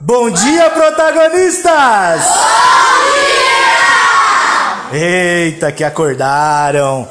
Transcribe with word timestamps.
Bom 0.00 0.30
dia, 0.30 0.70
protagonistas! 0.70 2.22
Bom 2.24 3.02
dia! 4.92 4.98
Eita, 5.46 5.72
que 5.72 5.82
acordaram! 5.82 7.08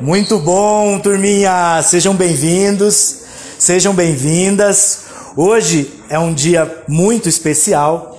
Muito 0.00 0.40
bom, 0.40 0.98
turminha! 0.98 1.80
Sejam 1.82 2.14
bem-vindos, 2.14 3.18
sejam 3.58 3.94
bem-vindas. 3.94 5.02
Hoje 5.36 6.02
é 6.08 6.18
um 6.18 6.34
dia 6.34 6.82
muito 6.88 7.28
especial. 7.28 8.18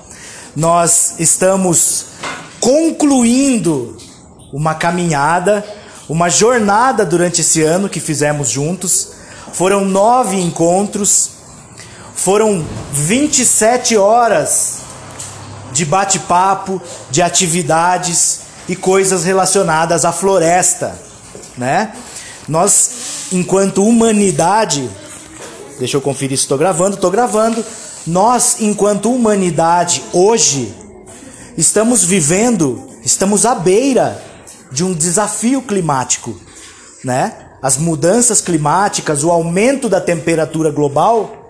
Nós 0.55 1.15
estamos 1.19 2.05
concluindo 2.61 3.97
uma 4.53 4.75
caminhada, 4.75 5.65
uma 6.07 6.29
jornada 6.29 7.05
durante 7.05 7.41
esse 7.41 7.61
ano 7.61 7.89
que 7.89 7.99
fizemos 7.99 8.49
juntos. 8.49 9.11
Foram 9.51 9.83
nove 9.83 10.39
encontros, 10.39 11.42
foram 12.15 12.65
27 12.91 13.97
horas 13.97 14.79
de 15.71 15.85
bate-papo, 15.85 16.81
de 17.09 17.21
atividades 17.21 18.41
e 18.69 18.75
coisas 18.75 19.23
relacionadas 19.23 20.05
à 20.05 20.11
floresta, 20.11 20.97
né? 21.57 21.93
Nós, 22.47 23.27
enquanto 23.31 23.85
humanidade, 23.85 24.89
deixa 25.79 25.97
eu 25.97 26.01
conferir 26.01 26.37
se 26.37 26.43
estou 26.43 26.57
gravando, 26.57 26.95
estou 26.95 27.11
gravando. 27.11 27.65
Nós, 28.05 28.57
enquanto 28.59 29.13
humanidade, 29.13 30.03
hoje, 30.13 30.73
estamos 31.57 32.03
vivendo, 32.03 32.89
estamos 33.03 33.45
à 33.45 33.55
beira 33.55 34.21
de 34.71 34.83
um 34.83 34.93
desafio 34.93 35.61
climático, 35.61 36.39
né? 37.03 37.33
As 37.61 37.77
mudanças 37.77 38.41
climáticas, 38.41 39.23
o 39.23 39.31
aumento 39.31 39.87
da 39.87 40.01
temperatura 40.01 40.69
global 40.69 41.42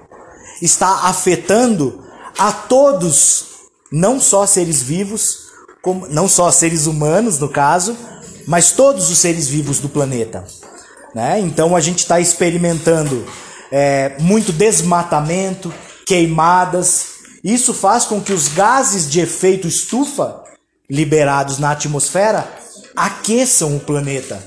está 0.63 1.07
afetando 1.07 2.03
a 2.37 2.51
todos, 2.51 3.45
não 3.91 4.19
só 4.19 4.45
seres 4.45 4.81
vivos, 4.81 5.43
como, 5.81 6.07
não 6.07 6.27
só 6.27 6.49
seres 6.51 6.87
humanos 6.87 7.37
no 7.37 7.49
caso, 7.49 7.97
mas 8.47 8.71
todos 8.71 9.11
os 9.11 9.17
seres 9.17 9.47
vivos 9.47 9.79
do 9.79 9.89
planeta. 9.89 10.45
Né? 11.13 11.39
Então 11.41 11.75
a 11.75 11.81
gente 11.81 11.99
está 11.99 12.19
experimentando 12.19 13.25
é, 13.71 14.15
muito 14.19 14.51
desmatamento, 14.51 15.73
queimadas. 16.05 17.07
Isso 17.43 17.73
faz 17.73 18.05
com 18.05 18.21
que 18.21 18.33
os 18.33 18.47
gases 18.47 19.09
de 19.09 19.19
efeito 19.19 19.67
estufa 19.67 20.43
liberados 20.89 21.57
na 21.59 21.71
atmosfera 21.71 22.47
aqueçam 22.95 23.75
o 23.75 23.79
planeta. 23.79 24.41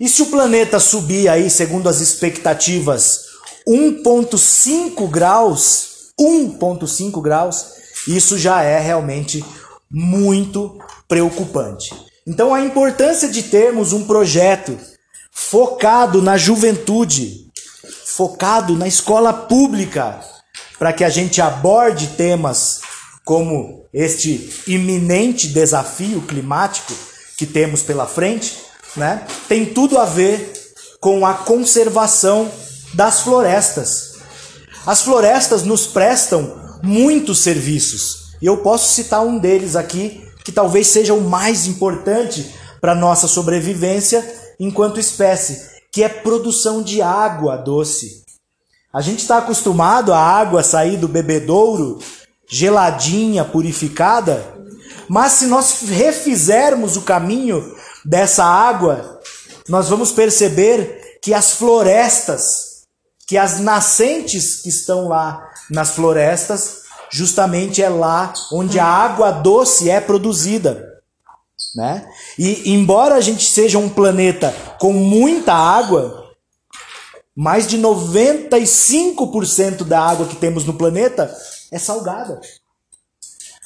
E 0.00 0.08
se 0.08 0.22
o 0.22 0.26
planeta 0.26 0.80
subir 0.80 1.28
aí, 1.28 1.48
segundo 1.48 1.88
as 1.88 2.00
expectativas, 2.00 3.33
1.5 3.66 5.08
graus, 5.10 6.12
1.5 6.20 7.22
graus, 7.22 7.66
isso 8.06 8.38
já 8.38 8.62
é 8.62 8.78
realmente 8.78 9.44
muito 9.90 10.78
preocupante. 11.08 11.94
Então 12.26 12.54
a 12.54 12.60
importância 12.60 13.28
de 13.28 13.42
termos 13.44 13.92
um 13.92 14.04
projeto 14.04 14.78
focado 15.30 16.22
na 16.22 16.36
juventude, 16.36 17.50
focado 18.04 18.76
na 18.76 18.86
escola 18.86 19.32
pública, 19.32 20.20
para 20.78 20.92
que 20.92 21.04
a 21.04 21.08
gente 21.08 21.40
aborde 21.40 22.08
temas 22.08 22.80
como 23.24 23.86
este 23.92 24.62
iminente 24.66 25.48
desafio 25.48 26.20
climático 26.22 26.92
que 27.36 27.46
temos 27.46 27.82
pela 27.82 28.06
frente, 28.06 28.58
né? 28.96 29.26
Tem 29.48 29.64
tudo 29.64 29.98
a 29.98 30.04
ver 30.04 30.52
com 31.00 31.26
a 31.26 31.34
conservação 31.34 32.50
das 32.94 33.20
florestas. 33.20 34.14
As 34.86 35.02
florestas 35.02 35.62
nos 35.62 35.86
prestam 35.86 36.78
muitos 36.82 37.38
serviços. 37.38 38.34
E 38.40 38.46
eu 38.46 38.58
posso 38.58 38.92
citar 38.92 39.24
um 39.24 39.38
deles 39.38 39.76
aqui, 39.76 40.26
que 40.44 40.52
talvez 40.52 40.88
seja 40.88 41.14
o 41.14 41.22
mais 41.22 41.66
importante 41.66 42.54
para 42.80 42.94
nossa 42.94 43.26
sobrevivência 43.26 44.22
enquanto 44.60 45.00
espécie, 45.00 45.74
que 45.90 46.02
é 46.02 46.08
produção 46.08 46.82
de 46.82 47.00
água 47.00 47.56
doce. 47.56 48.22
A 48.92 49.00
gente 49.00 49.20
está 49.20 49.38
acostumado 49.38 50.12
a 50.12 50.18
água 50.18 50.62
sair 50.62 50.96
do 50.96 51.08
bebedouro 51.08 51.98
geladinha, 52.46 53.44
purificada, 53.44 54.54
mas 55.08 55.32
se 55.32 55.46
nós 55.46 55.80
refizermos 55.88 56.96
o 56.96 57.02
caminho 57.02 57.74
dessa 58.04 58.44
água, 58.44 59.18
nós 59.68 59.88
vamos 59.88 60.12
perceber 60.12 61.18
que 61.22 61.32
as 61.32 61.52
florestas 61.52 62.73
que 63.26 63.38
as 63.38 63.60
nascentes 63.60 64.60
que 64.60 64.68
estão 64.68 65.08
lá 65.08 65.50
nas 65.70 65.90
florestas, 65.90 66.82
justamente 67.10 67.82
é 67.82 67.88
lá 67.88 68.34
onde 68.52 68.78
a 68.78 68.86
água 68.86 69.30
doce 69.30 69.88
é 69.88 69.98
produzida. 70.00 70.92
Né? 71.74 72.06
E 72.38 72.72
embora 72.72 73.14
a 73.14 73.20
gente 73.20 73.50
seja 73.50 73.78
um 73.78 73.88
planeta 73.88 74.54
com 74.78 74.92
muita 74.92 75.54
água, 75.54 76.30
mais 77.34 77.66
de 77.66 77.78
95% 77.78 79.84
da 79.84 80.00
água 80.00 80.26
que 80.26 80.36
temos 80.36 80.64
no 80.64 80.74
planeta 80.74 81.34
é 81.72 81.78
salgada. 81.78 82.38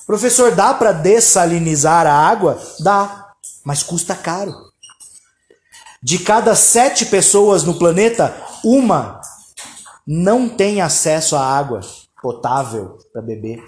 Professor, 0.06 0.54
dá 0.54 0.72
para 0.72 0.92
dessalinizar 0.92 2.06
a 2.06 2.14
água? 2.14 2.62
Dá, 2.80 3.32
mas 3.62 3.82
custa 3.82 4.14
caro. 4.14 4.54
De 6.02 6.18
cada 6.20 6.54
sete 6.54 7.04
pessoas 7.06 7.64
no 7.64 7.74
planeta, 7.74 8.34
uma 8.64 9.17
não 10.10 10.48
tem 10.48 10.80
acesso 10.80 11.36
à 11.36 11.44
água 11.44 11.80
potável 12.22 12.96
para 13.12 13.20
beber. 13.20 13.62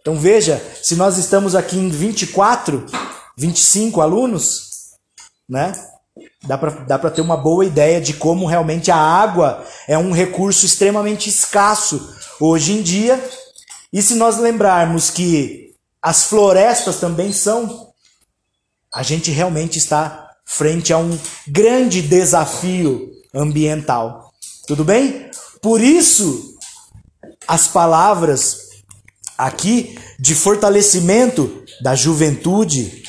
Então 0.00 0.14
veja, 0.14 0.62
se 0.80 0.94
nós 0.94 1.18
estamos 1.18 1.56
aqui 1.56 1.76
em 1.76 1.88
24, 1.88 2.86
25 3.36 4.00
alunos, 4.00 4.92
né? 5.48 5.72
Dá 6.44 6.56
para 6.56 6.70
dá 6.70 6.98
ter 7.10 7.20
uma 7.20 7.36
boa 7.36 7.64
ideia 7.64 8.00
de 8.00 8.12
como 8.14 8.46
realmente 8.46 8.90
a 8.92 8.96
água 8.96 9.64
é 9.88 9.98
um 9.98 10.12
recurso 10.12 10.64
extremamente 10.64 11.28
escasso 11.28 12.14
hoje 12.38 12.74
em 12.74 12.82
dia. 12.82 13.22
E 13.92 14.00
se 14.00 14.14
nós 14.14 14.38
lembrarmos 14.38 15.10
que 15.10 15.74
as 16.00 16.24
florestas 16.24 17.00
também 17.00 17.32
são, 17.32 17.92
a 18.94 19.02
gente 19.02 19.30
realmente 19.30 19.78
está 19.78 20.30
frente 20.44 20.92
a 20.92 20.98
um 20.98 21.18
grande 21.48 22.00
desafio 22.00 23.10
ambiental. 23.34 24.31
Tudo 24.66 24.84
bem? 24.84 25.30
Por 25.60 25.80
isso, 25.80 26.56
as 27.48 27.66
palavras 27.68 28.68
aqui 29.36 29.98
de 30.18 30.34
fortalecimento 30.34 31.62
da 31.82 31.94
juventude, 31.94 33.02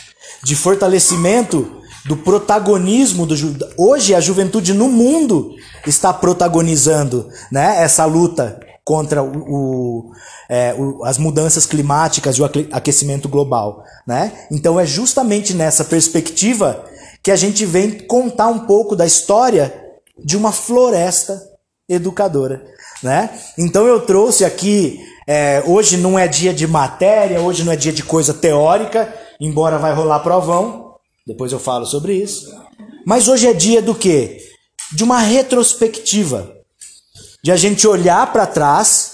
de 0.44 0.56
fortalecimento 0.56 1.82
do 2.06 2.18
protagonismo 2.18 3.26
do 3.26 3.36
ju... 3.36 3.56
hoje 3.78 4.14
a 4.14 4.20
juventude 4.20 4.74
no 4.74 4.90
mundo 4.90 5.52
está 5.86 6.12
protagonizando, 6.12 7.30
né, 7.52 7.82
essa 7.82 8.04
luta 8.06 8.60
contra 8.84 9.24
o, 9.24 9.38
o, 9.38 10.12
é, 10.50 10.74
o, 10.74 11.06
as 11.06 11.18
mudanças 11.18 11.66
climáticas 11.66 12.36
e 12.36 12.42
o 12.42 12.46
aquecimento 12.72 13.30
global, 13.30 13.84
né? 14.06 14.34
Então 14.52 14.78
é 14.78 14.86
justamente 14.86 15.54
nessa 15.54 15.86
perspectiva 15.86 16.84
que 17.22 17.32
a 17.32 17.36
gente 17.38 17.66
vem 17.66 17.92
contar 17.92 18.48
um 18.48 18.60
pouco 18.60 18.96
da 18.96 19.06
história 19.06 19.83
de 20.18 20.38
uma 20.38 20.52
floresta 20.52 21.42
educadora, 21.88 22.64
né? 23.02 23.30
Então 23.58 23.86
eu 23.86 24.02
trouxe 24.02 24.46
aqui, 24.46 25.00
é, 25.28 25.64
hoje 25.66 25.98
não 25.98 26.18
é 26.18 26.28
dia 26.28 26.54
de 26.54 26.68
matéria, 26.68 27.42
hoje 27.42 27.64
não 27.64 27.72
é 27.72 27.76
dia 27.76 27.92
de 27.92 28.04
coisa 28.04 28.34
teórica, 28.34 29.14
embora 29.40 29.78
vai 29.78 29.94
rolar 29.94 30.20
provão, 30.20 30.96
depois 31.26 31.52
eu 31.52 31.60
falo 31.60 31.86
sobre 31.86 32.16
isso. 32.16 32.54
Mas 33.06 33.28
hoje 33.28 33.48
é 33.48 33.54
dia 33.54 33.82
do 33.82 33.96
quê? 33.96 34.38
De 34.92 35.04
uma 35.04 35.20
retrospectiva, 35.20 36.56
de 37.44 37.52
a 37.52 37.56
gente 37.56 37.88
olhar 37.88 38.32
para 38.32 38.46
trás 38.46 39.14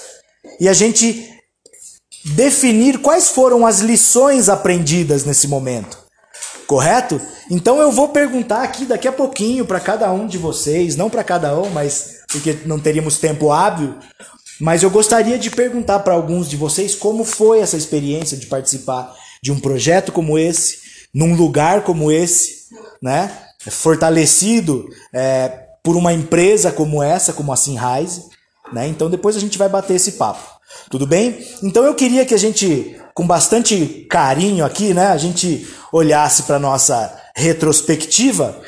e 0.60 0.68
a 0.68 0.74
gente 0.74 1.28
definir 2.36 3.00
quais 3.00 3.30
foram 3.30 3.66
as 3.66 3.80
lições 3.80 4.50
aprendidas 4.50 5.25
nesse 5.25 5.48
momento. 5.48 5.99
Correto? 6.69 7.19
Então 7.50 7.81
eu 7.81 7.92
vou 7.92 8.10
perguntar 8.10 8.62
aqui 8.62 8.86
daqui 8.86 9.07
a 9.07 9.12
pouquinho 9.12 9.66
para 9.66 9.80
cada 9.80 10.12
um 10.12 10.27
de 10.27 10.38
vocês, 10.38 10.95
não 10.95 11.10
para 11.10 11.24
cada 11.24 11.60
um, 11.60 11.68
mas 11.71 12.19
porque 12.27 12.60
não 12.63 12.80
teríamos 12.80 13.18
tempo 13.18 13.51
hábil, 13.51 13.95
mas 14.62 14.83
eu 14.83 14.92
gostaria 14.92 15.39
de 15.39 15.50
perguntar 15.50 15.98
para 16.01 16.13
alguns 16.13 16.48
de 16.48 16.56
vocês 16.56 16.94
como 16.94 17.24
foi 17.24 17.60
essa 17.60 17.75
experiência 17.75 18.38
de 18.38 18.45
participar 18.45 19.16
de 19.42 19.51
um 19.51 19.60
projeto 19.60 20.12
como 20.12 20.38
esse, 20.38 20.77
num 21.12 21.33
lugar 21.33 21.83
como 21.83 22.12
esse, 22.12 22.68
né? 23.01 23.31
Fortalecido 23.72 24.88
é, 25.12 25.48
por 25.81 25.95
uma 25.95 26.13
empresa 26.13 26.72
como 26.72 27.01
essa, 27.01 27.33
como 27.33 27.51
a 27.51 27.56
Sinrise, 27.56 28.25
né? 28.72 28.88
Então 28.88 29.10
depois 29.10 29.36
a 29.36 29.39
gente 29.39 29.57
vai 29.57 29.69
bater 29.69 29.95
esse 29.95 30.12
papo. 30.12 30.59
Tudo 30.89 31.06
bem? 31.06 31.45
Então 31.63 31.83
eu 31.83 31.95
queria 31.95 32.25
que 32.25 32.33
a 32.33 32.38
gente, 32.38 33.00
com 33.13 33.25
bastante 33.25 34.06
carinho 34.10 34.66
aqui, 34.66 34.94
né, 34.94 35.07
a 35.07 35.18
gente 35.18 35.68
olhasse 35.92 36.44
para 36.44 36.60
nossa 36.60 37.16
retrospectiva 37.36 38.60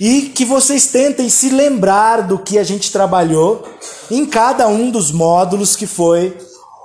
e 0.00 0.22
que 0.34 0.44
vocês 0.44 0.86
tentem 0.86 1.28
se 1.28 1.50
lembrar 1.50 2.22
do 2.22 2.38
que 2.38 2.58
a 2.58 2.64
gente 2.64 2.90
trabalhou 2.90 3.68
em 4.10 4.24
cada 4.24 4.66
um 4.66 4.90
dos 4.90 5.12
módulos 5.12 5.76
que 5.76 5.86
foi 5.86 6.36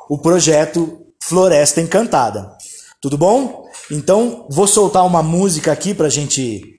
o 0.09 0.17
projeto 0.17 0.99
Floresta 1.23 1.81
Encantada. 1.81 2.51
Tudo 3.01 3.17
bom? 3.17 3.65
Então, 3.89 4.45
vou 4.49 4.67
soltar 4.67 5.05
uma 5.05 5.23
música 5.23 5.71
aqui 5.71 5.93
para 5.93 6.07
a 6.07 6.09
gente 6.09 6.74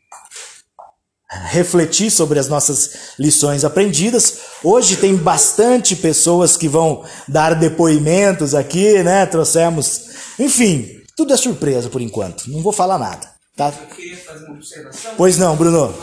refletir 1.30 2.10
sobre 2.10 2.38
as 2.38 2.48
nossas 2.48 3.14
lições 3.18 3.64
aprendidas. 3.64 4.38
Hoje 4.62 4.96
tem 4.96 5.16
bastante 5.16 5.96
pessoas 5.96 6.56
que 6.56 6.68
vão 6.68 7.04
dar 7.26 7.54
depoimentos 7.54 8.54
aqui, 8.54 9.02
né? 9.02 9.26
Trouxemos. 9.26 10.06
Enfim, 10.38 11.02
tudo 11.16 11.34
é 11.34 11.36
surpresa 11.36 11.88
por 11.88 12.00
enquanto. 12.00 12.50
Não 12.50 12.62
vou 12.62 12.72
falar 12.72 12.98
nada, 12.98 13.28
tá? 13.56 13.72
Eu 13.80 13.96
queria 13.96 14.16
fazer 14.16 14.44
uma 14.44 14.54
observação. 14.54 15.14
Pois 15.16 15.36
não, 15.36 15.56
Bruno. 15.56 15.94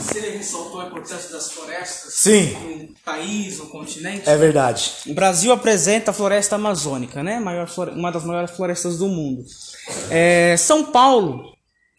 Se 0.00 0.18
ele 0.18 0.36
ressaltou 0.36 0.80
a 0.80 0.86
importância 0.86 1.30
das 1.30 1.50
florestas 1.50 2.14
Sim. 2.14 2.52
no 2.52 2.94
país, 3.04 3.58
no 3.58 3.66
continente. 3.66 4.28
É 4.28 4.36
verdade. 4.36 4.92
O 5.06 5.14
Brasil 5.14 5.50
apresenta 5.50 6.12
a 6.12 6.14
floresta 6.14 6.54
amazônica, 6.54 7.22
né? 7.22 7.38
Uma 7.94 8.12
das 8.12 8.24
maiores 8.24 8.52
florestas 8.52 8.98
do 8.98 9.08
mundo. 9.08 9.44
É, 10.08 10.56
São 10.56 10.84
Paulo 10.84 11.52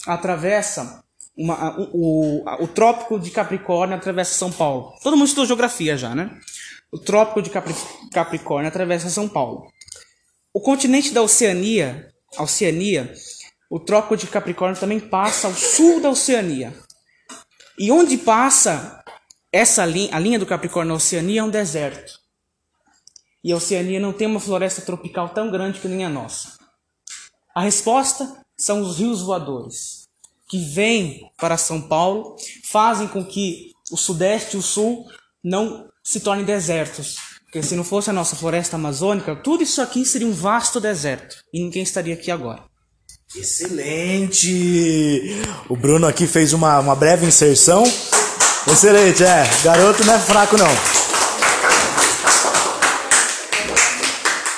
atravessa 0.07 1.03
uma- 1.43 1.75
o, 1.93 2.43
o- 2.63 2.67
Trópico 2.67 3.19
de 3.19 3.31
Capricórnio 3.31 3.95
atravessa 3.95 4.33
São 4.33 4.51
Paulo. 4.51 4.93
Todo 5.01 5.15
mundo 5.15 5.27
estudou 5.27 5.45
geografia 5.45 5.97
já, 5.97 6.13
né? 6.13 6.29
O 6.91 6.97
Trópico 6.97 7.41
de 7.41 7.49
Capri- 7.49 7.75
Capricórnio 8.11 8.67
atravessa 8.67 9.09
São 9.09 9.27
Paulo. 9.29 9.71
O 10.53 10.59
continente 10.59 11.13
da 11.13 11.21
Oceania, 11.21 12.11
Oceania, 12.37 13.13
o 13.69 13.79
Trópico 13.79 14.17
de 14.17 14.27
Capricórnio 14.27 14.79
também 14.79 14.99
passa 14.99 15.47
ao 15.47 15.53
sul 15.53 16.01
da 16.01 16.09
Oceania. 16.09 16.73
E 17.77 17.91
onde 17.91 18.17
passa 18.17 19.03
essa 19.51 19.85
linha, 19.85 20.09
a 20.15 20.19
linha 20.19 20.39
do 20.39 20.45
Capricórnio 20.45 20.89
na 20.89 20.95
Oceania 20.97 21.41
é 21.41 21.43
um 21.43 21.49
deserto. 21.49 22.19
E 23.43 23.51
a 23.53 23.55
Oceania 23.55 23.99
não 23.99 24.11
tem 24.11 24.27
uma 24.27 24.39
floresta 24.39 24.81
tropical 24.81 25.29
tão 25.29 25.49
grande 25.49 25.79
que 25.79 25.87
nem 25.87 26.03
a 26.03 26.09
nossa. 26.09 26.57
A 27.55 27.61
resposta 27.61 28.43
são 28.57 28.81
os 28.81 28.97
rios 28.97 29.21
voadores, 29.21 29.98
que 30.49 30.57
vêm 30.57 31.21
para 31.37 31.57
São 31.57 31.79
Paulo, 31.79 32.35
fazem 32.69 33.07
com 33.07 33.23
que 33.23 33.71
o 33.91 33.97
sudeste 33.97 34.55
e 34.55 34.59
o 34.59 34.63
sul 34.63 35.05
não 35.43 35.87
se 36.03 36.19
tornem 36.19 36.43
desertos. 36.43 37.15
Porque 37.45 37.63
se 37.63 37.75
não 37.75 37.83
fosse 37.83 38.09
a 38.09 38.13
nossa 38.13 38.35
floresta 38.35 38.75
amazônica, 38.75 39.35
tudo 39.37 39.63
isso 39.63 39.81
aqui 39.81 40.05
seria 40.05 40.27
um 40.27 40.33
vasto 40.33 40.79
deserto. 40.79 41.37
E 41.53 41.61
ninguém 41.61 41.83
estaria 41.83 42.13
aqui 42.13 42.31
agora. 42.31 42.63
Excelente! 43.35 44.49
O 45.69 45.75
Bruno 45.77 46.07
aqui 46.07 46.25
fez 46.25 46.51
uma, 46.51 46.79
uma 46.79 46.95
breve 46.95 47.27
inserção. 47.27 47.83
Excelente, 48.67 49.23
é. 49.23 49.43
Garoto 49.63 50.03
não 50.03 50.13
é 50.15 50.19
fraco, 50.19 50.57
não. 50.57 50.69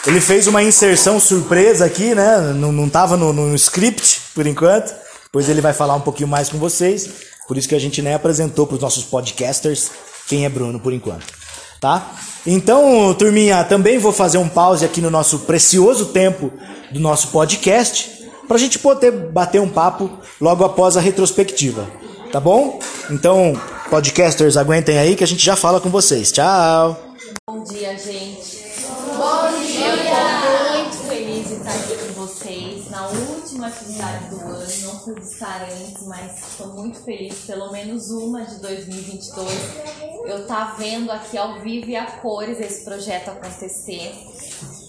Ele 0.08 0.20
fez 0.20 0.48
uma 0.48 0.64
inserção 0.64 1.20
surpresa 1.20 1.86
aqui, 1.86 2.16
né? 2.16 2.40
Não, 2.56 2.72
não 2.72 2.90
tava 2.90 3.16
no, 3.16 3.32
no 3.32 3.54
script, 3.56 4.22
por 4.34 4.48
enquanto. 4.48 4.94
Depois 5.32 5.48
ele 5.48 5.62
vai 5.62 5.72
falar 5.72 5.96
um 5.96 6.02
pouquinho 6.02 6.28
mais 6.28 6.50
com 6.50 6.58
vocês. 6.58 7.10
Por 7.48 7.58
isso 7.58 7.70
que 7.70 7.76
a 7.76 7.80
gente 7.80 8.02
nem 8.02 8.14
apresentou 8.14 8.68
para 8.68 8.76
os 8.76 8.82
nossos 8.82 9.06
podcasters 9.06 9.90
quem 10.28 10.44
é 10.44 10.50
Bruno, 10.50 10.78
por 10.78 10.92
enquanto. 10.92 11.26
Tá? 11.80 12.16
Então, 12.46 13.14
turminha, 13.14 13.64
também 13.64 13.98
vou 13.98 14.12
fazer 14.12 14.38
um 14.38 14.50
pause 14.50 14.84
aqui 14.84 15.00
no 15.00 15.10
nosso 15.10 15.40
precioso 15.40 16.08
tempo 16.08 16.52
do 16.92 17.00
nosso 17.00 17.30
podcast 17.30 18.30
para 18.46 18.58
a 18.58 18.60
gente 18.60 18.78
poder 18.78 19.12
bater 19.12 19.62
um 19.62 19.70
papo 19.70 20.12
logo 20.40 20.66
após 20.66 20.98
a 20.98 21.00
retrospectiva. 21.00 21.90
Tá 22.30 22.42
bom? 22.42 22.80
Então, 23.10 23.54
podcasters, 23.90 24.58
aguentem 24.58 24.98
aí 24.98 25.16
que 25.16 25.24
a 25.24 25.28
gente 25.28 25.46
já 25.46 25.56
fala 25.56 25.80
com 25.80 25.90
vocês. 25.90 26.30
Tchau! 26.34 27.02
Bom 27.50 27.64
dia, 27.64 27.98
gente. 27.98 28.51
Antes, 35.44 36.06
mas 36.06 36.50
estou 36.50 36.68
muito 36.68 37.00
feliz. 37.00 37.46
Pelo 37.46 37.72
menos 37.72 38.12
uma 38.12 38.44
de 38.44 38.56
2022. 38.58 39.50
Eu 40.26 40.46
tá 40.46 40.76
vendo 40.78 41.12
aqui 41.12 41.38
ao 41.38 41.60
vivo 41.62 41.90
e 41.90 41.96
a 41.96 42.06
cores 42.06 42.60
esse 42.60 42.84
projeto 42.84 43.30
acontecer. 43.30 44.14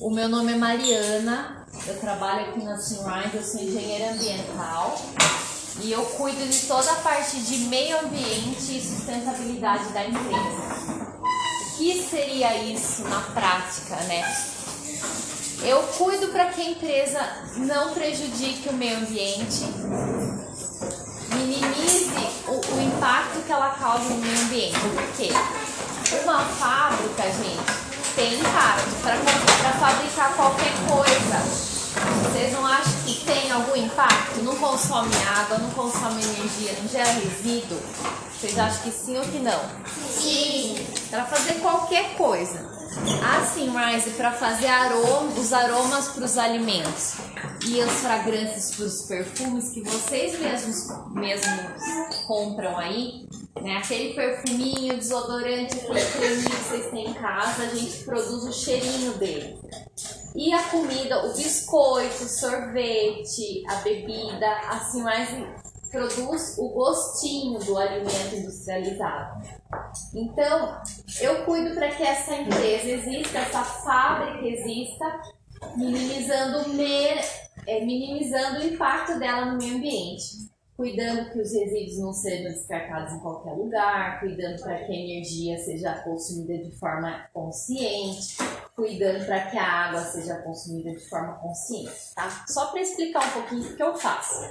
O 0.01 0.11
meu 0.11 0.29
nome 0.29 0.53
é 0.53 0.57
Mariana. 0.57 1.67
Eu 1.87 1.99
trabalho 1.99 2.51
aqui 2.51 2.63
na 2.63 2.77
Sunrise. 2.77 3.35
Eu 3.35 3.43
sou 3.43 3.61
engenheira 3.63 4.13
ambiental. 4.13 5.01
E 5.81 5.91
eu 5.91 6.05
cuido 6.05 6.47
de 6.47 6.67
toda 6.67 6.93
a 6.93 6.97
parte 6.97 7.41
de 7.41 7.57
meio 7.69 7.99
ambiente 8.01 8.77
e 8.77 8.81
sustentabilidade 8.81 9.91
da 9.93 10.05
empresa. 10.05 11.13
O 11.23 11.79
que 11.79 12.07
seria 12.09 12.63
isso 12.63 13.03
na 13.05 13.21
prática, 13.21 13.97
né? 14.05 14.52
Eu 15.65 15.81
cuido 15.97 16.29
para 16.29 16.47
que 16.47 16.61
a 16.61 16.71
empresa 16.71 17.21
não 17.57 17.95
prejudique 17.95 18.69
o 18.69 18.73
meio 18.73 18.99
ambiente, 18.99 19.65
minimize 21.35 22.11
o, 22.49 22.53
o 22.53 22.83
impacto 22.83 23.41
que 23.47 23.53
ela 23.53 23.71
causa 23.71 24.05
no 24.05 24.17
meio 24.17 24.41
ambiente. 24.41 24.81
Porque 24.81 25.31
uma 26.25 26.41
fábrica, 26.41 27.23
gente, 27.23 27.93
tem 28.17 28.35
impacto 28.35 28.91
para 29.03 29.73
fabricar 29.75 30.35
qualquer 30.35 30.73
coisa. 30.89 31.73
Vocês 32.25 32.53
não 32.53 32.67
acham 32.67 32.93
que 33.05 33.25
tem 33.25 33.53
algum 33.53 33.77
impacto? 33.77 34.43
Não 34.43 34.57
consome 34.57 35.15
água, 35.29 35.59
não 35.59 35.71
consome 35.71 36.25
energia, 36.25 36.75
não 36.81 36.89
gera 36.89 37.13
resíduo? 37.13 37.79
Vocês 38.33 38.59
acham 38.59 38.83
que 38.83 38.91
sim 38.91 39.17
ou 39.17 39.25
que 39.25 39.39
não? 39.39 39.61
Sim. 40.11 40.87
Para 41.09 41.25
fazer 41.25 41.55
qualquer 41.61 42.17
coisa. 42.17 42.82
A 43.23 43.47
Sunrise 43.47 44.11
para 44.11 44.33
fazer 44.33 44.67
aroma, 44.67 45.33
os 45.39 45.53
aromas 45.53 46.09
para 46.09 46.25
os 46.25 46.37
alimentos 46.37 47.15
e 47.67 47.81
as 47.81 47.91
fragrâncias 48.01 48.75
para 48.75 48.85
os 48.85 49.03
perfumes 49.03 49.71
que 49.71 49.81
vocês 49.83 50.39
mesmos, 50.39 50.89
mesmos 51.13 52.17
compram 52.27 52.79
aí, 52.79 53.27
né? 53.63 53.79
Aquele 53.79 54.13
perfuminho, 54.13 54.97
desodorante, 54.99 55.75
aquele 55.79 56.05
creminho 56.05 56.51
que 56.51 56.57
vocês 56.57 56.91
têm 56.91 57.09
em 57.09 57.15
casa, 57.15 57.63
a 57.63 57.75
gente 57.75 58.05
produz 58.05 58.45
o 58.45 58.53
cheirinho 58.53 59.15
dele. 59.15 59.59
E 60.35 60.53
a 60.53 60.63
comida, 60.65 61.27
o 61.27 61.35
biscoito, 61.35 62.25
o 62.25 62.29
sorvete, 62.29 63.63
a 63.69 63.77
bebida, 63.77 64.51
a 64.69 64.81
Sunrise 64.81 65.47
produz 65.93 66.57
o 66.59 66.71
gostinho 66.71 67.59
do 67.61 67.79
alimento 67.79 68.35
industrializado. 68.35 69.47
Então, 70.15 70.81
eu 71.21 71.45
cuido 71.45 71.75
para 71.75 71.91
que 71.91 72.03
essa 72.03 72.35
empresa 72.35 72.89
exista, 72.89 73.39
essa 73.39 73.63
fábrica 73.63 74.47
exista, 74.47 75.23
minimizando, 75.77 76.71
me, 76.71 77.09
é, 77.67 77.85
minimizando 77.85 78.61
o 78.61 78.67
impacto 78.67 79.19
dela 79.19 79.53
no 79.53 79.59
meio 79.59 79.77
ambiente. 79.77 80.51
Cuidando 80.75 81.31
que 81.31 81.39
os 81.39 81.53
resíduos 81.53 81.99
não 81.99 82.13
sejam 82.15 82.51
descartados 82.51 83.13
em 83.13 83.21
qualquer 83.21 83.53
lugar, 83.53 84.19
cuidando 84.21 84.61
para 84.63 84.79
que 84.79 84.91
a 84.91 84.97
energia 84.97 85.59
seja 85.59 85.95
consumida 86.03 86.59
de 86.65 86.71
forma 86.77 87.27
consciente, 87.33 88.39
cuidando 88.75 89.25
para 89.27 89.51
que 89.51 89.59
a 89.59 89.71
água 89.71 90.01
seja 90.01 90.37
consumida 90.37 90.91
de 90.91 91.09
forma 91.09 91.35
consciente, 91.35 91.93
tá? 92.17 92.45
Só 92.49 92.73
para 92.73 92.81
explicar 92.81 93.29
um 93.29 93.31
pouquinho 93.33 93.71
o 93.71 93.77
que 93.77 93.83
eu 93.83 93.95
faço. 93.95 94.49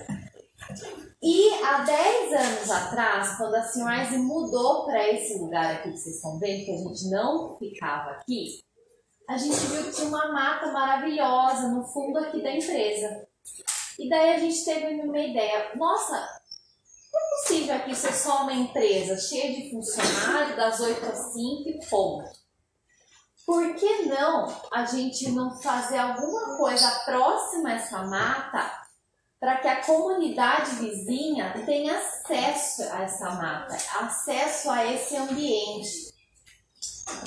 E 1.22 1.54
há 1.64 1.84
10 1.84 2.34
anos 2.34 2.72
atrás, 2.72 3.38
quando 3.38 3.56
a 3.56 3.64
Sunrise 3.64 4.18
mudou 4.18 4.86
para 4.86 5.08
esse 5.08 5.38
lugar 5.38 5.76
aqui 5.76 5.92
que 5.92 5.98
vocês 5.98 6.16
estão 6.16 6.40
vendo, 6.40 6.66
que 6.66 6.72
a 6.72 6.78
gente 6.78 7.10
não 7.10 7.58
ficava 7.58 8.12
aqui, 8.12 8.64
a 9.30 9.38
gente 9.38 9.56
viu 9.56 9.84
que 9.84 9.92
tinha 9.92 10.08
uma 10.08 10.32
mata 10.32 10.72
maravilhosa 10.72 11.70
no 11.70 11.86
fundo 11.86 12.18
aqui 12.20 12.42
da 12.42 12.52
empresa. 12.52 13.28
E 14.00 14.10
daí 14.10 14.36
a 14.36 14.40
gente 14.40 14.66
teve 14.66 15.02
uma 15.02 15.20
ideia, 15.20 15.76
nossa, 15.76 16.18
é 16.18 17.30
possível 17.36 17.76
aqui 17.76 17.96
ser 17.96 18.14
só 18.14 18.44
uma 18.44 18.54
empresa 18.54 19.18
cheia 19.18 19.56
de 19.56 19.70
funcionários, 19.70 20.56
das 20.56 20.80
8 20.80 21.06
às 21.06 21.34
5 21.34 21.70
e 21.70 21.86
ponto. 21.90 22.30
Por 23.46 23.76
que 23.76 24.06
não 24.06 24.48
a 24.72 24.86
gente 24.86 25.30
não 25.32 25.62
fazer 25.62 25.98
alguma 25.98 26.58
coisa 26.58 26.90
próxima 27.06 27.70
a 27.70 27.74
essa 27.74 28.04
mata 28.06 28.81
para 29.42 29.58
que 29.58 29.68
a 29.68 29.84
comunidade 29.84 30.76
vizinha 30.76 31.52
tenha 31.66 31.98
acesso 31.98 32.84
a 32.84 33.02
essa 33.02 33.32
mata, 33.32 33.74
acesso 34.00 34.70
a 34.70 34.94
esse 34.94 35.18
ambiente. 35.18 36.12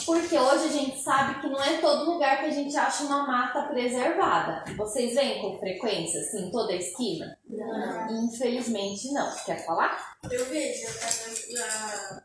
Porque 0.06 0.38
hoje 0.38 0.64
a 0.66 0.70
gente 0.70 1.02
sabe 1.02 1.40
que 1.40 1.48
não 1.48 1.60
é 1.60 1.78
todo 1.80 2.12
lugar 2.12 2.38
que 2.38 2.46
a 2.46 2.50
gente 2.50 2.74
acha 2.76 3.02
uma 3.02 3.26
mata 3.26 3.64
preservada. 3.64 4.64
Vocês 4.76 5.14
veem 5.14 5.42
com 5.42 5.58
frequência, 5.58 6.20
assim, 6.20 6.52
toda 6.52 6.72
a 6.72 6.76
esquina? 6.76 7.36
Não. 7.48 8.24
Infelizmente 8.26 9.10
não. 9.12 9.34
Quer 9.44 9.66
falar? 9.66 10.16
Eu 10.30 10.44
vejo, 10.46 10.86
a- 10.86 11.64
a- 11.64 12.22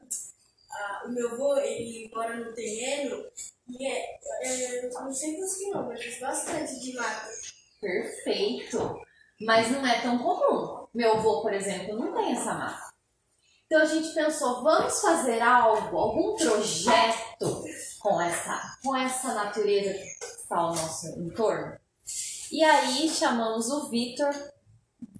a- 0.71 1.07
o 1.07 1.11
meu 1.11 1.31
avô, 1.33 1.57
ele 1.57 2.11
mora 2.13 2.35
no 2.37 2.53
terreno 2.53 3.25
e 3.67 3.87
é, 3.87 4.19
é 4.43 4.89
não 4.91 5.11
sei 5.11 5.35
quantos 5.35 5.57
quilômetros, 5.57 6.19
bastante 6.19 6.79
de 6.79 6.93
mata. 6.93 7.27
Perfeito. 7.81 9.08
Mas 9.41 9.71
não 9.71 9.85
é 9.85 10.01
tão 10.01 10.17
comum. 10.17 10.87
Meu 10.93 11.17
avô, 11.17 11.41
por 11.41 11.53
exemplo, 11.53 11.97
não 11.97 12.13
tem 12.13 12.33
essa 12.33 12.53
mata. 12.53 12.89
Então 13.65 13.81
a 13.81 13.85
gente 13.85 14.13
pensou, 14.15 14.63
vamos 14.63 14.99
fazer 14.99 15.41
algo, 15.41 15.95
algum 15.95 16.35
projeto 16.35 17.63
com 17.99 18.19
essa, 18.19 18.77
com 18.83 18.95
essa 18.95 19.33
natureza 19.35 19.93
que 19.93 20.25
está 20.25 20.57
ao 20.57 20.69
nosso 20.69 21.07
entorno. 21.19 21.77
E 22.51 22.63
aí 22.63 23.07
chamamos 23.07 23.69
o 23.69 23.87
Vitor, 23.89 24.33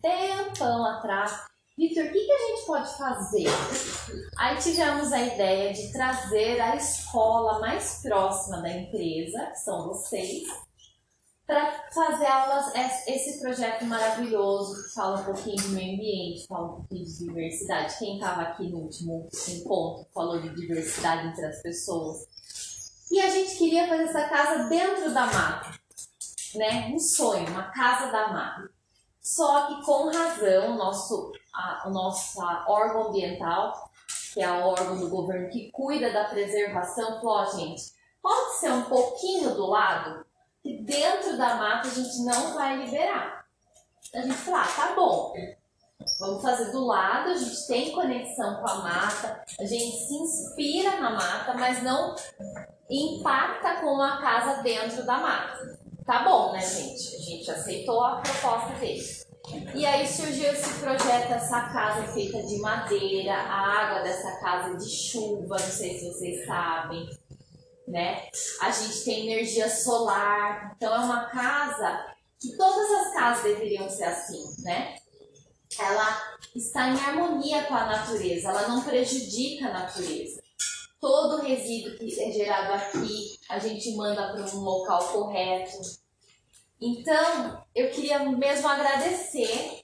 tempão 0.02 0.84
atrás. 0.84 1.32
Vitor, 1.78 2.06
o 2.06 2.12
que, 2.12 2.26
que 2.26 2.32
a 2.32 2.48
gente 2.48 2.66
pode 2.66 2.98
fazer? 2.98 3.46
Aí 4.40 4.58
tivemos 4.58 5.14
a 5.14 5.22
ideia 5.22 5.72
de 5.72 5.92
trazer 5.92 6.60
a 6.60 6.76
escola 6.76 7.60
mais 7.60 8.02
próxima 8.02 8.64
da 8.64 8.70
empresa, 8.70 9.46
que 9.46 9.60
são 9.60 9.88
vocês, 9.88 10.48
para 11.50 11.72
fazer 11.92 12.28
aulas, 12.28 12.72
esse 13.08 13.40
projeto 13.42 13.84
maravilhoso 13.86 14.84
que 14.84 14.94
fala 14.94 15.20
um 15.20 15.24
pouquinho 15.24 15.56
de 15.56 15.70
meio 15.70 15.96
ambiente, 15.96 16.46
fala 16.46 16.68
um 16.68 16.76
pouquinho 16.76 17.06
de 17.06 17.18
diversidade. 17.18 17.98
Quem 17.98 18.18
estava 18.18 18.42
aqui 18.44 18.70
no 18.70 18.78
último 18.82 19.28
encontro 19.48 20.06
falou 20.14 20.40
de 20.40 20.54
diversidade 20.54 21.30
entre 21.30 21.44
as 21.44 21.60
pessoas. 21.64 22.28
E 23.10 23.20
a 23.20 23.28
gente 23.32 23.58
queria 23.58 23.88
fazer 23.88 24.04
essa 24.04 24.30
casa 24.30 24.70
dentro 24.70 25.12
da 25.12 25.26
mata, 25.26 25.72
né? 26.54 26.92
Um 26.94 27.00
sonho, 27.00 27.50
uma 27.50 27.72
casa 27.72 28.12
da 28.12 28.28
mata. 28.28 28.70
Só 29.20 29.66
que 29.66 29.84
com 29.84 30.12
razão, 30.12 30.76
o 30.76 30.78
nosso, 30.78 31.32
a, 31.52 31.90
nosso 31.90 32.40
órgão 32.68 33.08
ambiental, 33.08 33.90
que 34.36 34.40
é 34.40 34.52
o 34.52 34.68
órgão 34.68 35.00
do 35.00 35.10
governo 35.10 35.50
que 35.50 35.72
cuida 35.72 36.14
da 36.14 36.26
preservação, 36.26 37.20
falou, 37.20 37.38
ó, 37.38 37.46
gente, 37.46 37.92
pode 38.22 38.60
ser 38.60 38.72
um 38.72 38.84
pouquinho 38.84 39.56
do 39.56 39.66
lado? 39.66 40.29
Que 40.64 40.82
dentro 40.84 41.38
da 41.38 41.56
mata 41.56 41.88
a 41.88 41.92
gente 41.92 42.24
não 42.24 42.54
vai 42.54 42.78
liberar. 42.78 43.46
A 44.14 44.22
gente 44.22 44.34
fala, 44.36 44.64
ah, 44.64 44.68
tá 44.68 44.96
bom, 44.96 45.34
vamos 46.20 46.42
fazer 46.42 46.72
do 46.72 46.86
lado, 46.86 47.30
a 47.30 47.38
gente 47.38 47.68
tem 47.68 47.92
conexão 47.92 48.56
com 48.56 48.70
a 48.70 48.76
mata, 48.76 49.44
a 49.60 49.66
gente 49.66 49.98
se 49.98 50.14
inspira 50.14 51.00
na 51.00 51.12
mata, 51.12 51.54
mas 51.54 51.84
não 51.84 52.16
impacta 52.90 53.82
com 53.82 54.02
a 54.02 54.18
casa 54.18 54.64
dentro 54.64 55.06
da 55.06 55.18
mata. 55.18 55.80
Tá 56.06 56.24
bom, 56.24 56.52
né, 56.54 56.62
gente? 56.62 57.16
A 57.16 57.20
gente 57.20 57.52
aceitou 57.52 58.04
a 58.04 58.16
proposta 58.16 58.74
deles. 58.80 59.28
E 59.76 59.86
aí 59.86 60.08
surgiu 60.08 60.52
esse 60.52 60.80
projeto, 60.80 61.32
essa 61.32 61.62
casa 61.70 62.04
feita 62.14 62.42
de 62.44 62.58
madeira, 62.60 63.34
a 63.34 63.86
água 63.86 64.02
dessa 64.02 64.40
casa 64.40 64.76
de 64.78 64.90
chuva, 64.90 65.56
não 65.56 65.60
sei 65.60 65.98
se 65.98 66.08
vocês 66.12 66.46
sabem 66.46 67.10
né? 67.90 68.30
A 68.62 68.72
gente 68.72 69.04
tem 69.04 69.32
energia 69.32 69.70
solar, 69.70 70.74
então 70.76 70.94
é 70.94 71.00
uma 71.00 71.26
casa 71.26 72.06
que 72.40 72.56
todas 72.56 72.92
as 72.92 73.14
casas 73.14 73.44
deveriam 73.44 73.90
ser 73.90 74.06
assim, 74.06 74.44
né? 74.64 74.96
Ela 75.78 76.38
está 76.56 76.88
em 76.88 77.00
harmonia 77.00 77.64
com 77.64 77.76
a 77.76 77.86
natureza, 77.86 78.50
ela 78.50 78.68
não 78.68 78.84
prejudica 78.84 79.68
a 79.68 79.74
natureza. 79.74 80.42
Todo 81.02 81.42
resíduo 81.42 81.98
que 81.98 82.22
é 82.22 82.32
gerado 82.32 82.74
aqui, 82.74 83.40
a 83.50 83.58
gente 83.58 83.96
manda 83.96 84.32
para 84.32 84.56
um 84.56 84.60
local 84.60 85.08
correto. 85.12 85.78
Então, 86.82 87.64
eu 87.76 87.90
queria 87.90 88.20
mesmo 88.20 88.68
agradecer 88.68 89.79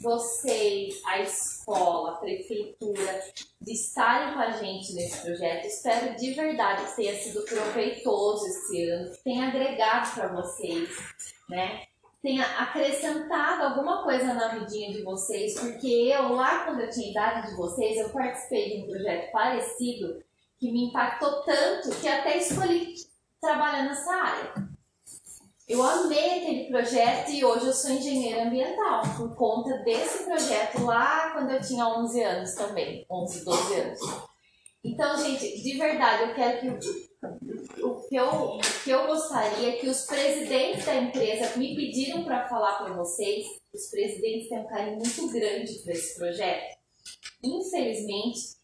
vocês, 0.00 1.00
a 1.06 1.20
escola, 1.20 2.12
a 2.12 2.16
prefeitura, 2.16 3.24
de 3.60 3.72
estarem 3.72 4.34
com 4.34 4.40
a 4.40 4.50
gente 4.52 4.94
nesse 4.94 5.20
projeto. 5.20 5.66
Espero 5.66 6.16
de 6.16 6.32
verdade 6.32 6.86
que 6.86 6.96
tenha 6.96 7.14
sido 7.14 7.44
proveitoso 7.44 8.46
esse 8.46 8.90
ano, 8.90 9.10
que 9.10 9.24
tenha 9.24 9.48
agregado 9.48 10.14
para 10.14 10.28
vocês, 10.28 10.88
né? 11.48 11.82
Tenha 12.22 12.44
acrescentado 12.44 13.62
alguma 13.62 14.02
coisa 14.02 14.34
na 14.34 14.48
vidinha 14.48 14.92
de 14.92 15.02
vocês, 15.02 15.58
porque 15.58 15.86
eu, 15.86 16.34
lá 16.34 16.64
quando 16.64 16.80
eu 16.80 16.90
tinha 16.90 17.10
idade 17.10 17.50
de 17.50 17.56
vocês, 17.56 17.96
eu 17.96 18.10
participei 18.10 18.76
de 18.76 18.82
um 18.82 18.86
projeto 18.90 19.32
parecido 19.32 20.22
que 20.58 20.70
me 20.70 20.88
impactou 20.88 21.42
tanto 21.42 21.90
que 21.98 22.06
até 22.06 22.36
escolhi 22.36 22.94
trabalhar 23.40 23.84
nessa 23.84 24.12
área. 24.12 24.69
Eu 25.70 25.80
amei 25.84 26.38
aquele 26.38 26.64
projeto 26.64 27.30
e 27.30 27.44
hoje 27.44 27.66
eu 27.66 27.72
sou 27.72 27.92
engenheira 27.92 28.42
ambiental 28.42 29.02
por 29.16 29.36
conta 29.36 29.78
desse 29.84 30.24
projeto 30.24 30.82
lá 30.82 31.30
quando 31.30 31.52
eu 31.52 31.60
tinha 31.60 31.86
11 31.86 32.24
anos 32.24 32.54
também, 32.56 33.06
11, 33.08 33.44
12 33.44 33.74
anos. 33.74 34.00
Então, 34.82 35.16
gente, 35.16 35.62
de 35.62 35.78
verdade, 35.78 36.24
eu 36.24 36.34
quero 36.34 36.60
que 36.60 36.68
o 37.84 38.08
que 38.08 38.16
eu, 38.16 38.26
o 38.26 38.60
que 38.82 38.90
eu 38.90 39.06
gostaria 39.06 39.68
é 39.68 39.76
que 39.76 39.88
os 39.88 40.06
presidentes 40.06 40.84
da 40.84 40.96
empresa 40.96 41.56
me 41.56 41.76
pediram 41.76 42.24
para 42.24 42.48
falar 42.48 42.78
para 42.78 42.92
vocês. 42.94 43.46
Os 43.72 43.90
presidentes 43.90 44.48
têm 44.48 44.58
um 44.58 44.66
carinho 44.66 44.96
muito 44.96 45.28
grande 45.28 45.72
por 45.84 45.92
esse 45.92 46.18
projeto. 46.18 46.78
Infelizmente, 47.44 48.56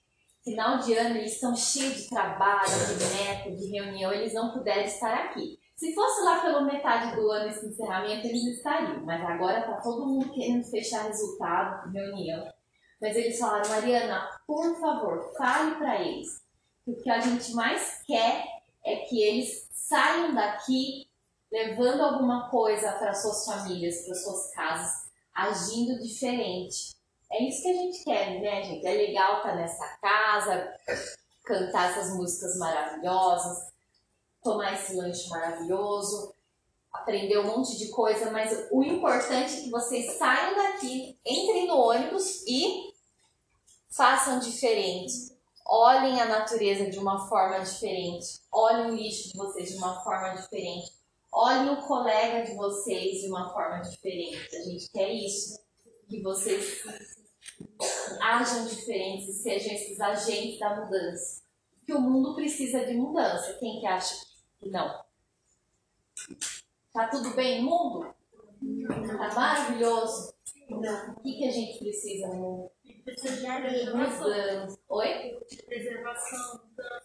final 0.42 0.80
de 0.80 0.92
ano 0.94 1.18
eles 1.18 1.34
estão 1.34 1.54
cheios 1.54 1.98
de 1.98 2.08
trabalho, 2.08 2.66
de 2.98 3.16
meta, 3.16 3.50
de 3.52 3.70
reunião, 3.70 4.12
eles 4.12 4.34
não 4.34 4.52
puderam 4.52 4.82
estar 4.82 5.14
aqui. 5.14 5.64
Se 5.76 5.94
fosse 5.94 6.22
lá 6.22 6.40
pela 6.40 6.62
metade 6.62 7.14
do 7.14 7.30
ano 7.30 7.48
esse 7.48 7.66
encerramento, 7.66 8.26
eles 8.26 8.44
estariam, 8.44 9.04
mas 9.04 9.22
agora 9.22 9.60
tá 9.60 9.78
todo 9.82 10.06
mundo 10.06 10.32
querendo 10.32 10.64
fechar 10.64 11.04
resultado, 11.04 11.92
reunião. 11.92 12.50
Mas 12.98 13.14
eles 13.14 13.38
falaram, 13.38 13.68
Mariana, 13.68 14.26
por 14.46 14.74
favor, 14.80 15.32
fale 15.36 15.74
para 15.74 16.00
eles. 16.00 16.40
O 16.86 16.96
que 16.96 17.10
a 17.10 17.20
gente 17.20 17.52
mais 17.52 18.02
quer 18.06 18.46
é 18.82 18.96
que 19.00 19.22
eles 19.22 19.68
saiam 19.70 20.34
daqui 20.34 21.06
levando 21.52 22.00
alguma 22.00 22.48
coisa 22.48 22.92
para 22.92 23.12
suas 23.12 23.44
famílias, 23.44 24.06
para 24.06 24.14
suas 24.14 24.54
casas, 24.54 25.10
agindo 25.34 26.00
diferente. 26.00 26.96
É 27.30 27.42
isso 27.42 27.62
que 27.62 27.68
a 27.68 27.74
gente 27.74 28.04
quer, 28.04 28.40
né, 28.40 28.62
gente? 28.62 28.86
É 28.86 28.92
legal 28.92 29.38
estar 29.38 29.50
tá 29.50 29.56
nessa 29.56 29.98
casa, 30.00 30.72
cantar 31.44 31.90
essas 31.90 32.16
músicas 32.16 32.56
maravilhosas, 32.58 33.75
tomar 34.46 34.74
esse 34.74 34.94
lanche 34.94 35.28
maravilhoso, 35.28 36.32
aprender 36.92 37.36
um 37.38 37.56
monte 37.56 37.76
de 37.76 37.88
coisa, 37.88 38.30
mas 38.30 38.68
o 38.70 38.80
importante 38.84 39.56
é 39.56 39.62
que 39.62 39.70
vocês 39.70 40.12
saiam 40.12 40.54
daqui, 40.54 41.18
entrem 41.26 41.66
no 41.66 41.76
ônibus 41.76 42.44
e 42.46 42.94
façam 43.90 44.38
diferente. 44.38 45.34
Olhem 45.66 46.20
a 46.20 46.26
natureza 46.26 46.88
de 46.88 46.96
uma 46.96 47.28
forma 47.28 47.58
diferente. 47.58 48.40
Olhem 48.52 48.92
o 48.92 48.94
lixo 48.94 49.32
de 49.32 49.36
vocês 49.36 49.70
de 49.70 49.78
uma 49.78 50.00
forma 50.04 50.40
diferente. 50.40 50.92
Olhem 51.32 51.70
o 51.70 51.82
colega 51.82 52.48
de 52.48 52.54
vocês 52.54 53.22
de 53.22 53.28
uma 53.28 53.52
forma 53.52 53.80
diferente. 53.80 54.54
A 54.54 54.62
gente 54.62 54.88
quer 54.90 55.12
isso. 55.12 55.58
Que 56.08 56.22
vocês 56.22 56.84
ajam 58.22 58.64
diferentes 58.66 59.28
e 59.28 59.42
sejam 59.42 59.74
esses 59.74 60.00
agentes 60.00 60.60
da 60.60 60.76
mudança. 60.76 61.42
Que 61.84 61.92
o 61.92 62.00
mundo 62.00 62.36
precisa 62.36 62.86
de 62.86 62.94
mudança. 62.94 63.54
Quem 63.54 63.80
que 63.80 63.86
acha 63.86 64.25
não. 64.70 65.04
Tá 66.92 67.08
tudo 67.08 67.34
bem 67.34 67.62
no 67.62 67.70
mundo? 67.70 68.14
Tá 68.88 69.34
maravilhoso? 69.34 70.34
Não. 70.70 71.12
O 71.12 71.20
que, 71.20 71.38
que 71.38 71.48
a 71.48 71.50
gente 71.50 71.78
precisa 71.78 72.28
no 72.28 72.34
mundo? 72.34 72.70
Precisa 73.04 73.36
de 73.36 73.60
preservação. 73.60 74.78
Oi? 74.88 75.38
De 75.48 75.62
preservação, 75.62 76.60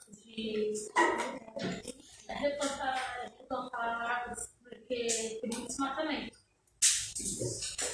de 0.10 0.74
replantar, 2.28 3.32
replantar 3.38 3.82
árvores, 3.82 4.56
porque 4.64 5.08
tem 5.42 5.50
muito 5.54 5.68
desmatamento. 5.68 6.38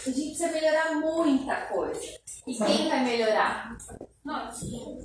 A 0.05 0.09
gente 0.09 0.29
precisa 0.29 0.51
melhorar 0.51 0.95
muita 0.95 1.67
coisa. 1.67 2.01
E 2.45 2.55
quem 2.55 2.87
vai 2.87 3.03
melhorar? 3.03 3.77
Nós. 4.23 4.59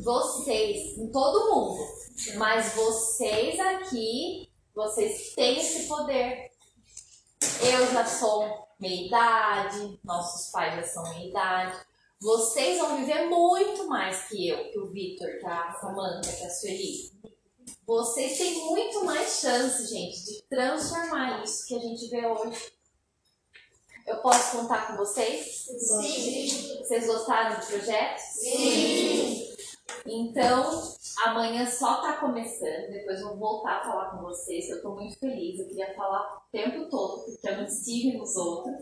Vocês, 0.05 0.97
em 0.99 1.11
todo 1.11 1.53
mundo. 1.53 1.79
Mas 2.37 2.75
vocês 2.75 3.59
aqui 3.59 4.52
vocês 4.75 5.35
têm 5.35 5.59
esse 5.59 5.87
poder. 5.87 6.51
Eu 7.61 7.93
já 7.93 8.07
sou 8.07 8.69
meia 8.79 9.07
idade, 9.07 10.01
nossos 10.05 10.51
pais 10.51 10.75
já 10.77 10.83
são 10.83 11.03
meia 11.11 11.29
idade. 11.29 11.79
Vocês 12.21 12.79
vão 12.79 12.99
viver 12.99 13.29
muito 13.29 13.89
mais 13.89 14.29
que 14.29 14.49
eu, 14.49 14.71
que 14.71 14.79
o 14.79 14.91
Vitor, 14.91 15.29
que 15.39 15.47
a 15.47 15.73
Samanta, 15.81 16.33
que 16.33 16.45
a 16.45 16.51
Sueli. 16.51 17.13
Vocês 17.85 18.39
têm 18.39 18.65
muito 18.67 19.05
mais 19.05 19.41
chance, 19.41 19.87
gente, 19.87 20.25
de 20.25 20.43
transformar 20.49 21.43
isso 21.43 21.67
que 21.67 21.75
a 21.75 21.81
gente 21.81 22.09
vê 22.09 22.25
hoje. 22.25 22.73
Eu 24.07 24.19
posso 24.19 24.57
contar 24.57 24.89
com 24.89 24.97
vocês? 24.97 25.67
Sim. 25.67 26.79
Vocês 26.79 27.07
gostaram 27.07 27.59
do 27.61 27.67
projeto? 27.67 28.19
Sim. 28.19 29.52
Então, 30.07 30.71
amanhã 31.27 31.67
só 31.67 32.01
tá 32.03 32.15
começando, 32.15 32.91
depois 32.91 33.21
eu 33.21 33.29
vou 33.29 33.39
voltar 33.39 33.79
a 33.79 33.85
falar 33.85 34.11
com 34.11 34.23
vocês, 34.23 34.69
eu 34.69 34.83
tô 34.83 34.95
muito 34.95 35.19
feliz, 35.19 35.59
eu 35.61 35.67
queria 35.69 35.95
falar 35.95 36.21
o 36.39 36.41
tempo 36.51 36.89
todo, 36.91 37.25
porque 37.25 37.49
eu 37.49 37.57
não 37.57 37.65
estive 37.65 38.17
nos 38.17 38.37
outros. 38.37 38.75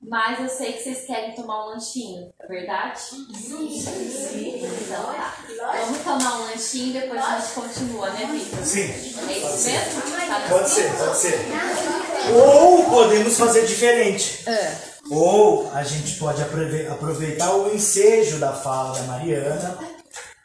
Mas 0.00 0.38
eu 0.38 0.48
sei 0.48 0.74
que 0.74 0.82
vocês 0.84 1.06
querem 1.06 1.34
tomar 1.34 1.66
um 1.66 1.70
lanchinho, 1.70 2.32
é 2.38 2.46
verdade? 2.46 3.00
Sim. 3.00 3.26
Sim. 3.34 4.62
Então 4.64 5.02
tá. 5.06 5.34
Vamos 5.84 5.98
tomar 6.04 6.38
um 6.40 6.44
lanchinho 6.44 6.90
e 6.96 7.00
depois 7.00 7.20
a 7.20 7.40
gente 7.40 7.52
continua, 7.54 8.10
né, 8.10 8.26
Vitor? 8.30 8.64
Sim. 8.64 8.82
É 8.82 9.38
isso 9.38 9.64
mesmo? 9.68 10.00
Tá 10.28 10.46
Pode 10.48 10.68
ser, 10.70 10.96
pode 10.96 11.16
ser. 11.16 11.38
Ou 12.32 12.84
podemos 12.84 13.36
fazer 13.36 13.66
diferente. 13.66 14.48
É. 14.48 14.78
Ou 15.10 15.68
a 15.72 15.82
gente 15.82 16.16
pode 16.18 16.42
aprove- 16.42 16.86
aproveitar 16.86 17.56
o 17.56 17.74
ensejo 17.74 18.38
da 18.38 18.52
fala 18.52 18.94
da 18.94 19.02
Mariana 19.02 19.78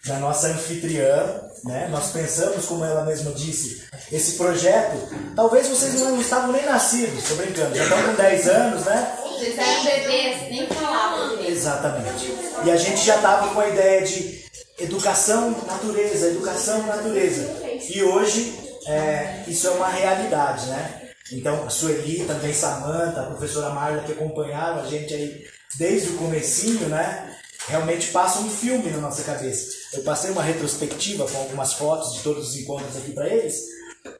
da 0.05 0.19
nossa 0.19 0.48
anfitriã, 0.48 1.41
né? 1.63 1.88
Nós 1.89 2.12
pensamos, 2.12 2.65
como 2.65 2.83
ela 2.83 3.05
mesma 3.05 3.31
disse, 3.31 3.83
esse 4.12 4.33
projeto. 4.33 4.98
Talvez 5.36 5.67
vocês 5.67 6.00
não 6.01 6.19
estavam 6.19 6.51
nem 6.51 6.65
nascidos, 6.65 7.24
tô 7.24 7.36
brincando, 7.36 7.75
já 7.75 7.83
estão 7.83 8.03
com 8.03 8.13
10 8.15 8.48
anos, 8.50 8.86
né? 8.86 9.17
Vocês 9.22 9.57
eram 9.57 9.83
bebês, 9.83 10.50
nem 10.50 10.67
falavam. 10.67 11.41
Exatamente. 11.45 12.33
E 12.65 12.72
a 12.72 12.75
gente 12.75 13.05
já 13.05 13.15
estava 13.15 13.53
com 13.53 13.60
a 13.60 13.69
ideia 13.69 14.01
de 14.01 14.43
educação, 14.79 15.51
natureza, 15.65 16.27
educação, 16.27 16.86
natureza. 16.86 17.63
E 17.89 18.03
hoje 18.03 18.53
é, 18.88 19.43
isso 19.48 19.67
é 19.67 19.72
uma 19.72 19.88
realidade, 19.88 20.65
né? 20.67 21.01
Então, 21.31 21.65
a 21.65 21.69
Sueli, 21.69 22.25
também 22.25 22.53
Samanta, 22.53 23.22
a 23.22 23.25
professora 23.25 23.69
Marla, 23.69 24.03
que 24.03 24.12
acompanharam 24.12 24.81
a 24.81 24.86
gente 24.86 25.13
aí 25.13 25.45
desde 25.77 26.10
o 26.10 26.17
comecinho, 26.17 26.89
né? 26.89 27.36
Realmente 27.67 28.07
passa 28.07 28.39
um 28.39 28.50
filme 28.50 28.89
na 28.91 28.98
nossa 28.98 29.24
cabeça. 29.24 29.82
Eu 29.93 30.03
passei 30.03 30.31
uma 30.31 30.41
retrospectiva 30.41 31.27
com 31.27 31.38
algumas 31.38 31.73
fotos 31.73 32.13
de 32.13 32.23
todos 32.23 32.50
os 32.50 32.57
encontros 32.57 32.97
aqui 32.97 33.12
para 33.12 33.27
eles, 33.27 33.63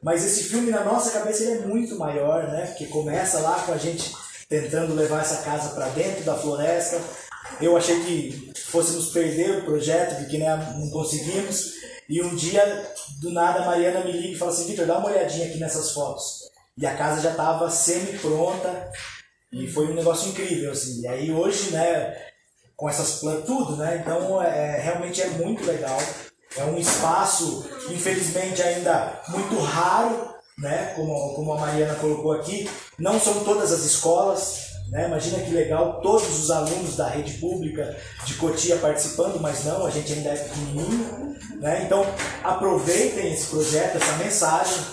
mas 0.02 0.24
esse 0.24 0.44
filme 0.44 0.70
na 0.70 0.84
nossa 0.84 1.10
cabeça 1.10 1.42
ele 1.42 1.62
é 1.62 1.66
muito 1.66 1.98
maior, 1.98 2.48
né? 2.48 2.66
Porque 2.66 2.86
começa 2.86 3.40
lá 3.40 3.60
com 3.60 3.72
a 3.72 3.76
gente 3.76 4.12
tentando 4.48 4.94
levar 4.94 5.22
essa 5.22 5.42
casa 5.42 5.70
para 5.70 5.88
dentro 5.88 6.22
da 6.24 6.36
floresta. 6.36 7.00
Eu 7.60 7.76
achei 7.76 8.00
que 8.04 8.52
fôssemos 8.56 9.10
perder 9.10 9.58
o 9.58 9.64
projeto, 9.64 10.16
porque 10.20 10.38
né, 10.38 10.74
não 10.78 10.90
conseguimos. 10.90 11.74
E 12.08 12.22
um 12.22 12.34
dia, 12.34 12.92
do 13.20 13.30
nada, 13.30 13.60
a 13.60 13.66
Mariana 13.66 14.04
me 14.04 14.12
liga 14.12 14.28
e 14.28 14.36
fala 14.36 14.52
assim: 14.52 14.66
Vitor, 14.66 14.86
dá 14.86 14.98
uma 14.98 15.08
olhadinha 15.08 15.46
aqui 15.46 15.58
nessas 15.58 15.90
fotos. 15.92 16.50
E 16.76 16.86
a 16.86 16.96
casa 16.96 17.20
já 17.20 17.30
estava 17.30 17.70
semi-pronta. 17.70 18.90
E 19.52 19.66
foi 19.68 19.86
um 19.86 19.94
negócio 19.94 20.28
incrível, 20.30 20.72
assim. 20.72 21.02
E 21.02 21.06
aí 21.06 21.32
hoje, 21.32 21.70
né, 21.70 22.33
com 22.76 22.88
essas 22.88 23.20
plantas, 23.20 23.46
tudo, 23.46 23.76
né? 23.76 24.00
Então, 24.00 24.42
é, 24.42 24.80
realmente 24.80 25.22
é 25.22 25.28
muito 25.30 25.64
legal. 25.64 25.98
É 26.56 26.64
um 26.64 26.78
espaço, 26.78 27.68
infelizmente, 27.90 28.62
ainda 28.62 29.20
muito 29.28 29.58
raro, 29.60 30.34
né? 30.58 30.92
Como, 30.94 31.34
como 31.34 31.52
a 31.52 31.58
Mariana 31.58 31.94
colocou 31.96 32.32
aqui. 32.32 32.68
Não 32.98 33.18
são 33.18 33.42
todas 33.44 33.72
as 33.72 33.84
escolas, 33.84 34.74
né? 34.88 35.06
Imagina 35.06 35.42
que 35.42 35.50
legal, 35.50 36.00
todos 36.00 36.38
os 36.38 36.50
alunos 36.50 36.96
da 36.96 37.08
rede 37.08 37.34
pública 37.34 37.96
de 38.24 38.34
Cotia 38.34 38.76
participando, 38.76 39.40
mas 39.40 39.64
não, 39.64 39.86
a 39.86 39.90
gente 39.90 40.12
ainda 40.12 40.30
é 40.30 40.36
pequenininho. 40.36 41.34
Né? 41.60 41.82
Então, 41.84 42.04
aproveitem 42.42 43.32
esse 43.32 43.46
projeto, 43.46 43.96
essa 43.96 44.16
mensagem. 44.16 44.84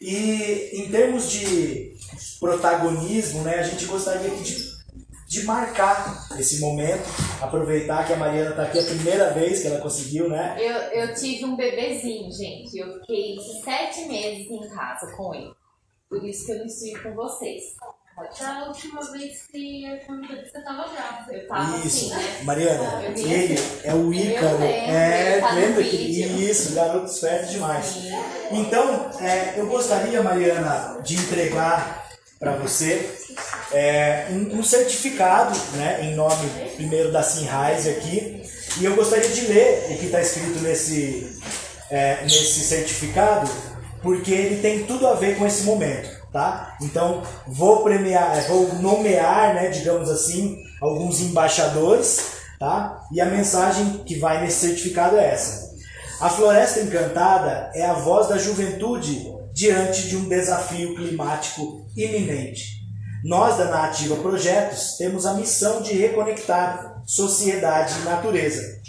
E 0.00 0.70
em 0.72 0.90
termos 0.90 1.30
de 1.30 1.94
protagonismo, 2.38 3.42
né, 3.42 3.56
a 3.56 3.62
gente 3.62 3.86
gostaria 3.86 4.30
de, 4.30 4.75
de 5.26 5.42
marcar 5.44 6.28
esse 6.38 6.60
momento, 6.60 7.02
aproveitar 7.42 8.06
que 8.06 8.12
a 8.12 8.16
Mariana 8.16 8.50
está 8.50 8.62
aqui 8.62 8.78
a 8.78 8.84
primeira 8.84 9.32
vez 9.32 9.60
que 9.60 9.66
ela 9.66 9.80
conseguiu, 9.80 10.28
né? 10.28 10.56
Eu, 10.58 11.02
eu 11.02 11.14
tive 11.14 11.44
um 11.44 11.56
bebezinho, 11.56 12.30
gente. 12.32 12.78
Eu 12.78 13.00
fiquei 13.00 13.36
sete 13.64 14.06
meses 14.06 14.48
em 14.48 14.68
casa 14.68 15.12
com 15.16 15.34
ele. 15.34 15.52
Por 16.08 16.24
isso 16.24 16.46
que 16.46 16.52
eu 16.52 16.58
não 16.58 16.66
estive 16.66 17.02
com 17.02 17.14
vocês. 17.14 17.64
Da 18.40 18.66
última 18.68 19.00
vez 19.12 19.46
que 19.48 19.84
eu 19.84 19.98
convidei, 20.06 20.42
você 20.42 20.62
tava 20.62 20.88
grávida. 20.90 21.34
Eu 21.34 21.48
tava 21.48 21.76
Isso, 21.86 22.14
assim, 22.14 22.14
né? 22.14 22.42
Mariana, 22.44 23.02
ele 23.04 23.54
assim. 23.54 23.80
é 23.84 23.94
o 23.94 24.14
Ícaro. 24.14 24.46
Eu 24.46 24.58
lembro, 24.58 24.64
é, 24.64 25.40
tá 25.40 25.52
lembra 25.52 25.82
que 25.84 25.96
isso, 25.96 26.74
garoto 26.74 27.10
esperto 27.12 27.50
demais. 27.50 27.96
Então, 28.52 29.10
é, 29.20 29.60
eu 29.60 29.66
gostaria, 29.66 30.22
Mariana, 30.22 30.98
de 31.02 31.14
entregar 31.16 32.06
para 32.38 32.52
você 32.56 33.25
é, 33.72 34.26
um, 34.30 34.58
um 34.58 34.62
certificado, 34.62 35.58
né, 35.74 36.00
em 36.02 36.14
nome 36.14 36.48
primeiro 36.76 37.12
da 37.12 37.22
Sinrise 37.22 37.90
aqui, 37.90 38.42
e 38.78 38.84
eu 38.84 38.94
gostaria 38.94 39.28
de 39.28 39.46
ler 39.46 39.86
o 39.90 39.98
que 39.98 40.06
está 40.06 40.20
escrito 40.20 40.60
nesse, 40.60 41.40
é, 41.90 42.22
nesse 42.22 42.60
certificado, 42.60 43.50
porque 44.02 44.30
ele 44.30 44.60
tem 44.60 44.84
tudo 44.84 45.06
a 45.06 45.14
ver 45.14 45.36
com 45.36 45.46
esse 45.46 45.64
momento, 45.64 46.08
tá? 46.32 46.76
Então, 46.82 47.22
vou 47.46 47.82
premiar, 47.82 48.36
é, 48.36 48.42
vou 48.42 48.74
nomear, 48.76 49.54
né, 49.54 49.68
digamos 49.68 50.10
assim, 50.10 50.58
alguns 50.80 51.20
embaixadores, 51.20 52.36
tá? 52.58 53.02
E 53.12 53.20
a 53.20 53.26
mensagem 53.26 54.04
que 54.04 54.18
vai 54.18 54.42
nesse 54.42 54.66
certificado 54.66 55.16
é 55.16 55.32
essa. 55.32 55.74
A 56.20 56.30
Floresta 56.30 56.80
Encantada 56.80 57.70
é 57.74 57.84
a 57.84 57.94
voz 57.94 58.28
da 58.28 58.38
juventude 58.38 59.26
diante 59.52 60.08
de 60.08 60.16
um 60.16 60.28
desafio 60.28 60.94
climático 60.94 61.86
iminente. 61.96 62.75
Nós 63.24 63.56
da 63.56 63.66
Nativa 63.66 64.16
Projetos 64.16 64.96
temos 64.96 65.26
a 65.26 65.34
missão 65.34 65.82
de 65.82 65.94
reconectar 65.94 67.02
sociedade 67.06 67.94
e 68.00 68.04
natureza. 68.04 68.80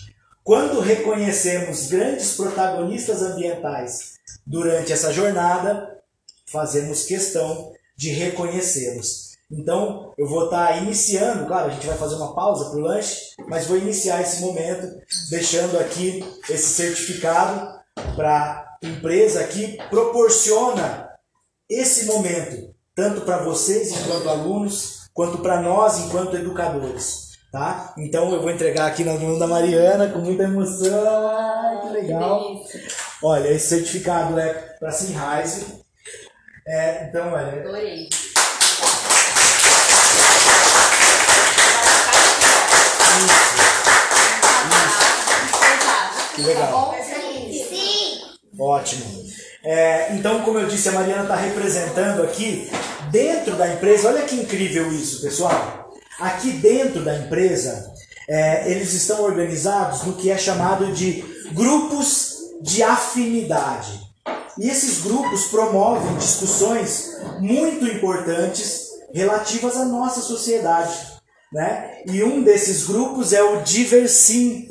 Quando 0.43 0.79
reconhecemos 0.79 1.87
grandes 1.87 2.35
protagonistas 2.35 3.21
ambientais 3.21 4.13
durante 4.45 4.93
essa 4.93 5.11
jornada, 5.11 5.97
fazemos 6.45 7.03
questão 7.03 7.73
de 7.95 8.09
reconhecê-los. 8.09 9.27
Então, 9.49 10.13
eu 10.17 10.27
vou 10.27 10.45
estar 10.45 10.81
iniciando, 10.81 11.45
claro, 11.47 11.67
a 11.67 11.73
gente 11.73 11.87
vai 11.87 11.97
fazer 11.97 12.15
uma 12.15 12.35
pausa 12.35 12.69
para 12.69 12.79
o 12.79 12.81
lanche, 12.81 13.33
mas 13.47 13.65
vou 13.65 13.77
iniciar 13.77 14.21
esse 14.21 14.41
momento 14.41 15.01
deixando 15.29 15.79
aqui 15.79 16.23
esse 16.49 16.69
certificado 16.75 17.77
para 18.15 18.77
a 18.83 18.87
empresa 18.87 19.45
que 19.45 19.77
proporciona 19.89 21.09
esse 21.69 22.05
momento, 22.05 22.73
tanto 22.97 23.21
para 23.21 23.37
vocês 23.43 23.91
enquanto 23.91 24.27
alunos, 24.27 25.07
quanto 25.13 25.37
para 25.37 25.61
nós 25.61 25.99
enquanto 25.99 26.35
educadores. 26.35 27.27
Tá? 27.51 27.93
Então 27.95 28.33
eu 28.33 28.41
vou 28.41 28.49
entregar 28.49 28.87
aqui 28.87 29.03
na 29.03 29.13
mão 29.13 29.37
da 29.37 29.45
Mariana 29.45 30.07
com 30.09 30.17
muita 30.17 30.43
emoção. 30.43 31.29
Ai, 31.29 31.81
que 31.81 31.89
legal. 31.89 32.41
Olha, 33.21 33.49
esse 33.49 33.67
certificado 33.69 34.37
é 34.39 34.51
para 34.79 34.91
Sinrise. 34.91 35.83
É, 36.67 37.07
então, 37.07 37.31
olha, 37.31 37.61
Adorei. 37.61 38.09
Que 46.35 46.41
legal. 46.41 46.96
Ótimo. 48.59 49.25
É, 49.63 50.13
então, 50.15 50.41
como 50.43 50.59
eu 50.59 50.67
disse, 50.67 50.89
a 50.89 50.93
Mariana 50.93 51.23
está 51.23 51.35
representando 51.35 52.23
aqui 52.23 52.69
dentro 53.11 53.55
da 53.55 53.73
empresa. 53.73 54.09
Olha 54.09 54.23
que 54.23 54.35
incrível 54.35 54.91
isso, 54.91 55.21
pessoal. 55.21 55.91
Aqui 56.19 56.51
dentro 56.53 57.03
da 57.03 57.15
empresa, 57.17 57.93
é, 58.27 58.71
eles 58.71 58.93
estão 58.93 59.23
organizados 59.23 60.03
no 60.03 60.13
que 60.13 60.31
é 60.31 60.37
chamado 60.37 60.91
de 60.91 61.23
grupos 61.51 62.37
de 62.61 62.81
afinidade. 62.81 64.01
E 64.57 64.69
esses 64.69 65.01
grupos 65.03 65.45
promovem 65.45 66.17
discussões 66.17 67.17
muito 67.39 67.85
importantes 67.85 68.87
relativas 69.13 69.77
à 69.77 69.85
nossa 69.85 70.21
sociedade. 70.21 70.97
Né? 71.53 72.01
E 72.05 72.23
um 72.23 72.43
desses 72.43 72.87
grupos 72.87 73.31
é 73.33 73.41
o 73.41 73.61
Diversim, 73.61 74.67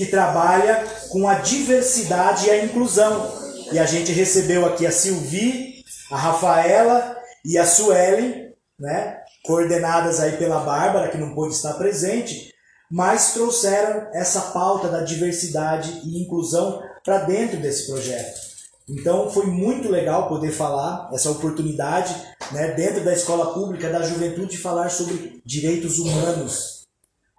que 0.00 0.06
trabalha 0.06 0.82
com 1.10 1.28
a 1.28 1.34
diversidade 1.34 2.46
e 2.46 2.50
a 2.50 2.64
inclusão. 2.64 3.30
E 3.70 3.78
a 3.78 3.84
gente 3.84 4.10
recebeu 4.12 4.64
aqui 4.64 4.86
a 4.86 4.90
Silvi, 4.90 5.84
a 6.10 6.16
Rafaela 6.16 7.18
e 7.44 7.58
a 7.58 7.66
Suelen, 7.66 8.50
né? 8.78 9.18
coordenadas 9.44 10.18
aí 10.18 10.38
pela 10.38 10.60
Bárbara, 10.60 11.10
que 11.10 11.18
não 11.18 11.34
pôde 11.34 11.54
estar 11.54 11.74
presente, 11.74 12.50
mas 12.90 13.34
trouxeram 13.34 14.08
essa 14.14 14.40
pauta 14.52 14.88
da 14.88 15.02
diversidade 15.02 16.00
e 16.02 16.22
inclusão 16.22 16.82
para 17.04 17.18
dentro 17.18 17.58
desse 17.58 17.86
projeto. 17.86 18.40
Então 18.88 19.28
foi 19.28 19.44
muito 19.46 19.90
legal 19.90 20.30
poder 20.30 20.50
falar 20.50 21.10
essa 21.12 21.30
oportunidade 21.30 22.16
né, 22.52 22.68
dentro 22.72 23.04
da 23.04 23.12
escola 23.12 23.52
pública 23.52 23.90
da 23.90 24.02
juventude 24.02 24.56
falar 24.56 24.90
sobre 24.90 25.42
direitos 25.44 25.98
humanos, 25.98 26.79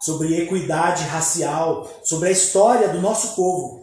sobre 0.01 0.35
equidade 0.41 1.03
racial, 1.03 1.89
sobre 2.03 2.29
a 2.29 2.31
história 2.31 2.89
do 2.89 3.01
nosso 3.01 3.35
povo. 3.35 3.81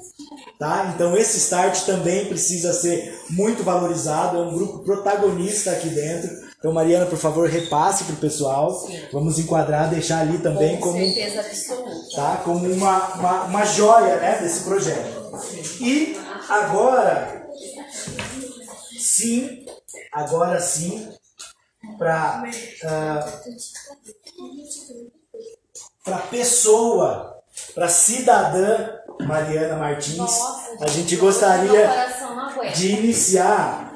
Tá? 0.59 0.93
Então 0.95 1.17
esse 1.17 1.39
start 1.39 1.85
também 1.85 2.27
precisa 2.27 2.73
ser 2.73 3.17
muito 3.31 3.63
valorizado, 3.63 4.39
é 4.39 4.41
um 4.41 4.53
grupo 4.53 4.81
protagonista 4.81 5.71
aqui 5.71 5.89
dentro. 5.89 6.49
Então 6.59 6.73
Mariana, 6.73 7.07
por 7.07 7.19
favor, 7.19 7.49
repasse 7.49 8.03
para 8.05 8.15
o 8.15 8.19
pessoal. 8.19 8.73
Sim. 8.73 9.01
Vamos 9.13 9.39
enquadrar, 9.39 9.89
deixar 9.89 10.21
ali 10.23 10.39
também 10.39 10.77
Com 10.79 10.93
como 10.93 10.99
certeza 10.99 11.41
absoluta. 11.41 12.17
tá? 12.17 12.37
como 12.45 12.67
uma, 12.67 13.15
uma, 13.15 13.45
uma 13.45 13.65
joia 13.65 14.17
né, 14.17 14.41
desse 14.41 14.65
projeto. 14.65 15.19
E 15.81 16.19
agora, 16.49 17.47
sim, 18.99 19.65
agora 20.13 20.61
sim, 20.61 21.09
para 21.97 22.43
para 26.09 26.19
pessoa, 26.19 27.39
para 27.75 27.89
cidadã 27.89 28.99
Mariana 29.27 29.77
Martins, 29.77 30.17
Nossa, 30.17 30.77
a 30.81 30.87
gente 30.87 31.17
gostaria 31.17 31.91
de 32.75 32.93
iniciar 32.93 33.93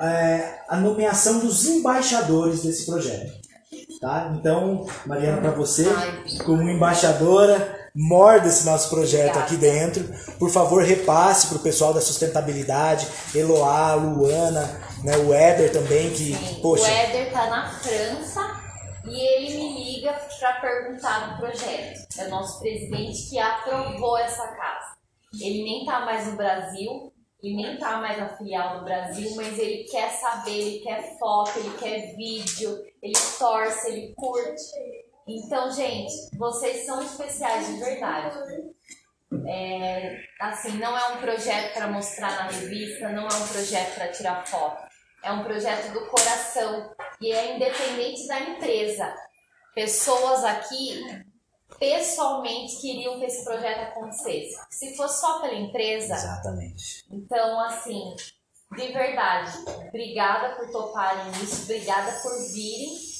é, 0.00 0.58
a 0.68 0.76
nomeação 0.76 1.38
dos 1.38 1.64
embaixadores 1.66 2.62
desse 2.62 2.84
projeto. 2.84 3.32
Tá? 4.00 4.32
Então, 4.38 4.86
Mariana, 5.06 5.40
para 5.40 5.50
você, 5.52 5.86
como 6.44 6.68
embaixadora, 6.68 7.88
mor 7.94 8.40
desse 8.40 8.66
nosso 8.66 8.90
projeto 8.90 9.38
aqui 9.38 9.56
dentro. 9.56 10.04
Por 10.38 10.50
favor, 10.50 10.82
repasse 10.82 11.46
para 11.46 11.56
o 11.56 11.60
pessoal 11.60 11.94
da 11.94 12.00
sustentabilidade, 12.00 13.06
Eloá, 13.34 13.94
Luana, 13.94 14.80
né, 15.02 15.16
o 15.16 15.32
Éder 15.32 15.72
também, 15.72 16.10
que, 16.10 16.34
Sim, 16.34 16.58
poxa, 16.60 16.84
O 16.84 16.86
Éder 16.86 17.32
tá 17.32 17.46
na 17.46 17.70
França 17.70 18.63
e 19.06 19.20
ele 19.20 19.56
me 19.56 19.84
liga 19.84 20.12
para 20.12 20.60
perguntar 20.60 21.30
do 21.30 21.38
projeto. 21.38 22.06
É 22.18 22.24
o 22.26 22.30
nosso 22.30 22.60
presidente 22.60 23.28
que 23.30 23.38
aprovou 23.38 24.18
essa 24.18 24.46
casa. 24.48 24.94
Ele 25.40 25.64
nem 25.64 25.84
tá 25.84 26.00
mais 26.00 26.26
no 26.28 26.36
Brasil, 26.36 27.12
ele 27.42 27.56
nem 27.56 27.76
tá 27.76 27.98
mais 27.98 28.18
na 28.18 28.36
filial 28.36 28.78
do 28.78 28.84
Brasil, 28.84 29.34
mas 29.36 29.58
ele 29.58 29.84
quer 29.84 30.10
saber, 30.10 30.58
ele 30.58 30.78
quer 30.80 31.18
foto, 31.18 31.58
ele 31.58 31.76
quer 31.76 32.16
vídeo, 32.16 32.82
ele 33.02 33.14
torce, 33.38 33.90
ele 33.90 34.14
curte. 34.14 34.62
Então, 35.26 35.70
gente, 35.70 36.12
vocês 36.36 36.86
são 36.86 37.02
especiais 37.02 37.66
de 37.66 37.74
verdade. 37.74 38.38
É, 39.46 40.20
assim, 40.40 40.78
não 40.78 40.96
é 40.96 41.08
um 41.08 41.16
projeto 41.18 41.74
para 41.74 41.88
mostrar 41.88 42.30
na 42.36 42.50
revista, 42.50 43.08
não 43.10 43.24
é 43.26 43.34
um 43.34 43.48
projeto 43.48 43.94
para 43.94 44.08
tirar 44.08 44.46
foto. 44.46 44.93
É 45.24 45.32
um 45.32 45.42
projeto 45.42 45.90
do 45.92 46.06
coração 46.06 46.94
e 47.18 47.32
é 47.32 47.56
independente 47.56 48.26
da 48.26 48.40
empresa. 48.40 49.14
Pessoas 49.74 50.44
aqui 50.44 51.24
pessoalmente 51.78 52.80
queriam 52.80 53.18
que 53.18 53.24
esse 53.24 53.42
projeto 53.42 53.88
acontecesse. 53.88 54.54
Se 54.70 54.94
fosse 54.94 55.20
só 55.20 55.40
pela 55.40 55.54
empresa, 55.54 56.14
exatamente. 56.14 57.04
então 57.10 57.58
assim, 57.60 58.14
de 58.76 58.92
verdade, 58.92 59.52
obrigada 59.88 60.56
por 60.56 60.70
toparem 60.70 61.32
isso, 61.42 61.62
obrigada 61.62 62.12
por 62.20 62.30
virem. 62.52 63.14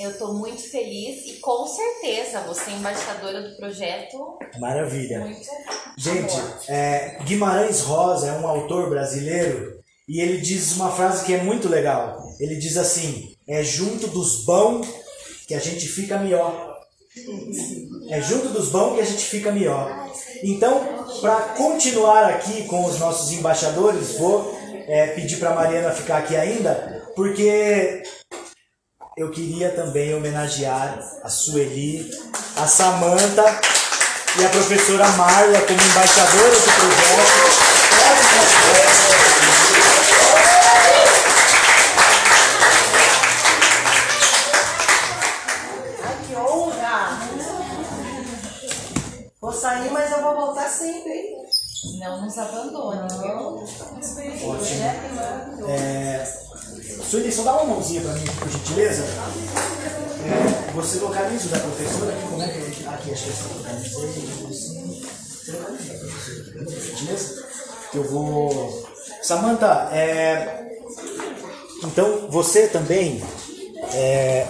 Eu 0.00 0.18
tô 0.18 0.32
muito 0.32 0.70
feliz 0.70 1.26
e 1.26 1.38
com 1.40 1.66
certeza 1.66 2.40
você 2.40 2.70
é 2.70 2.74
embaixadora 2.74 3.42
do 3.42 3.56
projeto. 3.56 4.38
Maravilha. 4.58 5.20
Muito 5.20 5.48
Gente, 5.96 6.34
é, 6.68 7.18
Guimarães 7.24 7.82
Rosa 7.82 8.28
é 8.28 8.32
um 8.32 8.48
autor 8.48 8.88
brasileiro 8.88 9.81
e 10.08 10.20
ele 10.20 10.38
diz 10.38 10.72
uma 10.76 10.90
frase 10.90 11.24
que 11.24 11.34
é 11.34 11.42
muito 11.42 11.68
legal. 11.68 12.22
Ele 12.40 12.56
diz 12.56 12.76
assim: 12.76 13.34
é 13.46 13.62
junto 13.62 14.08
dos 14.08 14.44
bons 14.44 14.86
que 15.46 15.54
a 15.54 15.60
gente 15.60 15.86
fica 15.88 16.18
melhor. 16.18 16.72
É 18.08 18.20
junto 18.20 18.48
dos 18.48 18.70
bons 18.70 18.94
que 18.94 19.00
a 19.00 19.04
gente 19.04 19.24
fica 19.24 19.52
melhor. 19.52 20.10
Então, 20.42 21.04
para 21.20 21.36
continuar 21.56 22.24
aqui 22.30 22.64
com 22.64 22.84
os 22.84 22.98
nossos 22.98 23.32
embaixadores, 23.32 24.16
vou 24.18 24.58
é, 24.88 25.08
pedir 25.08 25.36
para 25.36 25.54
Mariana 25.54 25.90
ficar 25.90 26.18
aqui 26.18 26.34
ainda, 26.34 27.06
porque 27.14 28.02
eu 29.16 29.30
queria 29.30 29.70
também 29.70 30.14
homenagear 30.14 30.98
a 31.22 31.28
Sueli, 31.28 32.10
a 32.56 32.66
Samanta 32.66 33.60
e 34.38 34.44
a 34.44 34.48
professora 34.48 35.06
Marla 35.08 35.60
como 35.60 35.80
embaixadoras 35.82 36.58
do 36.58 36.72
projeto. 36.72 37.62
Não 51.98 52.22
nos 52.22 52.38
abandone. 52.38 53.08
viu? 53.08 53.66
É, 55.68 56.24
Sueli, 57.08 57.32
só 57.32 57.42
dá 57.42 57.54
uma 57.62 57.74
mãozinha 57.74 58.02
para 58.02 58.12
mim, 58.14 58.26
por 58.38 58.48
gentileza. 58.50 59.02
É, 59.02 60.72
você 60.72 60.98
localiza 61.00 61.46
o 61.46 61.50
da 61.50 61.58
professora 61.58 62.12
aqui, 62.12 62.22
como 62.28 62.42
é 62.42 62.48
que 62.48 62.58
eu... 62.58 62.90
Aqui, 62.90 63.12
acho 63.12 63.24
que 63.24 63.30
eu 63.30 63.56
localizei. 63.58 64.48
assim. 64.48 65.02
Você 65.02 65.52
localiza 65.52 65.92
a 65.92 65.98
professora, 65.98 66.64
por 66.64 66.80
gentileza? 66.80 67.46
Que 67.90 67.98
eu 67.98 68.04
vou... 68.04 68.88
Samanta, 69.22 69.88
é... 69.92 70.78
Então, 71.84 72.28
você 72.30 72.68
também... 72.68 73.22
é, 73.92 74.46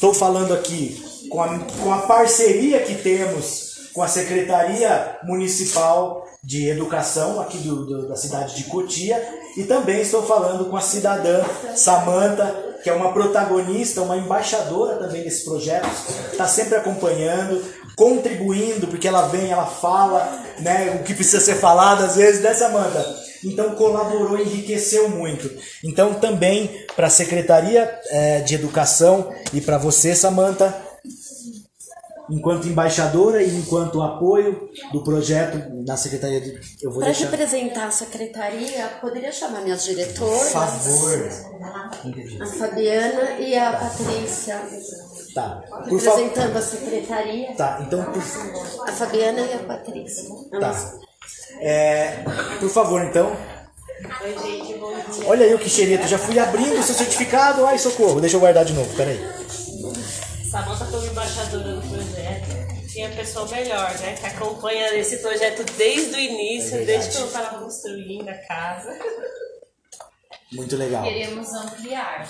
Estou 0.00 0.14
falando 0.14 0.54
aqui 0.54 1.28
com 1.28 1.42
a, 1.42 1.58
com 1.58 1.92
a 1.92 1.98
parceria 1.98 2.80
que 2.80 2.94
temos 2.94 3.69
com 3.92 4.02
a 4.02 4.08
Secretaria 4.08 5.18
Municipal 5.24 6.24
de 6.42 6.68
Educação 6.68 7.40
aqui 7.40 7.58
do, 7.58 7.84
do- 7.86 8.08
da 8.08 8.16
cidade 8.16 8.54
de 8.56 8.64
Cotia 8.64 9.22
e 9.56 9.64
também 9.64 10.00
estou 10.00 10.22
falando 10.22 10.66
com 10.70 10.76
a 10.76 10.80
cidadã 10.80 11.42
Samanta, 11.74 12.76
que 12.82 12.88
é 12.88 12.92
uma 12.92 13.12
protagonista, 13.12 14.00
uma 14.00 14.16
embaixadora 14.16 14.96
também 14.96 15.22
desse 15.22 15.44
projeto, 15.44 15.88
está 16.32 16.46
sempre 16.46 16.76
acompanhando, 16.76 17.62
contribuindo, 17.96 18.86
porque 18.86 19.06
ela 19.08 19.26
vem, 19.28 19.50
ela 19.50 19.66
fala 19.66 20.26
né, 20.60 20.98
o 21.00 21.04
que 21.04 21.12
precisa 21.14 21.40
ser 21.40 21.56
falado 21.56 22.02
às 22.04 22.16
vezes, 22.16 22.40
né, 22.42 22.54
Samanta? 22.54 23.04
Então 23.44 23.70
colaborou, 23.74 24.38
enriqueceu 24.38 25.08
muito. 25.08 25.50
Então 25.84 26.14
também 26.14 26.84
para 26.94 27.06
a 27.06 27.10
Secretaria 27.10 27.90
eh, 28.10 28.40
de 28.40 28.54
Educação 28.54 29.32
e 29.52 29.60
para 29.62 29.78
você, 29.78 30.14
Samanta, 30.14 30.74
enquanto 32.30 32.68
embaixadora 32.68 33.42
e 33.42 33.56
enquanto 33.56 34.00
apoio 34.02 34.68
do 34.92 35.02
projeto 35.02 35.58
na 35.86 35.96
Secretaria 35.96 36.40
de... 36.40 36.60
Eu 36.82 36.90
vou 36.90 37.00
Para 37.00 37.10
deixar... 37.12 37.30
representar 37.30 37.86
a 37.86 37.90
secretaria, 37.90 38.86
poderia 39.00 39.32
chamar 39.32 39.62
minhas 39.62 39.84
Por 39.84 39.94
diretoras, 39.94 40.52
favor. 40.52 41.30
a 42.40 42.46
Fabiana 42.46 43.30
e 43.38 43.56
a 43.58 43.72
Patrícia, 43.72 44.60
Tá. 45.34 45.62
Por 45.88 46.00
favor. 46.00 46.18
representando 46.20 46.56
a 46.56 46.62
secretaria, 46.62 47.52
Tá, 47.54 47.78
então 47.86 48.02
por, 48.04 48.22
a 48.88 48.92
Fabiana 48.92 49.40
e 49.40 49.52
a 49.54 49.58
Patrícia. 49.60 50.24
Elas- 50.52 50.92
tá. 50.92 50.98
É, 51.60 52.24
por 52.58 52.68
favor, 52.70 53.02
então. 53.04 53.36
Olha 55.26 55.44
aí 55.44 55.54
o 55.54 55.58
que 55.58 55.68
xereto, 55.68 56.08
já 56.08 56.18
fui 56.18 56.38
abrindo 56.38 56.78
o 56.80 56.82
seu 56.82 56.94
certificado. 56.94 57.66
Ai, 57.66 57.78
socorro, 57.78 58.20
deixa 58.20 58.36
eu 58.36 58.40
guardar 58.40 58.64
de 58.64 58.72
novo, 58.72 58.92
peraí. 58.96 59.20
Samanta 60.50 60.84
como 60.86 61.06
embaixadora. 61.06 61.69
Tinha 63.00 63.08
pessoa 63.12 63.48
melhor, 63.48 63.98
né? 64.00 64.14
Que 64.14 64.26
acompanha 64.26 64.94
esse 64.94 65.16
projeto 65.22 65.64
desde 65.78 66.14
o 66.16 66.18
início, 66.18 66.76
É 66.76 66.84
desde 66.84 67.12
que 67.12 67.16
eu 67.16 67.26
estava 67.28 67.58
construindo 67.58 68.28
a 68.28 68.34
casa. 68.34 68.94
Muito 70.52 70.76
legal. 70.76 71.02
Queremos 71.02 71.50
ampliar. 71.54 72.28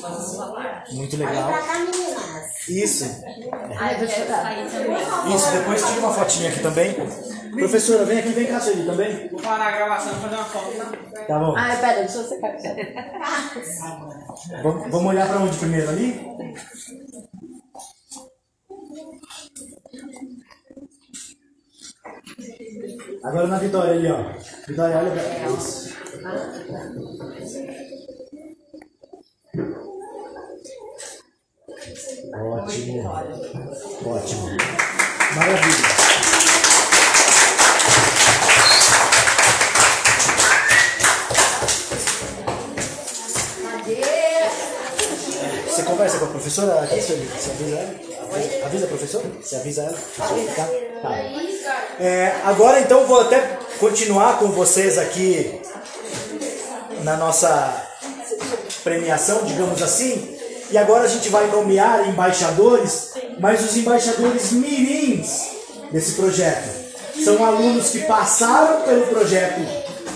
Vamos 0.00 0.34
falar. 0.34 0.84
Muito 0.92 1.14
legal. 1.18 1.52
Isso. 2.70 3.04
Ah, 3.78 3.92
eu 3.92 4.08
quero 4.08 4.28
sair 4.30 4.70
também. 4.70 5.36
Isso, 5.36 5.52
depois 5.52 5.86
tira 5.86 6.00
uma 6.00 6.14
fotinha 6.14 6.48
aqui 6.48 6.60
também. 6.60 6.94
Professora, 7.52 8.06
vem 8.06 8.20
aqui, 8.20 8.30
vem 8.30 8.46
cá, 8.46 8.60
Sueli, 8.60 8.86
também. 8.86 9.28
Vou 9.28 9.42
parar 9.42 9.66
a 9.66 9.76
gravação 9.76 10.12
e 10.12 10.20
fazer 10.22 10.36
uma 10.36 10.44
foto. 10.46 10.72
Tá? 10.78 11.24
Tá 11.24 11.38
bom. 11.38 11.54
Ai, 11.54 11.78
pera, 11.78 12.00
deixa 12.00 12.16
eu 12.16 12.28
secar 12.28 12.52
aqui. 12.52 12.68
Vamos 14.62 14.90
vamos 14.90 15.06
olhar 15.10 15.28
pra 15.28 15.36
onde 15.36 15.58
primeiro 15.58 15.90
ali? 15.90 16.18
Agora 23.22 23.46
na 23.46 23.58
Vitória 23.58 23.92
ali, 23.94 24.10
ó. 24.10 24.24
Vitória, 24.66 24.98
olha 24.98 25.10
pra 25.12 25.48
isso. 25.50 25.92
Ótimo. 32.34 33.08
Ótimo. 34.06 34.56
Maravilha. 35.36 36.02
Você 45.68 45.82
conversa 45.84 46.18
com 46.18 46.24
a 46.24 46.28
professora 46.28 46.82
aqui, 46.82 47.00
você, 47.00 47.12
avisa 47.12 47.76
ela? 47.76 48.66
Avisa 48.66 48.84
a 48.84 48.88
professora? 48.88 49.24
Você 49.40 49.56
avisa 49.56 49.82
ela? 49.82 49.98
Tá? 50.56 50.81
É, 52.04 52.40
agora 52.42 52.80
então 52.80 53.06
vou 53.06 53.20
até 53.20 53.60
continuar 53.78 54.40
com 54.40 54.48
vocês 54.48 54.98
aqui 54.98 55.62
na 57.04 57.16
nossa 57.16 57.86
premiação, 58.82 59.44
digamos 59.44 59.80
assim. 59.80 60.36
E 60.72 60.76
agora 60.76 61.04
a 61.04 61.06
gente 61.06 61.28
vai 61.28 61.46
nomear 61.46 62.08
embaixadores, 62.08 63.12
mas 63.38 63.62
os 63.62 63.76
embaixadores 63.76 64.50
mirins 64.50 65.50
desse 65.92 66.14
projeto. 66.14 66.68
São 67.22 67.44
alunos 67.44 67.90
que 67.90 68.00
passaram 68.00 68.82
pelo 68.82 69.06
projeto 69.06 69.60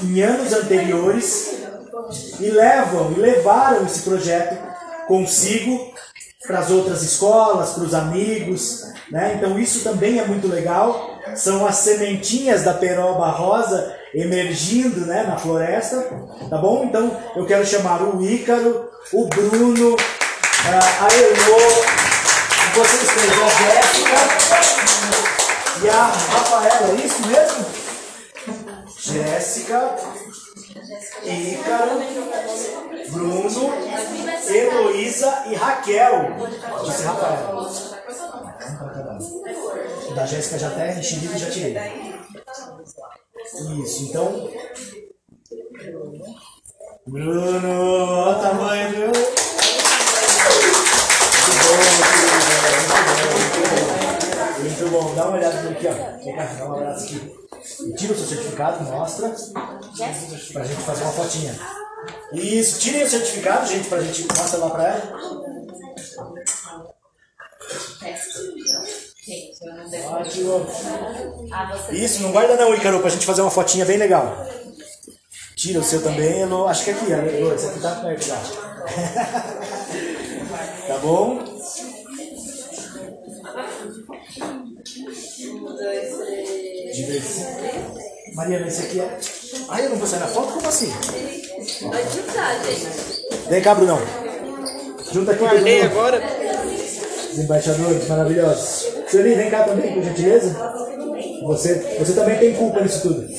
em 0.03 0.21
anos 0.23 0.53
anteriores 0.53 1.53
e 2.41 2.51
levam 2.51 3.13
e 3.17 3.21
levaram 3.21 3.87
esse 3.87 4.01
projeto 4.01 4.59
consigo 5.07 5.95
para 6.49 6.59
as 6.59 6.69
outras 6.69 7.05
escolas, 7.05 7.75
para 7.75 7.85
os 7.85 7.95
amigos, 7.95 8.87
né? 9.11 9.35
Então 9.37 9.59
isso 9.59 9.83
também 9.85 10.19
é 10.19 10.25
muito 10.25 10.49
legal. 10.49 11.21
São 11.35 11.67
as 11.67 11.77
sementinhas 11.77 12.63
da 12.63 12.75
peroba 12.75 13.29
rosa 13.31 13.95
emergindo, 14.15 15.05
né, 15.07 15.25
na 15.25 15.37
floresta, 15.37 16.09
tá 16.49 16.57
bom? 16.57 16.85
Então 16.85 17.15
eu 17.35 17.45
quero 17.45 17.67
chamar 17.67 18.03
o 18.03 18.23
Ícaro, 18.23 18.89
o 19.13 19.27
Bruno, 19.27 19.97
a 20.65 21.09
Elô, 21.15 21.59
Vocês 22.75 23.11
três, 23.13 23.33
a 23.43 23.49
Jéssica 23.49 24.17
e 25.83 25.89
a 25.91 26.05
Rafaela, 26.05 26.91
é 26.91 27.05
isso 27.05 27.27
mesmo? 27.27 27.67
Jéssica, 28.99 29.97
Ícaro, 31.23 32.03
Bruno, 33.11 33.73
Heloísa 34.49 35.45
e 35.49 35.55
Raquel. 35.55 36.37
Disse 36.85 37.03
Rafael. 37.05 37.96
Um 38.57 38.77
pra 38.77 38.89
cada 38.91 39.13
um. 39.13 40.15
Da 40.15 40.27
Jéssica 40.27 40.59
já 40.59 40.69
até 40.69 40.99
enxerido 40.99 41.35
e 41.35 41.39
já 41.39 41.51
tirei. 41.51 41.77
Isso, 43.85 44.05
então. 44.05 44.51
Bruno, 47.07 47.81
olha 47.83 48.39
o 48.39 48.43
tamanho 48.43 48.91
do. 48.91 48.97
Muito 54.61 54.91
bom, 54.91 55.15
dá 55.15 55.27
uma 55.27 55.37
olhada 55.37 55.69
aqui, 55.69 55.87
ó. 55.87 55.93
Dá 56.59 56.67
um 56.67 56.75
abraço 56.75 57.05
aqui. 57.05 57.37
Tira 57.97 58.13
o 58.13 58.17
seu 58.17 58.27
certificado, 58.27 58.85
mostra. 58.85 59.35
Pra 60.53 60.65
gente 60.65 60.83
fazer 60.83 61.03
uma 61.05 61.13
fotinha. 61.13 61.55
Isso, 62.33 62.81
tirem 62.81 63.05
o 63.05 63.09
certificado, 63.09 63.67
gente, 63.67 63.89
pra 63.89 64.01
gente 64.01 64.27
mostra 64.37 64.59
lá 64.59 64.71
pra 64.71 64.89
ela. 64.89 65.46
Ótimo. 70.07 70.67
Isso, 71.91 72.23
não 72.23 72.31
guarda 72.33 72.57
não, 72.57 72.75
Ícaro, 72.75 73.01
pra 73.01 73.11
gente 73.11 73.27
fazer 73.27 73.41
uma 73.43 73.51
fotinha 73.51 73.85
bem 73.85 73.97
legal. 73.97 74.47
Tira 75.57 75.81
o 75.81 75.85
seu 75.85 76.03
também. 76.03 76.45
Acho 76.69 76.85
que 76.85 76.91
aqui, 76.91 77.13
Elo. 77.13 77.55
Esse 77.55 77.67
aqui 77.67 77.81
tá 77.81 77.97
perto 77.97 78.25
já. 78.25 78.37
tá 80.87 80.99
bom? 80.99 81.43
Mariana, 88.35 88.67
esse 88.69 88.83
aqui 88.83 89.01
é. 89.01 89.19
Ai, 89.71 89.87
eu 89.87 89.91
não 89.91 89.97
vou 89.97 90.07
sair 90.07 90.21
na 90.21 90.29
foto? 90.29 90.53
Como 90.53 90.69
assim? 90.69 90.93
Pode 90.93 92.15
juntar, 92.15 92.63
gente. 92.65 93.49
Vem 93.49 93.63
cá, 93.63 93.75
Brunão. 93.75 93.99
Junta 95.11 95.33
aqui 95.33 95.41
Guardei 95.41 95.83
agora. 95.83 96.21
Os 97.37 97.45
embaixadores 97.45 98.09
maravilhosos. 98.09 98.95
Sueli, 99.11 99.35
vem 99.35 99.51
cá 99.51 99.65
também, 99.65 99.93
por 99.93 100.03
gentileza. 100.03 100.57
Você, 101.43 101.97
você 101.99 102.15
também 102.15 102.39
tem 102.39 102.55
culpa 102.55 102.81
nisso 102.81 103.03
tudo. 103.03 103.29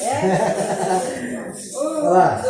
Olha 1.76 2.10
lá. 2.10 2.46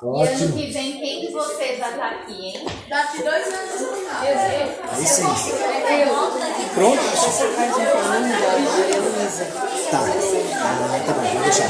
Três, 0.00 0.02
e... 0.02 0.06
Ano 0.06 0.16
Ótimo. 0.16 0.56
que 0.56 0.72
vem, 0.72 0.92
quem 0.98 1.20
de 1.20 1.32
vocês 1.32 1.78
vai 1.78 1.90
estar 1.90 2.06
aqui, 2.06 2.32
hein? 2.32 2.66
Daqui 2.88 3.22
dois 3.22 3.46
anos 3.46 3.80
eu 3.80 3.92
não 3.92 4.10
Aí 4.90 5.06
sim. 5.06 5.24
Pronto? 6.74 7.02
Tá. 9.90 9.98
Ah, 10.62 11.00
tá 11.06 11.12
bom, 11.12 11.20
vou 11.20 11.42
deixar. 11.42 11.68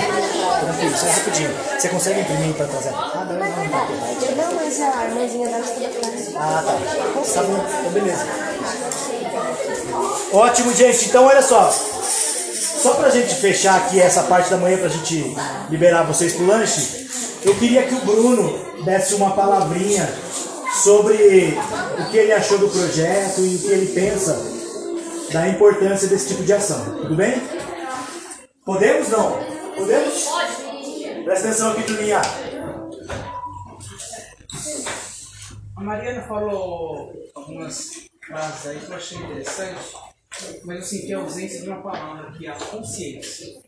Tranquilo, 0.60 0.96
só 0.96 1.06
rapidinho. 1.06 1.50
Você 1.76 1.88
consegue 1.88 2.20
imprimir 2.20 2.54
para 2.54 2.66
trazer? 2.66 2.90
Ah, 2.94 3.26
não, 3.28 3.34
não, 3.34 3.46
não. 3.46 4.36
Não, 4.36 4.54
mas 4.54 4.80
a 4.80 5.04
irmãzinha 5.06 5.48
da 5.48 5.58
Ah, 6.38 6.62
tá. 6.64 6.72
Tá 7.34 7.42
bom, 7.42 7.64
então 7.80 7.92
beleza. 7.92 8.26
Ótimo, 10.32 10.72
gente. 10.72 11.06
Então, 11.06 11.26
olha 11.26 11.42
só. 11.42 11.68
Só 11.70 12.94
pra 12.94 13.10
gente 13.10 13.34
fechar 13.34 13.76
aqui 13.76 14.00
essa 14.00 14.22
parte 14.22 14.48
da 14.50 14.56
manhã, 14.56 14.78
pra 14.78 14.88
gente 14.88 15.36
liberar 15.68 16.04
vocês 16.04 16.34
pro 16.34 16.46
lanche, 16.46 17.08
eu 17.44 17.54
queria 17.58 17.86
que 17.86 17.94
o 17.94 18.00
Bruno 18.00 18.84
desse 18.84 19.14
uma 19.14 19.34
palavrinha 19.34 20.06
sobre 20.82 21.54
o 21.98 22.10
que 22.10 22.16
ele 22.16 22.32
achou 22.32 22.58
do 22.58 22.68
projeto 22.68 23.40
e 23.40 23.56
o 23.56 23.58
que 23.58 23.66
ele 23.66 23.92
pensa 23.92 24.38
da 25.32 25.48
importância 25.48 26.08
desse 26.08 26.28
tipo 26.28 26.42
de 26.42 26.52
ação. 26.52 26.96
Tudo 26.96 27.14
bem? 27.14 27.34
Podemos 28.64 29.08
não? 29.08 29.38
Podemos? 29.74 30.24
Pode. 30.24 31.24
Presta 31.24 31.48
atenção 31.48 31.72
aqui, 31.72 31.82
turminha. 31.82 32.20
A 35.76 35.82
Mariana 35.82 36.22
falou 36.22 37.12
algumas 37.34 38.08
frases 38.26 38.66
aí 38.66 38.78
que 38.78 38.90
eu 38.90 38.96
achei 38.96 39.18
interessante, 39.18 39.94
mas 40.64 40.76
eu 40.76 40.82
senti 40.82 41.14
a 41.14 41.18
ausência 41.18 41.62
de 41.62 41.68
uma 41.68 41.82
palavra 41.82 42.32
que 42.32 42.46
é 42.46 42.50
a 42.50 42.54
consciência. 42.54 43.60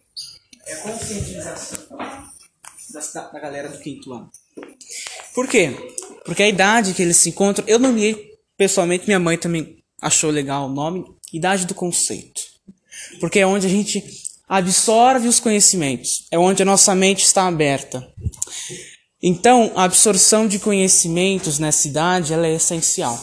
É 0.67 0.75
a 0.75 0.77
conscientização 0.79 2.02
da, 2.93 3.01
da 3.29 3.41
galera 3.41 3.69
do 3.69 3.79
quinto 3.79 4.13
ano. 4.13 4.31
Por 5.35 5.49
quê? 5.49 5.75
Porque 6.25 6.43
a 6.43 6.49
idade 6.49 6.95
que 6.95 7.03
eles 7.03 7.17
se 7.17 7.31
encontram, 7.31 7.67
eu 7.67 7.79
nomeei 7.79 8.33
pessoalmente, 8.57 9.07
minha 9.07 9.19
mãe 9.19 9.37
também 9.37 9.83
achou 10.01 10.31
legal 10.31 10.67
o 10.67 10.73
nome, 10.73 11.05
idade 11.33 11.67
do 11.67 11.75
conceito. 11.75 12.41
Porque 13.21 13.39
é 13.39 13.47
onde 13.47 13.67
a 13.67 13.71
gente 13.71 14.05
absorve 14.49 15.29
os 15.29 15.41
conhecimentos, 15.41 16.27
é 16.31 16.39
onde 16.39 16.63
a 16.63 16.67
nossa 16.67 16.95
mente 16.95 17.25
está 17.25 17.47
aberta. 17.47 18.07
Então, 19.23 19.73
a 19.75 19.85
absorção 19.85 20.47
de 20.47 20.59
conhecimentos 20.59 21.59
nessa 21.59 21.89
idade 21.89 22.35
ela 22.35 22.47
é 22.47 22.55
essencial. 22.55 23.19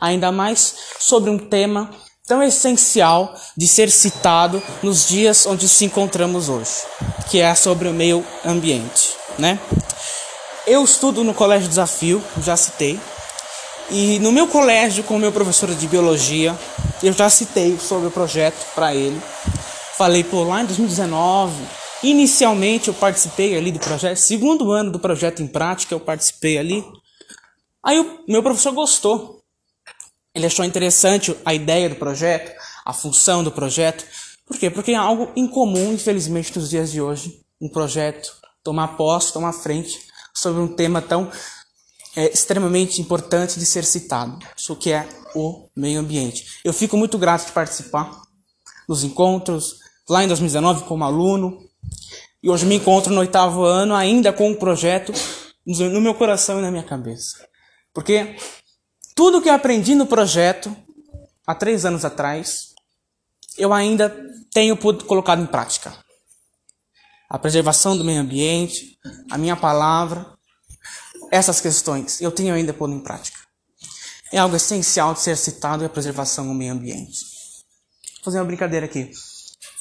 Ainda 0.00 0.32
mais 0.32 0.74
sobre 0.98 1.30
um 1.30 1.38
tema 1.38 1.90
tão 2.28 2.42
essencial 2.42 3.34
de 3.56 3.66
ser 3.66 3.90
citado 3.90 4.62
nos 4.82 5.08
dias 5.08 5.46
onde 5.46 5.64
nos 5.64 5.82
encontramos 5.82 6.50
hoje, 6.50 6.82
que 7.30 7.40
é 7.40 7.54
sobre 7.54 7.88
o 7.88 7.92
meio 7.92 8.24
ambiente, 8.44 9.16
né? 9.38 9.58
Eu 10.66 10.84
estudo 10.84 11.24
no 11.24 11.32
Colégio 11.32 11.68
Desafio, 11.68 12.22
já 12.42 12.54
citei, 12.54 13.00
e 13.90 14.18
no 14.18 14.30
meu 14.30 14.46
colégio, 14.46 15.02
com 15.02 15.16
o 15.16 15.18
meu 15.18 15.32
professor 15.32 15.74
de 15.74 15.86
biologia, 15.88 16.54
eu 17.02 17.12
já 17.14 17.30
citei 17.30 17.78
sobre 17.78 18.08
o 18.08 18.10
projeto 18.10 18.66
para 18.74 18.94
ele. 18.94 19.18
Falei, 19.96 20.22
pô, 20.22 20.44
lá 20.44 20.60
em 20.60 20.66
2019, 20.66 21.54
inicialmente 22.02 22.88
eu 22.88 22.94
participei 22.94 23.56
ali 23.56 23.72
do 23.72 23.78
projeto, 23.78 24.18
segundo 24.18 24.70
ano 24.70 24.92
do 24.92 24.98
projeto 24.98 25.42
em 25.42 25.46
prática 25.46 25.94
eu 25.94 26.00
participei 26.00 26.58
ali. 26.58 26.84
Aí 27.82 27.98
o 27.98 28.24
meu 28.28 28.42
professor 28.42 28.72
gostou. 28.72 29.37
Ele 30.38 30.46
achou 30.46 30.64
interessante 30.64 31.36
a 31.44 31.52
ideia 31.52 31.88
do 31.88 31.96
projeto, 31.96 32.56
a 32.84 32.92
função 32.92 33.42
do 33.42 33.50
projeto. 33.50 34.04
Por 34.46 34.56
quê? 34.56 34.70
Porque 34.70 34.92
é 34.92 34.96
algo 34.96 35.32
incomum, 35.34 35.92
infelizmente, 35.92 36.56
nos 36.56 36.70
dias 36.70 36.92
de 36.92 37.00
hoje, 37.00 37.40
um 37.60 37.68
projeto 37.68 38.32
tomar 38.62 38.96
posse, 38.96 39.32
tomar 39.32 39.52
frente 39.52 39.98
sobre 40.32 40.62
um 40.62 40.68
tema 40.68 41.02
tão 41.02 41.28
é, 42.14 42.32
extremamente 42.32 43.00
importante 43.00 43.58
de 43.58 43.66
ser 43.66 43.84
citado, 43.84 44.38
isso 44.56 44.76
que 44.76 44.92
é 44.92 45.08
o 45.34 45.68
meio 45.74 45.98
ambiente. 45.98 46.60
Eu 46.64 46.72
fico 46.72 46.96
muito 46.96 47.18
grato 47.18 47.46
de 47.46 47.52
participar 47.52 48.08
dos 48.88 49.02
encontros, 49.02 49.80
lá 50.08 50.22
em 50.22 50.28
2019 50.28 50.84
como 50.84 51.02
aluno, 51.02 51.68
e 52.40 52.48
hoje 52.48 52.64
me 52.64 52.76
encontro 52.76 53.12
no 53.12 53.18
oitavo 53.18 53.64
ano 53.64 53.92
ainda 53.92 54.32
com 54.32 54.48
um 54.48 54.54
projeto 54.54 55.12
no 55.66 56.00
meu 56.00 56.14
coração 56.14 56.60
e 56.60 56.62
na 56.62 56.70
minha 56.70 56.84
cabeça. 56.84 57.44
Porque 57.92 58.36
tudo 59.18 59.42
que 59.42 59.48
eu 59.48 59.52
aprendi 59.52 59.96
no 59.96 60.06
projeto, 60.06 60.76
há 61.44 61.52
três 61.52 61.84
anos 61.84 62.04
atrás, 62.04 62.68
eu 63.58 63.72
ainda 63.72 64.14
tenho 64.52 64.76
colocado 64.76 65.42
em 65.42 65.46
prática. 65.46 65.92
A 67.28 67.36
preservação 67.36 67.98
do 67.98 68.04
meio 68.04 68.20
ambiente, 68.20 68.96
a 69.28 69.36
minha 69.36 69.56
palavra, 69.56 70.24
essas 71.32 71.60
questões 71.60 72.20
eu 72.20 72.30
tenho 72.30 72.54
ainda 72.54 72.72
pondo 72.72 72.94
em 72.94 73.00
prática. 73.00 73.40
É 74.32 74.38
algo 74.38 74.54
essencial 74.54 75.14
de 75.14 75.20
ser 75.20 75.36
citado 75.36 75.82
é 75.82 75.86
a 75.88 75.90
preservação 75.90 76.46
do 76.46 76.54
meio 76.54 76.72
ambiente. 76.72 77.18
Vou 78.18 78.26
fazer 78.26 78.38
uma 78.38 78.44
brincadeira 78.44 78.86
aqui. 78.86 79.10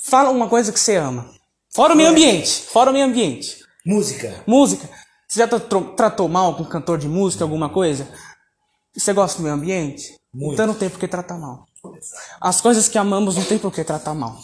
Fala 0.01 0.31
uma 0.31 0.49
coisa 0.49 0.73
que 0.73 0.79
você 0.79 0.95
ama. 0.95 1.31
Fora 1.75 1.93
o 1.93 1.95
meio 1.95 2.09
ambiente. 2.09 2.63
Fora 2.63 2.89
o 2.89 2.93
meio 2.93 3.05
ambiente. 3.05 3.63
Música. 3.85 4.43
Música. 4.47 4.89
Você 5.27 5.41
já 5.41 5.47
tra- 5.47 5.59
tratou 5.95 6.27
mal 6.27 6.55
com 6.55 6.63
um 6.63 6.67
cantor 6.67 6.97
de 6.97 7.07
música, 7.07 7.43
alguma 7.43 7.69
coisa? 7.69 8.11
Você 8.97 9.13
gosta 9.13 9.37
do 9.37 9.43
meio 9.43 9.53
ambiente? 9.53 10.15
Muito. 10.33 10.53
Então 10.53 10.67
não 10.67 10.73
tem 10.73 10.89
por 10.89 10.99
que 10.99 11.07
tratar 11.07 11.37
mal. 11.37 11.67
As 12.41 12.59
coisas 12.59 12.87
que 12.87 12.97
amamos 12.97 13.35
não 13.35 13.45
tem 13.45 13.59
por 13.59 13.71
que 13.71 13.83
tratar 13.83 14.15
mal. 14.15 14.41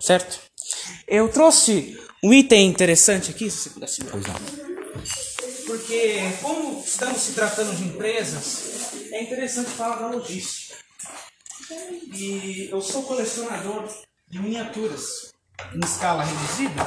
Certo? 0.00 0.40
Eu 1.06 1.28
trouxe 1.28 1.96
um 2.22 2.32
item 2.32 2.68
interessante 2.68 3.30
aqui, 3.30 3.48
se 3.48 3.68
você 3.68 3.70
pudesse 3.70 4.02
ver. 4.02 4.10
Porque, 5.66 6.18
como 6.42 6.80
estamos 6.80 7.20
se 7.20 7.32
tratando 7.32 7.76
de 7.76 7.84
empresas, 7.84 8.92
é 9.12 9.22
interessante 9.22 9.70
falar 9.70 9.96
da 9.96 10.08
logística. 10.08 10.74
E 12.12 12.68
eu 12.70 12.80
sou 12.80 13.04
colecionador 13.04 13.88
de 14.28 14.40
miniaturas 14.40 15.32
em 15.72 15.84
escala 15.84 16.24
reduzida. 16.24 16.82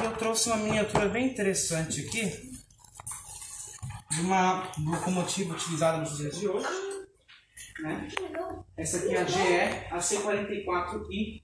E 0.00 0.04
eu 0.04 0.12
trouxe 0.12 0.48
uma 0.48 0.58
miniatura 0.58 1.08
bem 1.08 1.26
interessante 1.26 2.00
aqui 2.02 2.47
de 4.10 4.20
uma 4.20 4.70
locomotiva 4.84 5.54
utilizada 5.54 5.98
nos 5.98 6.16
dias 6.16 6.38
de 6.38 6.48
hoje. 6.48 6.66
Né? 7.80 8.08
Essa 8.76 8.98
aqui 8.98 9.14
é 9.14 9.20
a 9.20 9.24
GE 9.24 9.38
AC44i, 9.92 11.42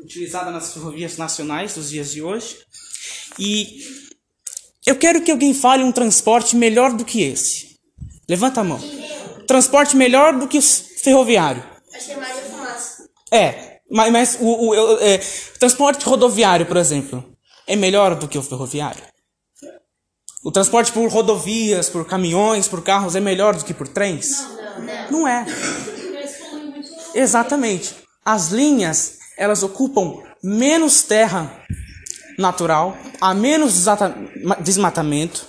utilizada 0.00 0.50
nas 0.50 0.72
ferrovias 0.72 1.16
nacionais 1.16 1.74
dos 1.74 1.90
dias 1.90 2.10
de 2.12 2.22
hoje. 2.22 2.58
E 3.38 3.80
eu 4.86 4.96
quero 4.96 5.22
que 5.22 5.30
alguém 5.30 5.52
fale 5.54 5.84
um 5.84 5.92
transporte 5.92 6.56
melhor 6.56 6.92
do 6.92 7.04
que 7.04 7.22
esse. 7.22 7.76
Levanta 8.28 8.60
a 8.60 8.64
mão. 8.64 8.80
transporte 9.46 9.96
melhor 9.96 10.38
do 10.38 10.46
que 10.48 10.58
o 10.58 10.62
ferroviário. 10.62 11.64
Achei 11.94 12.16
Maria 12.16 12.42
Fumaça. 12.42 13.08
É, 13.32 13.80
mas, 13.90 14.12
mas 14.12 14.38
o, 14.40 14.44
o, 14.46 14.68
o- 14.70 14.98
é, 15.00 15.18
transporte 15.58 16.04
rodoviário, 16.04 16.66
por 16.66 16.76
exemplo, 16.76 17.24
é 17.66 17.74
melhor 17.76 18.14
do 18.14 18.28
que 18.28 18.36
o 18.38 18.42
ferroviário? 18.42 19.02
O 20.44 20.52
transporte 20.52 20.92
por 20.92 21.08
rodovias, 21.10 21.88
por 21.88 22.06
caminhões, 22.06 22.68
por 22.68 22.82
carros 22.82 23.16
é 23.16 23.20
melhor 23.20 23.56
do 23.56 23.64
que 23.64 23.74
por 23.74 23.88
trens? 23.88 24.46
Não, 25.10 25.26
é. 25.26 25.44
Exatamente. 27.14 27.96
As 28.24 28.48
linhas, 28.48 29.18
elas 29.36 29.62
ocupam 29.62 30.22
menos 30.42 31.02
terra 31.02 31.64
natural, 32.38 32.96
há 33.20 33.34
menos 33.34 33.84
desmatamento. 34.60 35.46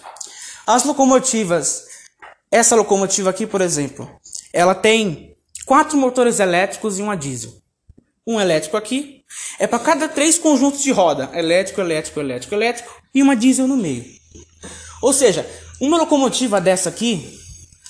As 0.66 0.84
locomotivas, 0.84 1.84
essa 2.52 2.76
locomotiva 2.76 3.30
aqui, 3.30 3.46
por 3.46 3.62
exemplo, 3.62 4.10
ela 4.52 4.74
tem 4.74 5.36
quatro 5.66 5.98
motores 5.98 6.40
elétricos 6.40 6.98
e 6.98 7.04
uma 7.04 7.16
diesel. 7.16 7.54
Um 8.26 8.40
elétrico 8.40 8.76
aqui 8.76 9.24
é 9.60 9.68
para 9.68 9.80
cada 9.80 10.10
três 10.10 10.40
conjuntos 10.40 10.82
de 10.82 10.92
roda: 10.92 11.30
elétrico, 11.34 11.80
elétrico, 11.80 12.20
elétrico, 12.20 12.56
elétrico 12.56 13.02
e 13.14 13.22
uma 13.22 13.36
diesel 13.36 13.68
no 13.68 13.78
meio. 13.78 14.19
Ou 15.02 15.14
seja, 15.14 15.50
uma 15.80 15.98
locomotiva 15.98 16.60
dessa 16.60 16.90
aqui 16.90 17.40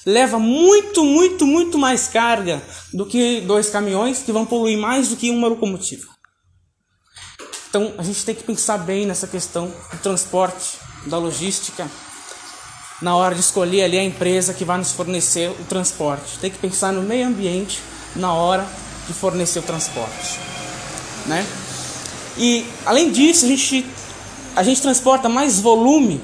leva 0.06 0.40
muito, 0.40 1.04
muito, 1.04 1.46
muito 1.46 1.78
mais 1.78 2.08
carga 2.08 2.62
do 2.94 3.06
que 3.06 3.42
dois 3.42 3.70
caminhões 3.70 4.20
que 4.20 4.32
vão 4.32 4.46
poluir 4.46 4.78
mais 4.78 5.10
do 5.10 5.16
que 5.16 5.30
uma 5.30 5.48
locomotiva. 5.48 6.08
Então 7.70 7.94
a 7.98 8.04
gente 8.04 8.26
tem 8.26 8.34
que 8.34 8.44
pensar 8.44 8.78
bem 8.80 9.06
nessa 9.06 9.28
questão 9.28 9.68
do 9.92 9.98
transporte, 10.00 10.78
da 11.06 11.18
logística, 11.18 11.90
na 13.02 13.16
hora 13.16 13.36
de 13.36 13.42
escolher 13.42 13.84
ali 13.84 13.98
a 13.98 14.04
empresa 14.04 14.54
que 14.54 14.66
vai 14.66 14.78
nos 14.78 14.92
fornecer 14.92 15.50
o 15.52 15.64
transporte. 15.66 16.40
Tem 16.40 16.50
que 16.50 16.58
pensar 16.58 16.92
no 16.92 17.02
meio 17.02 17.28
ambiente 17.28 17.80
na 18.16 18.34
hora 18.34 18.68
de 19.08 19.14
fornecer 19.14 19.60
o 19.60 19.64
transporte, 19.64 20.40
né? 21.26 21.46
E 22.38 22.66
além 22.86 23.12
disso, 23.12 23.46
a 23.46 23.48
gente 23.48 23.86
a 24.56 24.64
gente 24.64 24.82
transporta 24.82 25.30
mais 25.30 25.60
volume 25.60 26.22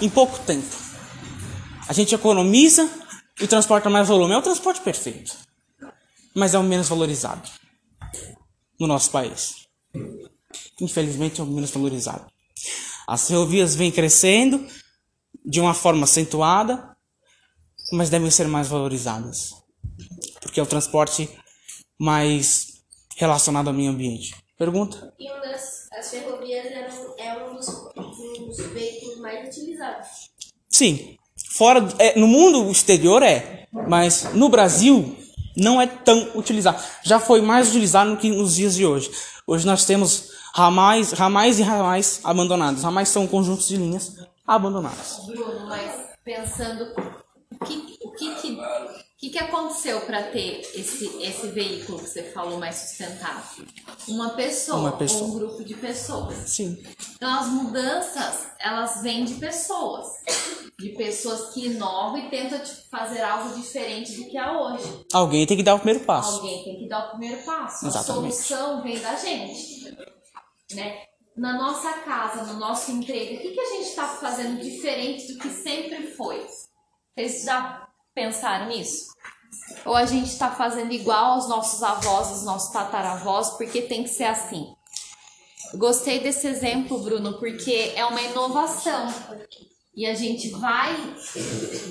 em 0.00 0.08
pouco 0.08 0.38
tempo. 0.40 0.76
A 1.88 1.92
gente 1.92 2.14
economiza 2.14 2.88
e 3.40 3.46
transporta 3.46 3.90
mais 3.90 4.08
volume. 4.08 4.34
É 4.34 4.38
o 4.38 4.42
transporte 4.42 4.80
perfeito, 4.80 5.36
mas 6.34 6.54
é 6.54 6.58
o 6.58 6.62
menos 6.62 6.88
valorizado 6.88 7.48
no 8.78 8.86
nosso 8.86 9.10
país. 9.10 9.66
Infelizmente 10.80 11.40
é 11.40 11.44
o 11.44 11.46
menos 11.46 11.70
valorizado. 11.70 12.26
As 13.06 13.26
ferrovias 13.26 13.74
vêm 13.74 13.90
crescendo 13.90 14.66
de 15.44 15.60
uma 15.60 15.74
forma 15.74 16.04
acentuada, 16.04 16.96
mas 17.92 18.08
devem 18.08 18.30
ser 18.30 18.46
mais 18.46 18.68
valorizadas, 18.68 19.50
porque 20.40 20.60
é 20.60 20.62
o 20.62 20.66
transporte 20.66 21.28
mais 21.98 22.82
relacionado 23.16 23.68
ao 23.68 23.74
meio 23.74 23.90
ambiente. 23.90 24.34
Pergunta? 24.56 25.12
E 25.18 25.30
uma 25.30 25.40
das 25.40 25.80
as 25.92 26.08
ferrovias 26.08 26.64
é 27.18 27.44
um 27.44 27.54
dos, 27.56 27.68
um 27.68 28.46
dos 28.46 28.56
veículos 28.68 28.99
mais 29.20 29.48
utilizados. 29.48 30.30
Sim. 30.68 31.16
Fora 31.50 31.86
é, 31.98 32.18
no 32.18 32.26
mundo 32.26 32.70
exterior 32.70 33.22
é, 33.22 33.66
mas 33.88 34.34
no 34.34 34.48
Brasil 34.48 35.16
não 35.56 35.80
é 35.80 35.86
tão 35.86 36.30
utilizado. 36.34 36.82
Já 37.02 37.18
foi 37.18 37.40
mais 37.40 37.68
utilizado 37.68 38.10
do 38.10 38.16
que 38.16 38.30
nos 38.30 38.54
dias 38.54 38.74
de 38.74 38.86
hoje. 38.86 39.10
Hoje 39.46 39.66
nós 39.66 39.84
temos 39.84 40.30
ramais, 40.54 41.12
ramais 41.12 41.58
e 41.58 41.62
ramais 41.62 42.20
abandonados. 42.24 42.82
Ramais 42.82 43.08
são 43.08 43.26
conjuntos 43.26 43.68
de 43.68 43.76
linhas 43.76 44.16
abandonadas. 44.46 45.20
Bruno, 45.26 45.66
mas 45.66 45.92
pensando 46.24 46.92
o 47.52 47.64
que, 47.64 47.98
o 48.02 48.12
que, 48.12 48.34
que, 48.36 48.58
o 49.20 49.22
que, 49.22 49.30
que 49.32 49.38
aconteceu 49.38 50.00
para 50.00 50.22
ter 50.30 50.62
esse, 50.74 51.04
esse 51.22 51.48
veículo 51.48 51.98
que 51.98 52.08
você 52.08 52.22
falou 52.32 52.58
mais 52.58 52.76
sustentável? 52.76 53.66
Uma 54.08 54.30
pessoa, 54.30 54.78
Uma 54.78 54.92
pessoa. 54.96 55.24
ou 55.24 55.28
um 55.28 55.38
grupo 55.38 55.62
de 55.62 55.74
pessoas. 55.74 56.34
Sim. 56.46 56.82
Então 57.16 57.30
as 57.38 57.48
mudanças, 57.48 58.46
elas 58.58 59.02
vêm 59.02 59.26
de 59.26 59.34
pessoas. 59.34 60.06
De 60.78 60.88
pessoas 60.96 61.52
que 61.52 61.66
inovam 61.66 62.16
e 62.16 62.30
tentam 62.30 62.58
fazer 62.90 63.20
algo 63.20 63.54
diferente 63.60 64.14
do 64.14 64.24
que 64.30 64.38
é 64.38 64.50
hoje. 64.50 65.04
Alguém 65.12 65.46
tem 65.46 65.58
que 65.58 65.62
dar 65.62 65.74
o 65.74 65.80
primeiro 65.80 66.00
passo. 66.06 66.36
Alguém 66.36 66.64
tem 66.64 66.78
que 66.78 66.88
dar 66.88 67.08
o 67.08 67.10
primeiro 67.10 67.42
passo. 67.42 67.86
Exatamente. 67.86 68.32
A 68.32 68.32
solução 68.32 68.82
vem 68.82 68.98
da 69.00 69.16
gente. 69.16 69.94
Né? 70.72 71.04
Na 71.36 71.58
nossa 71.58 71.92
casa, 71.92 72.44
no 72.50 72.58
nosso 72.58 72.90
emprego, 72.90 73.34
o 73.34 73.38
que, 73.38 73.50
que 73.50 73.60
a 73.60 73.68
gente 73.72 73.88
está 73.90 74.08
fazendo 74.08 74.62
diferente 74.62 75.30
do 75.34 75.38
que 75.40 75.50
sempre 75.50 76.06
foi? 76.12 76.42
Vocês 77.14 77.44
já 77.44 77.86
pensaram 78.14 78.68
nisso? 78.68 79.10
Ou 79.84 79.94
a 79.94 80.06
gente 80.06 80.28
está 80.28 80.50
fazendo 80.50 80.92
igual 80.92 81.32
aos 81.32 81.48
nossos 81.48 81.82
avós, 81.82 82.28
aos 82.28 82.44
nossos 82.44 82.72
tataravós, 82.72 83.50
porque 83.50 83.82
tem 83.82 84.02
que 84.02 84.10
ser 84.10 84.24
assim? 84.24 84.66
Gostei 85.74 86.20
desse 86.20 86.46
exemplo, 86.46 86.98
Bruno, 86.98 87.38
porque 87.38 87.92
é 87.94 88.04
uma 88.04 88.20
inovação. 88.20 89.06
E 89.94 90.06
a 90.06 90.14
gente 90.14 90.50
vai 90.50 90.96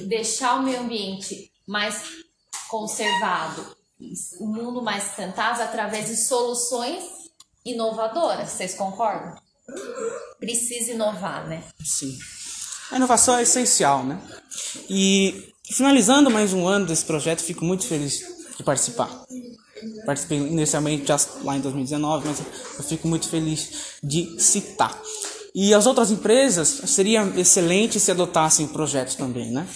deixar 0.07 0.55
o 0.59 0.63
meio 0.63 0.81
ambiente 0.81 1.51
mais 1.67 2.03
conservado, 2.67 3.75
o 4.39 4.47
mundo 4.47 4.81
mais 4.81 5.03
sustentável 5.03 5.63
através 5.63 6.07
de 6.07 6.17
soluções 6.17 7.03
inovadoras. 7.65 8.49
Vocês 8.49 8.75
concordam? 8.75 9.35
Precisa 10.39 10.91
inovar, 10.91 11.47
né? 11.47 11.63
Sim. 11.83 12.17
A 12.91 12.95
inovação 12.95 13.37
é 13.37 13.43
essencial, 13.43 14.03
né? 14.03 14.19
E 14.89 15.53
finalizando 15.71 16.29
mais 16.29 16.53
um 16.53 16.67
ano 16.67 16.85
desse 16.85 17.05
projeto, 17.05 17.41
fico 17.41 17.65
muito 17.65 17.85
feliz 17.85 18.21
de 18.57 18.63
participar. 18.63 19.09
Participei 20.05 20.37
inicialmente 20.37 21.07
já 21.07 21.17
lá 21.43 21.55
em 21.55 21.61
2019, 21.61 22.27
mas 22.27 22.39
eu 22.77 22.83
fico 22.83 23.07
muito 23.07 23.29
feliz 23.29 23.97
de 24.03 24.41
citar. 24.41 24.99
E 25.55 25.73
as 25.73 25.85
outras 25.85 26.11
empresas 26.11 26.67
seria 26.85 27.23
excelente 27.37 27.99
se 27.99 28.11
adotassem 28.11 28.65
o 28.65 28.69
projeto 28.69 29.15
também, 29.15 29.51
né? 29.51 29.67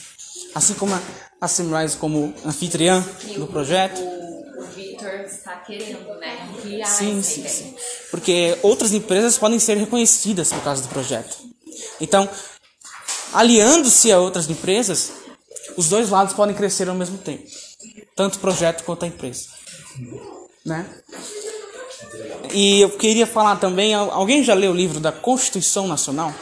Assim 0.53 0.73
como 0.75 0.93
a 0.93 1.01
a 1.43 1.47
Simrise 1.49 1.97
como 1.97 2.33
anfitriã 2.45 3.05
do 3.35 3.47
projeto. 3.47 3.99
O, 3.99 4.61
o 4.61 4.65
Victor 4.73 5.09
está 5.25 5.57
querendo, 5.57 6.17
né? 6.17 6.49
Sim, 6.85 7.21
sim, 7.21 7.41
ideia. 7.41 7.53
sim. 7.53 7.75
Porque 8.09 8.57
outras 8.61 8.93
empresas 8.93 9.37
podem 9.37 9.59
ser 9.59 9.75
reconhecidas 9.75 10.53
por 10.53 10.63
causa 10.63 10.83
do 10.83 10.87
projeto. 10.87 11.35
Então, 11.99 12.29
aliando-se 13.33 14.09
a 14.09 14.19
outras 14.21 14.49
empresas, 14.49 15.11
os 15.77 15.89
dois 15.89 16.09
lados 16.09 16.33
podem 16.33 16.55
crescer 16.55 16.87
ao 16.89 16.95
mesmo 16.95 17.17
tempo. 17.17 17.43
Tanto 18.15 18.35
o 18.35 18.39
projeto 18.39 18.83
quanto 18.83 19.03
a 19.03 19.07
empresa. 19.07 19.45
Né? 20.65 20.85
E 22.53 22.81
eu 22.81 22.89
queria 22.91 23.25
falar 23.25 23.55
também, 23.57 23.93
al- 23.93 24.11
alguém 24.11 24.43
já 24.43 24.53
leu 24.53 24.71
o 24.71 24.75
livro 24.75 24.99
da 24.99 25.11
Constituição 25.11 25.87
Nacional? 25.87 26.33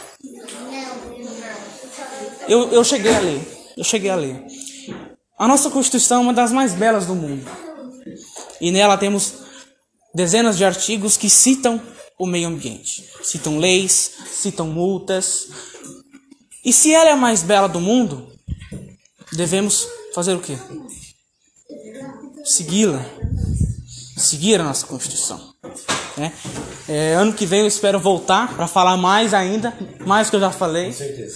Eu, 2.48 2.70
eu 2.72 2.84
cheguei 2.84 3.13
a 3.15 3.20
ler. 3.20 3.41
Eu 3.78 3.84
cheguei 3.84 4.10
a 4.10 4.15
ler. 4.15 4.44
A 5.38 5.48
nossa 5.48 5.70
Constituição 5.70 6.17
é 6.20 6.22
uma 6.22 6.34
das 6.34 6.52
mais 6.52 6.74
belas 6.74 7.06
do 7.06 7.15
mundo. 7.15 7.50
E 8.60 8.72
nela 8.72 8.98
temos 8.98 9.34
dezenas 10.13 10.58
de 10.58 10.65
artigos 10.65 11.17
que 11.17 11.30
citam 11.30 11.82
o 12.20 12.28
meio 12.28 12.48
ambiente, 12.48 13.10
citam 13.24 13.58
leis, 13.58 14.12
citam 14.32 14.67
multas. 14.67 15.48
E 16.63 16.72
se 16.72 16.94
ela 16.94 17.10
é 17.10 17.13
a 17.13 17.17
mais 17.17 17.41
bela 17.41 17.67
do 17.67 17.80
mundo, 17.80 18.31
devemos 19.34 19.88
fazer 20.13 20.34
o 20.34 20.39
quê? 20.39 20.58
Segui-la. 22.44 23.06
Seguir 24.17 24.60
a 24.60 24.63
nossa 24.63 24.86
Constituição. 24.86 25.39
né? 26.17 26.32
É, 26.88 27.13
ano 27.13 27.34
que 27.34 27.46
vem 27.46 27.62
eu 27.62 27.67
espero 27.67 28.00
voltar 28.00 28.54
para 28.56 28.67
falar 28.67 28.98
mais 28.98 29.34
ainda, 29.34 29.74
mais 30.06 30.30
que 30.30 30.36
eu 30.36 30.39
já 30.39 30.52
falei. 30.52 30.88
Com 30.88 30.94
certeza. 30.94 31.36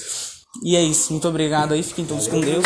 E 0.64 0.76
é 0.76 0.82
isso. 0.82 1.12
Muito 1.12 1.28
obrigado 1.28 1.74
aí. 1.74 1.84
Fiquem 1.84 2.06
todos 2.06 2.28
com 2.28 2.40
Deus. 2.40 2.64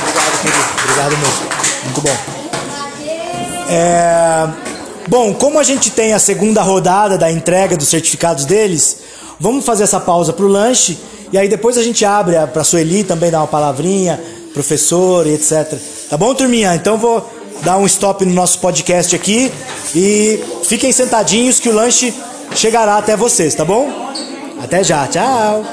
Obrigado, 0.00 0.40
querido. 0.42 0.64
Obrigado 0.82 1.16
mesmo. 1.18 1.84
Muito 1.84 2.00
bom. 2.00 2.16
É, 3.68 4.48
Bom, 5.08 5.32
como 5.34 5.58
a 5.60 5.62
gente 5.62 5.90
tem 5.92 6.12
a 6.14 6.18
segunda 6.18 6.62
rodada 6.62 7.16
da 7.16 7.30
entrega 7.30 7.76
dos 7.76 7.88
certificados 7.88 8.44
deles, 8.44 8.98
vamos 9.38 9.64
fazer 9.64 9.84
essa 9.84 10.00
pausa 10.00 10.32
para 10.32 10.44
o 10.44 10.48
lanche 10.48 10.98
e 11.32 11.38
aí 11.38 11.48
depois 11.48 11.76
a 11.76 11.82
gente 11.82 12.04
abre 12.04 12.34
para 12.52 12.62
a 12.62 12.64
Sueli 12.64 13.04
também 13.04 13.30
dar 13.30 13.40
uma 13.40 13.46
palavrinha, 13.46 14.20
professor 14.54 15.26
e 15.26 15.34
etc. 15.34 15.78
Tá 16.08 16.16
bom, 16.16 16.34
turminha? 16.34 16.74
Então 16.74 16.96
vou 16.96 17.28
dar 17.62 17.78
um 17.78 17.86
stop 17.86 18.24
no 18.24 18.32
nosso 18.32 18.58
podcast 18.60 19.14
aqui 19.14 19.52
e 19.94 20.42
fiquem 20.64 20.92
sentadinhos 20.92 21.58
que 21.58 21.68
o 21.68 21.74
lanche 21.74 22.14
chegará 22.54 22.96
até 22.96 23.16
vocês, 23.16 23.54
tá 23.54 23.64
bom? 23.64 23.90
Até 24.62 24.84
já, 24.84 25.06
tchau. 25.06 25.64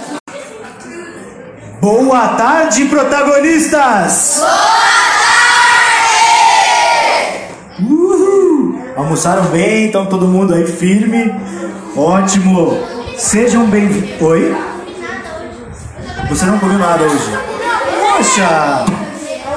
Boa 1.80 2.30
tarde, 2.30 2.86
protagonistas! 2.86 4.42
Uhul! 7.80 8.80
Almoçaram 8.96 9.44
bem? 9.46 9.86
Então 9.86 10.06
todo 10.06 10.28
mundo 10.28 10.54
aí 10.54 10.66
firme? 10.66 11.34
Ótimo! 11.96 12.93
Sejam 13.24 13.66
bem-vindos. 13.68 14.22
Oi? 14.22 14.54
Você 16.28 16.46
não 16.46 16.60
comeu 16.60 16.78
nada 16.78 17.06
hoje? 17.06 17.32
Poxa! 18.18 18.86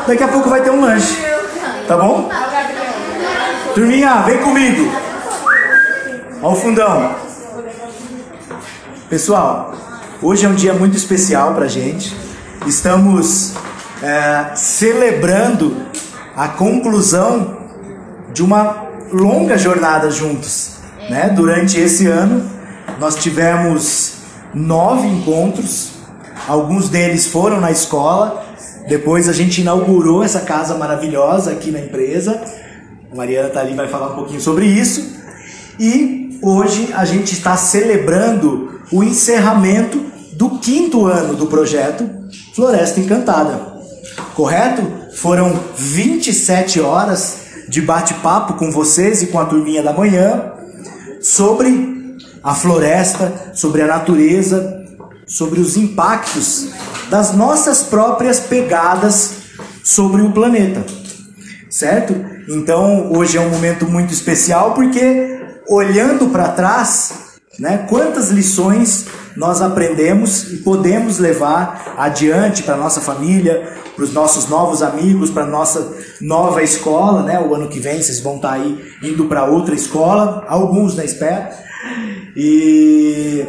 Daqui 0.06 0.22
a 0.22 0.28
pouco 0.28 0.48
vai 0.48 0.62
ter 0.62 0.70
um 0.70 0.80
lanche. 0.80 1.20
Tá 1.88 1.96
bom? 1.96 2.30
Turminha, 3.74 4.22
vem 4.22 4.38
comigo. 4.38 4.88
Ao 6.40 6.54
fundão. 6.54 7.16
Pessoal, 9.10 9.74
hoje 10.22 10.46
é 10.46 10.48
um 10.48 10.54
dia 10.54 10.72
muito 10.72 10.96
especial 10.96 11.52
pra 11.52 11.66
gente. 11.66 12.16
Estamos 12.66 13.54
é, 14.00 14.54
celebrando 14.54 15.76
a 16.36 16.46
conclusão 16.46 17.58
de 18.32 18.44
uma 18.44 18.84
longa 19.12 19.58
jornada 19.58 20.08
juntos. 20.08 20.76
Né? 21.10 21.30
Durante 21.34 21.80
esse 21.80 22.06
ano, 22.06 22.55
nós 22.98 23.16
tivemos 23.16 24.14
nove 24.54 25.06
encontros, 25.06 25.90
alguns 26.48 26.88
deles 26.88 27.26
foram 27.26 27.60
na 27.60 27.70
escola, 27.70 28.44
depois 28.88 29.28
a 29.28 29.32
gente 29.32 29.60
inaugurou 29.60 30.22
essa 30.22 30.40
casa 30.40 30.76
maravilhosa 30.76 31.50
aqui 31.50 31.70
na 31.70 31.80
empresa. 31.80 32.40
A 33.12 33.16
Mariana 33.16 33.48
tá 33.48 33.60
ali 33.60 33.74
vai 33.74 33.88
falar 33.88 34.12
um 34.12 34.14
pouquinho 34.14 34.40
sobre 34.40 34.66
isso. 34.66 35.16
E 35.78 36.38
hoje 36.40 36.90
a 36.94 37.04
gente 37.04 37.32
está 37.32 37.56
celebrando 37.56 38.80
o 38.92 39.02
encerramento 39.02 40.00
do 40.34 40.58
quinto 40.58 41.06
ano 41.06 41.34
do 41.34 41.46
projeto 41.46 42.08
Floresta 42.54 43.00
Encantada. 43.00 43.76
Correto? 44.34 44.82
Foram 45.16 45.58
27 45.76 46.80
horas 46.80 47.38
de 47.68 47.82
bate-papo 47.82 48.54
com 48.54 48.70
vocês 48.70 49.22
e 49.22 49.26
com 49.26 49.38
a 49.40 49.46
turminha 49.46 49.82
da 49.82 49.92
manhã 49.92 50.52
sobre 51.20 51.95
a 52.46 52.54
floresta, 52.54 53.50
sobre 53.54 53.82
a 53.82 53.88
natureza, 53.88 54.84
sobre 55.26 55.58
os 55.58 55.76
impactos 55.76 56.68
das 57.10 57.34
nossas 57.34 57.82
próprias 57.82 58.38
pegadas 58.38 59.32
sobre 59.82 60.22
o 60.22 60.30
planeta. 60.30 60.86
Certo? 61.68 62.14
Então, 62.48 63.10
hoje 63.12 63.36
é 63.36 63.40
um 63.40 63.50
momento 63.50 63.88
muito 63.88 64.12
especial 64.12 64.74
porque 64.74 65.40
olhando 65.68 66.28
para 66.28 66.50
trás, 66.50 67.14
né, 67.58 67.84
quantas 67.88 68.30
lições 68.30 69.06
nós 69.36 69.60
aprendemos 69.60 70.52
e 70.52 70.58
podemos 70.58 71.18
levar 71.18 71.96
adiante 71.98 72.62
para 72.62 72.76
nossa 72.76 73.00
família, 73.00 73.76
para 73.96 74.04
os 74.04 74.12
nossos 74.12 74.48
novos 74.48 74.84
amigos, 74.84 75.30
para 75.30 75.44
nossa 75.44 75.96
nova 76.20 76.62
escola, 76.62 77.24
né? 77.24 77.40
O 77.40 77.54
ano 77.54 77.66
que 77.66 77.80
vem 77.80 78.00
vocês 78.00 78.20
vão 78.20 78.36
estar 78.36 78.50
tá 78.50 78.54
aí 78.54 78.78
indo 79.02 79.24
para 79.24 79.46
outra 79.46 79.74
escola, 79.74 80.44
alguns 80.46 80.94
na 80.94 81.04
espera. 81.04 81.66
E 82.36 83.44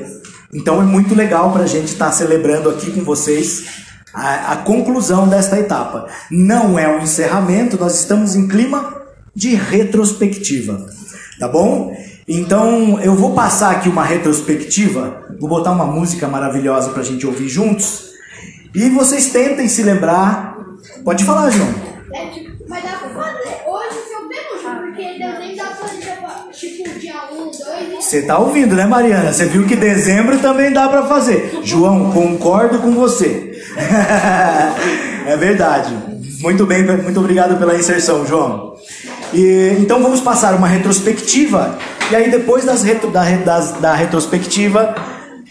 então 0.53 0.81
é 0.81 0.85
muito 0.85 1.13
legal 1.13 1.51
para 1.51 1.63
a 1.63 1.67
gente 1.67 1.87
estar 1.87 2.07
tá 2.07 2.11
celebrando 2.11 2.69
aqui 2.69 2.91
com 2.91 3.03
vocês 3.03 3.85
a, 4.13 4.53
a 4.53 4.55
conclusão 4.57 5.27
desta 5.27 5.59
etapa. 5.59 6.07
Não 6.31 6.79
é 6.79 6.87
um 6.87 7.01
encerramento, 7.01 7.77
nós 7.77 7.99
estamos 7.99 8.35
em 8.35 8.47
clima 8.47 9.03
de 9.35 9.53
retrospectiva, 9.55 10.87
tá 11.39 11.47
bom? 11.47 11.95
Então 12.27 12.99
eu 13.01 13.13
vou 13.13 13.33
passar 13.33 13.71
aqui 13.71 13.89
uma 13.89 14.03
retrospectiva, 14.03 15.25
vou 15.39 15.49
botar 15.49 15.71
uma 15.71 15.85
música 15.85 16.27
maravilhosa 16.27 16.89
para 16.89 17.01
a 17.01 17.05
gente 17.05 17.27
ouvir 17.27 17.47
juntos. 17.47 18.07
E 18.73 18.89
vocês 18.89 19.31
tentem 19.31 19.67
se 19.67 19.83
lembrar. 19.83 20.57
Pode 21.03 21.23
falar, 21.23 21.49
João. 21.49 21.69
É, 22.13 22.27
tipo, 22.29 22.63
mas 22.67 22.83
dá 22.83 22.97
pra 22.97 23.09
fazer. 23.09 23.63
Hoje 23.67 23.97
foi 24.07 24.25
o 24.25 24.29
mesmo 24.29 24.61
jogo, 24.61 24.81
porque 24.81 25.17
Deus 25.17 25.39
nem 25.39 25.55
dá 25.55 25.65
pra 25.65 25.75
fazer, 25.75 25.99
tipo, 25.99 26.07
dia 26.07 26.16
1, 26.16 26.16
2 26.16 26.16
e... 26.16 26.16
Você 27.99 28.21
tá 28.21 28.37
ouvindo, 28.39 28.75
né, 28.75 28.85
Mariana? 28.85 29.31
Você 29.33 29.45
viu 29.45 29.65
que 29.65 29.75
dezembro 29.75 30.39
também 30.39 30.71
dá 30.71 30.87
para 30.87 31.05
fazer. 31.05 31.59
João, 31.63 32.11
concordo 32.11 32.79
com 32.79 32.91
você. 32.91 33.61
é 35.27 35.37
verdade. 35.37 35.93
Muito 36.39 36.65
bem, 36.65 36.83
muito 36.83 37.19
obrigado 37.19 37.57
pela 37.57 37.75
inserção, 37.75 38.25
João. 38.25 38.75
E, 39.33 39.75
então 39.79 40.01
vamos 40.01 40.21
passar 40.21 40.55
uma 40.55 40.67
retrospectiva. 40.67 41.77
E 42.11 42.15
aí 42.15 42.31
depois 42.31 42.65
das 42.65 42.83
retro, 42.83 43.09
da, 43.09 43.23
das, 43.37 43.73
da 43.73 43.93
retrospectiva, 43.93 44.95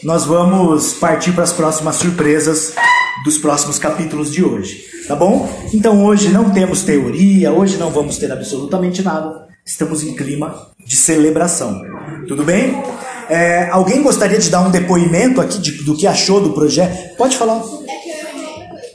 nós 0.03 0.25
vamos 0.25 0.95
partir 0.95 1.33
para 1.33 1.45
as 1.45 1.53
próximas 1.53 1.97
surpresas 1.97 2.75
dos 3.25 3.39
próximos 3.39 3.79
capítulos 3.79 4.33
de 4.33 4.45
hoje, 4.45 4.85
tá 5.09 5.17
bom? 5.17 5.51
Então 5.75 6.05
hoje 6.05 6.29
não 6.29 6.51
temos 6.51 6.83
teoria, 6.83 7.53
hoje 7.53 7.77
não 7.77 7.91
vamos 7.91 8.19
ter 8.19 8.31
absolutamente 8.31 9.03
nada. 9.03 9.46
Estamos 9.67 10.05
em 10.05 10.15
clima 10.15 10.71
de 10.87 10.95
celebração. 10.95 11.83
Tudo 12.29 12.45
bem? 12.45 12.81
É, 13.29 13.69
alguém 13.71 14.01
gostaria 14.01 14.39
de 14.39 14.49
dar 14.49 14.61
um 14.61 14.71
depoimento 14.71 15.41
aqui 15.41 15.59
de, 15.59 15.83
do 15.83 15.97
que 15.97 16.07
achou 16.07 16.41
do 16.41 16.53
projeto? 16.53 17.17
Pode 17.17 17.37
falar. 17.37 17.61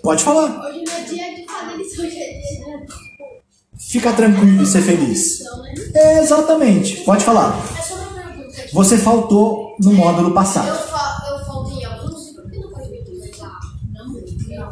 Pode 0.01 0.23
falar. 0.23 0.65
Hoje 0.65 0.83
não 0.85 0.93
é 0.93 1.01
dia 1.01 1.35
de 1.35 1.45
fazer 1.45 1.77
lição, 1.77 2.05
hoje 2.05 2.17
é 2.17 2.39
dia 2.39 2.77
de... 2.85 3.91
Fica 3.91 4.13
tranquilo 4.13 4.63
e 4.63 4.65
ser 4.65 4.81
feliz. 4.81 5.41
É, 5.93 6.19
exatamente. 6.19 7.03
Pode 7.03 7.25
falar. 7.25 7.53
Você 8.71 8.97
faltou 8.97 9.75
no 9.81 9.91
módulo 9.91 10.33
passado. 10.33 10.69
eu 10.69 11.45
faltei 11.45 11.83
alguns, 11.83 12.29
por 12.29 12.49
que 12.49 12.57
não 12.57 12.69
pode 12.69 12.87
beber 12.87 13.37
não. 14.57 14.69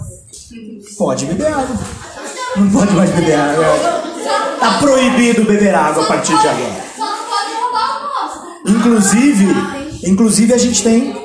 Pode 0.97 1.25
beber 1.25 1.47
água. 1.47 2.08
Não 2.55 2.69
pode 2.69 2.93
mais 2.93 3.09
beber 3.11 3.35
água. 3.35 3.65
Tá 4.59 4.77
proibido 4.79 5.43
beber 5.45 5.73
água 5.73 6.03
a 6.03 6.07
partir 6.07 6.37
de 6.37 6.47
agora. 6.47 6.83
Só 6.97 7.05
não 7.05 7.23
pode 7.29 7.53
roubar 7.61 7.97
o 7.97 8.01
moço. 8.25 8.77
Inclusive, 8.77 9.47
inclusive 10.03 10.53
a 10.53 10.57
gente 10.57 10.83
tem 10.83 11.15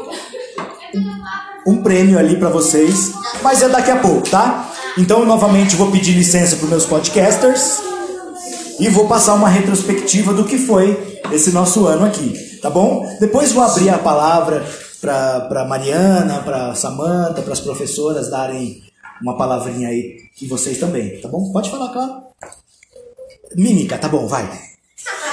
um 1.66 1.83
prêmio 1.83 2.18
ali 2.18 2.37
para 2.37 2.51
vocês, 2.51 3.12
mas 3.43 3.62
é 3.62 3.68
daqui 3.68 3.91
a 3.91 3.97
pouco, 3.97 4.29
tá? 4.29 4.70
Então, 4.99 5.25
novamente, 5.25 5.77
vou 5.77 5.91
pedir 5.91 6.12
licença 6.12 6.57
para 6.57 6.68
meus 6.68 6.85
podcasters 6.85 7.81
e 8.79 8.89
vou 8.89 9.09
passar 9.09 9.35
uma 9.35 9.49
retrospectiva 9.49 10.33
do 10.33 10.45
que 10.45 10.59
foi 10.59 11.20
esse 11.33 11.51
nosso 11.51 11.87
ano 11.87 12.05
aqui, 12.05 12.59
tá 12.61 12.68
bom? 12.68 13.05
Depois 13.18 13.51
vou 13.51 13.64
abrir 13.64 13.89
a 13.89 13.99
palavra 13.99 14.64
para 15.01 15.64
Mariana, 15.68 16.43
para 16.45 16.75
Samantha, 16.75 17.43
para 17.43 17.53
as 17.53 17.61
professoras 17.61 18.31
darem 18.31 18.83
uma 19.21 19.37
palavrinha 19.37 19.89
aí 19.89 20.17
e 20.41 20.47
vocês 20.47 20.79
também, 20.79 21.21
tá 21.21 21.29
bom? 21.29 21.53
Pode 21.53 21.71
falar, 21.71 21.93
claro. 21.93 22.25
Mímica, 23.57 23.99
tá 23.99 24.09
bom, 24.09 24.27
vai. 24.27 24.45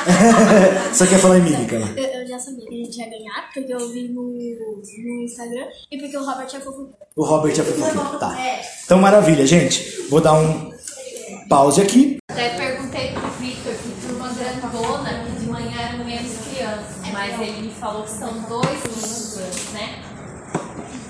Só 0.94 1.06
quer 1.06 1.20
falar 1.20 1.38
em 1.38 1.42
mímica, 1.42 1.80
né? 1.80 1.94
Eu, 1.96 2.22
eu 2.22 2.28
já 2.28 2.40
sabia 2.40 2.68
que 2.68 2.82
a 2.82 2.86
gente 2.86 2.98
ia 2.98 3.10
ganhar, 3.10 3.50
porque 3.54 3.74
eu 3.74 3.92
vi 3.92 4.10
no, 4.10 4.24
no 4.24 5.24
Instagram 5.24 5.68
e 5.92 5.98
porque 5.98 6.18
o 6.18 6.26
Robert 6.26 6.48
é 6.54 6.60
fofo. 6.60 6.90
O 7.16 7.24
Robert 7.24 7.56
já 7.56 7.64
foi 7.64 8.20
Tá. 8.20 8.38
Então, 8.86 9.00
maravilha, 9.00 9.46
gente. 9.46 10.08
Vou 10.10 10.22
dar 10.22 10.34
um 10.34 10.72
pause 11.48 11.82
aqui. 11.82 12.18
Até 12.30 12.50
perguntei 12.56 13.12
pro 13.12 13.28
Victor 13.40 13.74
que 13.74 14.08
turma 14.08 14.30
grandona, 14.30 15.26
que 15.26 15.40
de 15.40 15.46
manhã 15.48 15.82
eram 15.82 16.06
menos 16.06 16.32
crianças, 16.48 17.12
mas 17.12 17.40
ele 17.40 17.62
me 17.64 17.74
falou 17.74 18.04
que 18.04 18.12
são 18.12 18.34
dois 18.44 18.84
meninos, 18.84 19.72
né? 19.74 20.01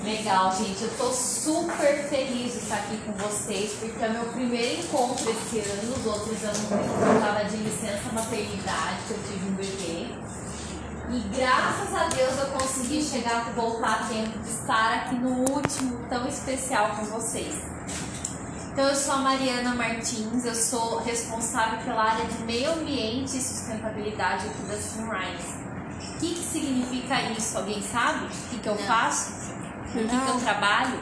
Legal, 0.03 0.51
gente. 0.55 0.81
Eu 0.81 0.97
tô 0.97 1.11
super 1.11 2.07
feliz 2.09 2.53
de 2.53 2.59
estar 2.59 2.77
aqui 2.77 2.97
com 3.05 3.11
vocês, 3.13 3.73
porque 3.73 4.03
é 4.03 4.09
meu 4.09 4.25
primeiro 4.25 4.81
encontro 4.81 5.29
esse 5.29 5.59
ano. 5.59 5.93
Os 5.95 6.05
outros 6.05 6.43
anos 6.43 6.71
eu 6.71 7.21
tava 7.21 7.45
de 7.45 7.57
licença 7.57 8.11
maternidade, 8.11 8.97
que 9.07 9.11
eu 9.11 9.19
tive 9.27 9.45
um 9.47 9.53
bebê. 9.53 10.31
E 11.11 11.19
graças 11.37 11.93
a 11.93 12.05
Deus 12.05 12.37
eu 12.39 12.47
consegui 12.47 13.03
chegar, 13.03 13.51
voltar 13.53 14.01
a 14.01 14.07
tempo 14.07 14.39
de 14.39 14.49
estar 14.49 14.93
aqui 14.93 15.15
no 15.15 15.51
último 15.51 15.99
tão 16.09 16.27
especial 16.27 16.95
com 16.95 17.05
vocês. 17.05 17.69
Então, 18.71 18.87
eu 18.87 18.95
sou 18.95 19.15
a 19.15 19.17
Mariana 19.17 19.75
Martins, 19.75 20.45
eu 20.45 20.55
sou 20.55 20.99
responsável 20.99 21.79
pela 21.79 22.03
área 22.03 22.25
de 22.25 22.41
meio 22.43 22.71
ambiente 22.71 23.37
e 23.37 23.41
sustentabilidade 23.41 24.47
aqui 24.47 24.61
da 24.63 24.77
Sunrise. 24.77 25.61
O 25.99 26.19
que, 26.19 26.33
que 26.33 26.43
significa 26.43 27.21
isso? 27.31 27.57
Alguém 27.57 27.81
sabe? 27.81 28.25
O 28.27 28.49
que, 28.49 28.59
que 28.59 28.69
eu 28.69 28.77
faço? 28.77 29.40
O 29.91 29.93
que, 29.93 30.07
que 30.07 30.15
eu 30.15 30.39
trabalho? 30.39 30.99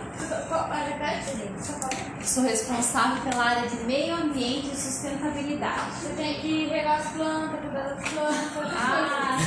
Sou 2.23 2.43
responsável 2.43 3.21
pela 3.23 3.43
área 3.43 3.69
de 3.69 3.75
meio 3.83 4.15
ambiente 4.15 4.71
e 4.73 4.75
sustentabilidade. 4.75 5.91
Você 6.01 6.09
tem 6.13 6.41
que 6.41 6.65
regar 6.67 6.99
as 6.99 7.07
plantas, 7.11 7.59
cuidar 7.59 7.83
das 7.83 8.09
plantas. 8.09 8.73
Ah, 8.75 9.37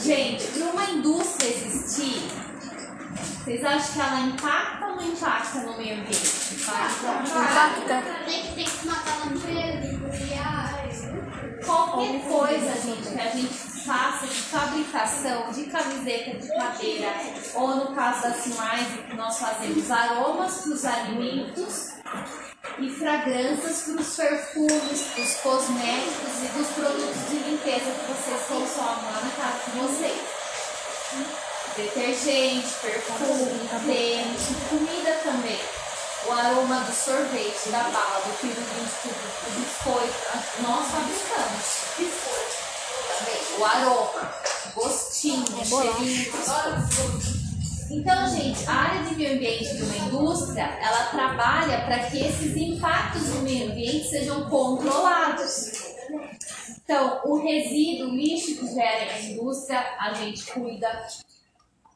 Gente, 0.00 0.44
para 0.46 0.64
uma 0.72 0.84
indústria 0.90 1.48
existir, 1.48 2.30
vocês 3.44 3.64
acham 3.64 3.92
que 3.92 4.00
ela 4.00 4.20
impacta 4.20 4.86
ou 4.86 4.96
não 4.96 5.02
impacta 5.02 5.58
no 5.60 5.76
meio 5.76 5.94
ambiente? 6.00 6.54
Impacta. 6.54 8.02
Tem 8.26 8.42
que, 8.42 8.54
tem 8.54 8.64
que 8.64 8.86
matar 8.86 9.22
a 9.22 9.26
natureza, 9.26 9.98
criar. 10.16 10.80
Qualquer 11.64 12.20
coisa, 12.22 12.72
gente, 12.80 13.08
que 13.12 13.20
a 13.20 13.28
gente 13.30 13.69
faça 13.84 14.26
de 14.26 14.34
fabricação 14.34 15.50
de 15.52 15.64
camiseta 15.64 16.38
de 16.38 16.48
cadeira, 16.48 17.08
ou 17.54 17.76
no 17.76 17.94
caso 17.94 18.22
da 18.22 18.34
Sunrise, 18.34 19.02
que 19.08 19.16
nós 19.16 19.38
fazemos 19.38 19.90
aromas 19.90 20.54
para 20.58 20.72
os 20.72 20.84
alimentos 20.84 21.90
e 22.78 22.90
fragrâncias 22.90 23.82
para 23.82 24.00
os 24.00 24.16
perfumes, 24.16 25.02
para 25.14 25.22
os 25.22 25.34
cosméticos 25.36 26.42
e 26.42 26.58
dos 26.58 26.68
produtos 26.68 27.28
de 27.28 27.36
limpeza 27.36 27.90
que 27.90 28.12
vocês 28.12 28.42
consomem 28.48 29.04
lá 29.04 29.20
na 29.22 29.30
casa 29.30 29.70
de 29.70 29.78
vocês. 29.78 30.20
detergente, 31.76 32.68
perfume, 32.82 33.68
tênis, 33.86 34.48
comida 34.68 35.12
também. 35.22 35.60
O 36.26 36.32
aroma 36.32 36.80
do 36.80 36.92
sorvete, 36.92 37.70
da 37.70 37.84
bala, 37.84 38.20
do 38.26 38.38
pirulito, 38.40 39.08
do 39.08 39.50
biscoito, 39.58 40.62
nós 40.62 40.86
fabricamos. 40.90 41.80
Biscoito. 41.96 42.69
O 43.60 43.64
aroma, 43.64 44.34
gostinho, 44.74 45.44
cheirinho. 45.66 46.32
Então, 47.90 48.26
gente, 48.34 48.66
a 48.66 48.72
área 48.72 49.04
de 49.04 49.16
meio 49.16 49.34
ambiente 49.34 49.76
de 49.76 49.82
uma 49.82 49.96
indústria, 49.98 50.62
ela 50.62 51.10
trabalha 51.10 51.84
para 51.84 51.98
que 52.08 52.24
esses 52.24 52.56
impactos 52.56 53.28
no 53.28 53.42
meio 53.42 53.70
ambiente 53.70 54.08
sejam 54.08 54.48
controlados. 54.48 55.72
Então, 56.70 57.20
o 57.26 57.36
resíduo, 57.36 58.08
o 58.08 58.16
lixo 58.16 58.56
que 58.56 58.74
gera 58.74 59.12
na 59.12 59.20
indústria, 59.20 59.94
a 59.98 60.14
gente 60.14 60.50
cuida. 60.52 61.06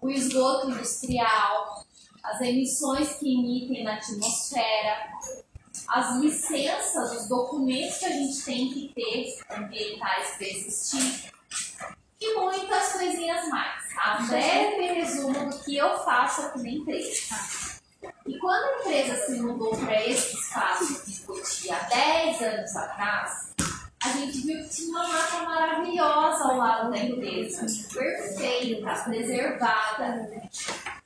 O 0.03 0.11
esgoto 0.11 0.69
industrial, 0.69 1.83
as 2.23 2.43
emissões 2.43 3.15
que 3.15 3.33
emitem 3.33 3.85
na 3.85 3.95
atmosfera, 3.95 4.99
as 5.89 6.21
licenças, 6.21 7.23
os 7.23 7.27
documentos 7.27 7.97
que 7.97 8.05
a 8.05 8.11
gente 8.11 8.43
tem 8.45 8.71
que 8.71 8.93
ter 8.95 9.39
ambientais 9.51 10.37
para 10.37 10.47
existir 10.47 11.33
e 12.21 12.35
muitas 12.35 12.93
coisinhas 12.93 13.49
mais. 13.49 13.85
A 13.97 14.23
breve 14.23 14.93
resumo 14.95 15.51
do 15.51 15.59
que 15.61 15.77
eu 15.77 15.99
faço 16.05 16.43
aqui 16.43 16.63
na 16.63 16.69
empresa. 16.71 17.81
E 18.27 18.39
quando 18.39 18.65
a 18.65 18.81
empresa 18.81 19.27
se 19.27 19.41
mudou 19.41 19.77
para 19.77 20.05
esse 20.07 20.37
espaço 20.37 21.03
que 21.03 21.11
discutia 21.11 21.77
há 21.77 21.83
10 21.85 22.43
anos 22.43 22.77
atrás, 22.77 23.55
a 24.05 24.09
gente 24.11 24.47
viu 24.47 24.63
que 24.63 24.69
tinha 24.69 24.91
uma 24.91 25.09
mata 25.09 25.43
maravilhosa 25.43 26.45
ao 26.45 26.57
lado 26.57 26.91
da 26.91 26.99
empresa, 26.99 27.67
perfeita, 27.93 28.95
preservada. 29.05 30.31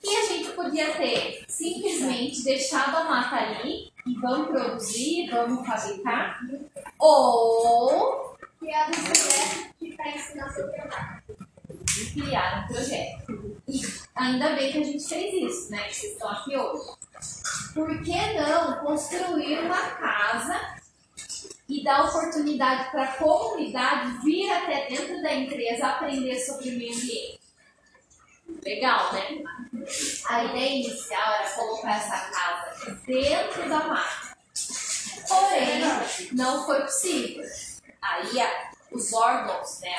E 0.02 0.16
a 0.16 0.26
gente 0.26 0.50
podia 0.50 0.92
ter 0.94 1.44
simplesmente 1.46 2.42
deixado 2.42 2.96
a 2.96 3.04
mata 3.04 3.36
ali 3.36 3.92
e 4.06 4.14
vamos 4.14 4.48
produzir, 4.48 5.30
vamos 5.30 5.66
fabricar, 5.66 6.40
ou 6.98 8.36
Criado 8.58 8.90
um 8.90 9.04
projeto 9.04 9.67
para 9.98 10.10
ensinar 10.14 10.48
seu 10.50 10.70
trabalho. 10.70 11.22
criar 12.14 12.64
um 12.64 12.72
projeto. 12.72 13.60
E 13.66 13.80
ainda 14.14 14.54
bem 14.54 14.70
que 14.72 14.78
a 14.78 14.84
gente 14.84 15.06
fez 15.06 15.34
isso, 15.34 15.70
né? 15.70 15.82
Que 15.88 15.94
vocês 15.94 16.12
estão 16.12 16.28
aqui 16.30 16.56
hoje. 16.56 16.96
Por 17.74 18.02
que 18.02 18.32
não 18.34 18.78
construir 18.84 19.58
uma 19.58 19.90
casa 19.96 20.76
e 21.68 21.82
dar 21.84 22.04
oportunidade 22.04 22.90
para 22.92 23.02
a 23.02 23.12
comunidade 23.16 24.18
vir 24.24 24.50
até 24.50 24.86
dentro 24.88 25.20
da 25.20 25.34
empresa 25.34 25.88
aprender 25.88 26.38
sobre 26.38 26.70
o 26.70 26.78
meio 26.78 26.94
ambiente? 26.94 27.40
Legal, 28.64 29.12
né? 29.12 29.44
A 30.28 30.44
ideia 30.44 30.76
inicial 30.76 31.32
era 31.34 31.50
colocar 31.50 31.96
essa 31.96 32.30
casa 32.30 33.00
dentro 33.06 33.68
da 33.68 33.84
mata. 33.84 34.36
Porém, 35.28 35.80
não 36.32 36.64
foi 36.64 36.80
possível. 36.82 37.44
Aí 38.00 38.40
a- 38.40 38.67
os 38.92 39.12
órgãos, 39.12 39.80
né, 39.80 39.96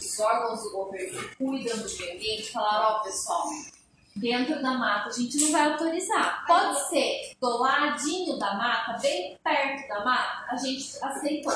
os 0.00 0.20
órgãos 0.20 0.62
do 0.62 0.70
governo 0.70 1.18
que 1.20 1.36
cuidam 1.36 1.78
do 1.78 1.98
meio 1.98 2.14
ambiente 2.14 2.52
falaram, 2.52 2.96
ó 2.96 2.98
pessoal, 3.00 3.48
dentro 4.16 4.62
da 4.62 4.72
mata 4.74 5.08
a 5.08 5.12
gente 5.12 5.38
não 5.38 5.52
vai 5.52 5.72
autorizar. 5.72 6.44
Pode 6.46 6.88
ser 6.88 7.34
do 7.40 7.58
ladinho 7.58 8.38
da 8.38 8.54
mata, 8.54 8.98
bem 9.00 9.38
perto 9.42 9.88
da 9.88 10.04
mata, 10.04 10.46
a 10.52 10.56
gente 10.56 11.02
aceitou. 11.02 11.52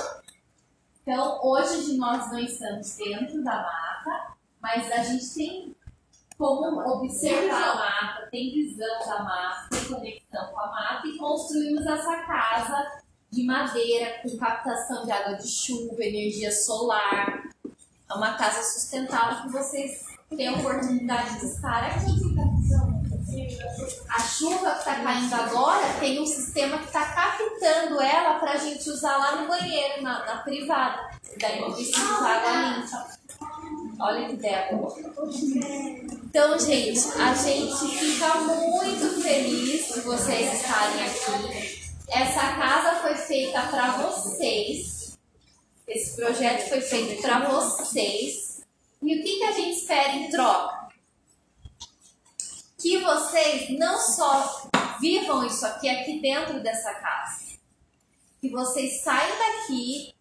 Então, 1.03 1.41
hoje 1.43 1.97
nós 1.97 2.31
não 2.31 2.39
estamos 2.39 2.97
dentro 2.97 3.43
da 3.43 3.57
mata, 3.57 4.37
mas 4.61 4.91
a 4.93 5.03
gente 5.03 5.35
tem 5.35 5.77
como 6.37 6.81
observar 6.81 7.71
a 7.71 7.75
mata, 7.75 8.29
tem 8.31 8.53
visão 8.53 8.99
da 9.07 9.23
mata, 9.23 9.69
tem 9.71 9.85
conexão 9.87 10.47
com 10.49 10.61
a 10.61 10.67
mata 10.67 11.07
e 11.07 11.19
construímos 11.19 11.85
essa 11.87 12.17
casa 12.23 13.03
de 13.31 13.45
madeira 13.45 14.21
com 14.23 14.37
captação 14.37 15.05
de 15.05 15.13
água 15.13 15.35
de 15.35 15.49
chuva, 15.49 16.03
energia 16.03 16.51
solar. 16.51 17.45
É 18.11 18.15
uma 18.15 18.35
casa 18.35 18.63
sustentável 18.63 19.43
que 19.43 19.53
vocês 19.53 20.05
têm 20.35 20.49
a 20.49 20.53
oportunidade 20.53 21.41
de 21.41 21.47
estar 21.47 21.85
aqui. 21.85 22.29
A 24.09 24.21
chuva 24.21 24.71
que 24.73 24.79
está 24.79 24.95
caindo 25.03 25.35
agora 25.35 25.87
tem 26.01 26.21
um 26.21 26.27
sistema 26.27 26.79
que 26.79 26.87
está 26.87 27.05
captando 27.05 28.01
ela 28.01 28.39
para 28.39 28.53
a 28.53 28.57
gente 28.57 28.89
usar 28.89 29.17
lá 29.17 29.37
no 29.37 29.49
banheiro, 29.49 30.03
na, 30.03 30.25
na 30.25 30.37
privada. 30.39 31.11
Daí 31.39 31.61
não 31.61 31.73
precisa 31.73 31.99
usar 31.99 32.37
água 32.37 32.81
limpa. 32.81 33.19
Olha 34.01 34.27
que 34.29 34.35
ideia. 34.35 34.71
Então, 36.13 36.59
gente, 36.59 37.01
a 37.21 37.35
gente 37.35 37.99
fica 37.99 38.35
muito 38.37 39.23
feliz 39.23 39.95
de 39.95 40.01
vocês 40.01 40.55
estarem 40.55 41.05
aqui. 41.05 41.78
Essa 42.09 42.55
casa 42.57 43.03
foi 43.03 43.15
feita 43.15 43.61
para 43.69 43.99
vocês. 43.99 45.19
Esse 45.87 46.17
projeto 46.17 46.69
foi 46.69 46.81
feito 46.81 47.21
para 47.21 47.49
vocês. 47.49 48.63
E 49.03 49.15
o 49.15 49.23
que, 49.23 49.39
que 49.39 49.45
a 49.45 49.53
gente 49.53 49.79
espera 49.79 50.13
em 50.13 50.31
troca? 50.31 50.89
Que 52.79 52.99
vocês 52.99 53.79
não 53.79 53.99
só 53.99 54.69
vivam 55.01 55.47
isso 55.47 55.67
aqui, 55.67 55.89
aqui 55.89 56.21
dentro 56.21 56.63
dessa 56.63 56.95
casa. 56.95 57.45
Que 58.41 58.49
vocês 58.49 59.03
saiam 59.03 59.37
daqui 59.39 60.15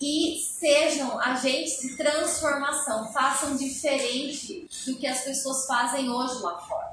e 0.00 0.40
sejam 0.40 1.20
agentes 1.20 1.80
de 1.80 1.96
transformação, 1.96 3.12
façam 3.12 3.56
diferente 3.56 4.68
do 4.86 4.96
que 4.96 5.06
as 5.06 5.22
pessoas 5.22 5.66
fazem 5.66 6.10
hoje 6.10 6.42
lá 6.42 6.58
fora. 6.58 6.89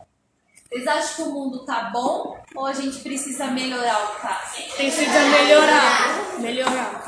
Vocês 0.70 0.86
acham 0.88 1.15
que 1.15 1.22
o 1.24 1.32
mundo 1.32 1.59
tá 1.65 1.89
bom 1.93 2.38
ou 2.55 2.65
a 2.65 2.74
gente 2.74 2.99
precisa 2.99 3.47
melhorar 3.47 4.03
o 4.03 4.07
que 4.15 4.22
tá? 4.22 4.41
Precisa 4.76 5.20
melhorar. 5.30 6.39
Melhorar. 6.39 7.03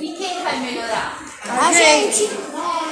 E 0.00 0.12
quem 0.14 0.42
vai 0.42 0.58
melhorar? 0.60 1.18
A 1.44 1.72
gente. 1.72 2.30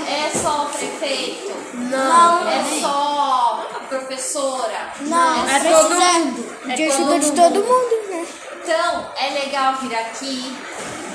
É 0.09 0.30
só 0.38 0.66
o 0.66 0.68
prefeito? 0.70 1.55
Não. 1.74 2.49
É 2.49 2.64
só 2.80 3.66
a 3.74 3.80
professora? 3.88 4.92
Não, 5.01 5.49
É 5.49 5.61
precisa 5.61 5.82
todo 5.82 5.94
mundo. 5.94 6.57
de 6.76 6.82
É 6.82 6.86
ajuda 6.86 7.11
todo 7.11 7.20
de 7.20 7.32
todo 7.32 7.55
mundo, 7.64 8.09
né? 8.11 8.26
Então, 8.62 9.11
é 9.16 9.30
legal 9.44 9.76
vir 9.76 9.94
aqui, 9.94 10.57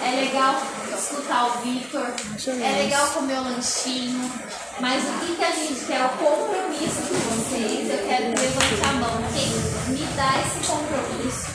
é 0.06 0.22
legal 0.22 0.56
escutar 0.98 1.48
o 1.48 1.52
Vitor, 1.62 2.08
é 2.48 2.84
legal 2.84 3.08
comer 3.08 3.40
o 3.40 3.44
lanchinho, 3.44 4.32
mas 4.82 5.04
o 5.04 5.14
que, 5.20 5.36
que 5.36 5.44
a 5.44 5.52
gente 5.52 5.86
quer? 5.86 6.04
O 6.04 6.10
compromisso 6.10 7.02
de 7.04 7.14
vocês. 7.14 7.90
Eu 7.90 8.08
quero 8.08 8.34
que 8.34 8.42
levante 8.42 8.82
a 8.90 8.94
mão. 8.94 9.24
Quem 9.32 9.94
me 9.94 10.06
dá 10.16 10.42
esse 10.42 10.60
compromisso 10.68 11.48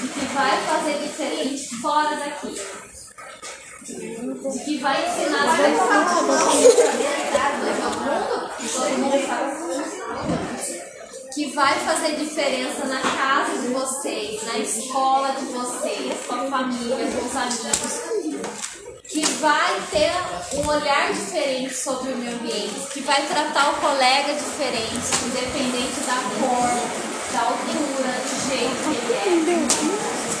de 0.00 0.08
que 0.08 0.24
vai 0.32 0.56
fazer 0.62 0.98
diferente 1.00 1.76
fora 1.82 2.16
daqui? 2.16 2.54
De 3.84 4.64
que 4.64 4.78
vai 4.78 5.04
ensinar 5.08 5.44
as 5.48 5.56
pessoas. 5.58 6.02
Todo 7.32 7.66
mundo? 7.98 8.50
Todo 8.72 8.98
mundo 8.98 9.18
faz 9.26 9.62
que 11.34 11.46
vai 11.54 11.74
fazer 11.80 12.16
diferença 12.16 12.84
na 12.84 13.00
casa 13.00 13.58
de 13.62 13.68
vocês, 13.68 14.42
na 14.44 14.58
escola 14.58 15.32
de 15.32 15.46
vocês, 15.46 16.26
com 16.26 16.34
a 16.34 16.44
família, 16.44 16.96
com 16.96 17.26
os 17.26 17.36
amigos, 17.36 18.11
que 19.22 19.32
vai 19.34 19.80
ter 19.92 20.10
um 20.54 20.66
olhar 20.66 21.12
diferente 21.12 21.72
sobre 21.74 22.12
o 22.12 22.16
meio 22.16 22.34
ambiente, 22.34 22.74
que 22.92 23.00
vai 23.02 23.24
tratar 23.26 23.70
o 23.70 23.74
colega 23.74 24.34
diferente, 24.34 25.14
independente 25.26 26.00
da 26.00 26.16
cor, 26.40 26.66
da 27.32 27.42
altura, 27.46 28.12
do 28.18 28.34
jeito 28.50 28.82
que 28.82 29.12
ele 29.28 29.52
é. 29.52 29.54
O 29.54 29.68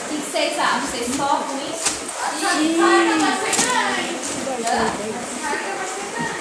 que 0.08 0.16
vocês 0.30 0.58
acham? 0.58 0.80
Vocês 0.88 1.16
topam 1.16 1.56
isso? 1.70 2.02
E 2.60 2.74
carga 2.76 3.14
vai 3.18 3.34
ser 3.38 3.54
grande. 3.62 4.12
Carga 5.40 5.72
vai. 5.78 6.32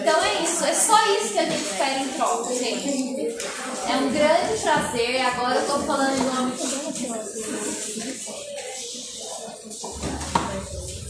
Então 0.00 0.18
é 0.22 0.42
isso, 0.42 0.64
é 0.64 0.72
só 0.74 0.96
isso 1.16 1.32
que 1.32 1.38
a 1.38 1.44
gente 1.44 1.62
espera 1.62 1.98
em 1.98 2.08
troca, 2.08 2.54
gente. 2.54 3.25
É 3.88 3.96
um 3.96 4.12
grande 4.12 4.60
prazer, 4.60 5.20
agora 5.26 5.56
eu 5.56 5.66
tô 5.66 5.78
falando 5.80 6.18
em 6.18 6.24
nome 6.24 6.52
de 6.52 7.06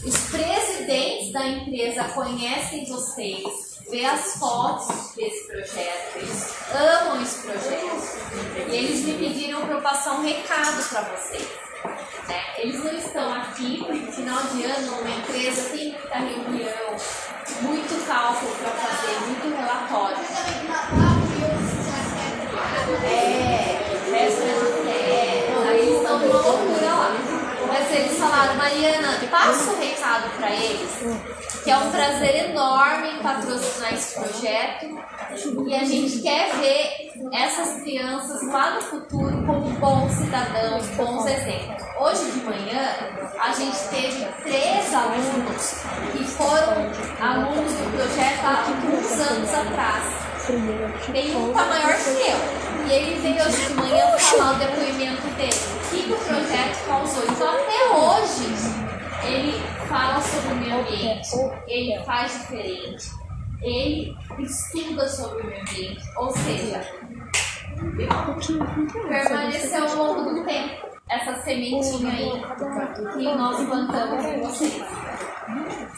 Os 0.07 0.17
presidentes 0.29 1.33
da 1.33 1.47
empresa 1.47 2.03
conhecem 2.05 2.85
vocês, 2.85 3.77
vê 3.89 4.05
as 4.05 4.35
fotos 4.35 5.13
desse 5.15 5.47
projeto, 5.47 6.17
eles 6.17 6.53
amam 6.73 7.21
esse 7.21 7.39
projeto. 7.39 8.17
E 8.69 8.75
eles 8.75 9.05
me 9.05 9.13
pediram 9.13 9.61
para 9.61 9.73
eu 9.73 9.81
passar 9.81 10.13
um 10.19 10.23
recado 10.23 10.87
para 10.89 11.01
vocês. 11.01 11.47
né? 12.27 12.43
Eles 12.57 12.83
não 12.83 12.93
estão 12.93 13.33
aqui 13.33 13.83
porque 13.85 14.11
final 14.11 14.43
de 14.43 14.63
ano 14.63 14.99
uma 14.99 15.09
empresa 15.09 15.69
tem 15.69 15.91
muita 15.91 16.15
reunião, 16.15 16.95
muito 17.61 18.07
cálculo 18.07 18.51
para 18.55 18.71
fazer, 18.71 19.19
muito 19.25 19.55
relatório. 19.57 21.16
É, 23.05 23.87
festa 24.09 24.43
de 24.43 25.67
aí 25.67 25.79
eles 25.79 25.97
estão 25.97 26.19
numa 26.19 26.41
loucura 26.41 26.93
lá. 26.93 27.11
Mas 27.67 27.91
eles 27.91 28.17
falaram, 28.17 28.55
Maria, 28.55 29.01
Mariana, 29.01 29.27
passa 29.29 29.71
o 29.71 29.79
recado 29.79 30.29
para 30.37 30.51
eles, 30.51 30.89
que 31.63 31.69
é 31.69 31.77
um 31.77 31.91
prazer 31.91 32.49
enorme 32.49 33.21
patrocinar 33.21 33.93
esse 33.93 34.15
projeto 34.15 34.97
e 35.67 35.75
a 35.75 35.83
gente 35.83 36.21
quer 36.21 36.55
ver 36.55 37.11
essas 37.33 37.81
crianças 37.81 38.47
lá 38.47 38.75
no 38.75 38.81
futuro 38.81 39.45
como 39.45 39.69
bons 39.79 40.11
cidadãos, 40.13 40.87
bons 40.95 41.25
exemplos. 41.25 41.83
Hoje 41.99 42.31
de 42.31 42.39
manhã, 42.45 42.95
a 43.39 43.51
gente 43.53 43.77
teve 43.89 44.25
três 44.43 44.93
alunos 44.93 45.75
que 46.13 46.23
foram 46.23 46.89
alunos 47.19 47.73
do 47.73 47.91
projeto 47.97 48.45
há 48.45 48.65
alguns 48.65 49.31
anos 49.31 49.53
atrás. 49.53 50.27
Tem 51.11 51.35
um 51.35 51.53
tá 51.53 51.65
maior 51.65 51.95
que 51.95 52.09
eu. 52.09 52.76
E 52.87 52.89
ele 52.89 53.19
veio 53.19 53.45
hoje 53.45 53.67
de 53.67 53.73
manhã 53.73 54.17
falar 54.17 54.55
o 54.55 54.59
depoimento 54.59 55.27
dele. 55.35 55.51
O 55.75 55.89
que, 55.89 56.13
o 56.13 56.17
projeto 56.17 56.85
causou. 56.87 57.23
Então 57.23 57.49
até 57.49 57.89
hoje 57.97 58.45
ele 59.27 59.59
fala 59.89 60.21
sobre 60.21 60.53
o 60.53 60.55
meio 60.55 60.79
ambiente. 60.79 61.29
Ele 61.67 62.01
faz 62.05 62.31
diferente. 62.31 63.11
Ele 63.61 64.15
estuda 64.39 65.05
sobre 65.09 65.41
o 65.41 65.47
meio 65.47 65.61
ambiente. 65.61 66.03
Ou 66.15 66.31
seja, 66.31 66.81
permaneceu 69.09 69.83
ao 69.83 70.13
longo 70.13 70.33
do 70.33 70.45
tempo 70.45 70.87
essa 71.09 71.41
sementinha 71.41 72.11
aí 72.11 72.41
que 73.13 73.23
nós 73.23 73.65
plantamos 73.65 74.25
em 74.25 74.41
vocês. 74.41 74.83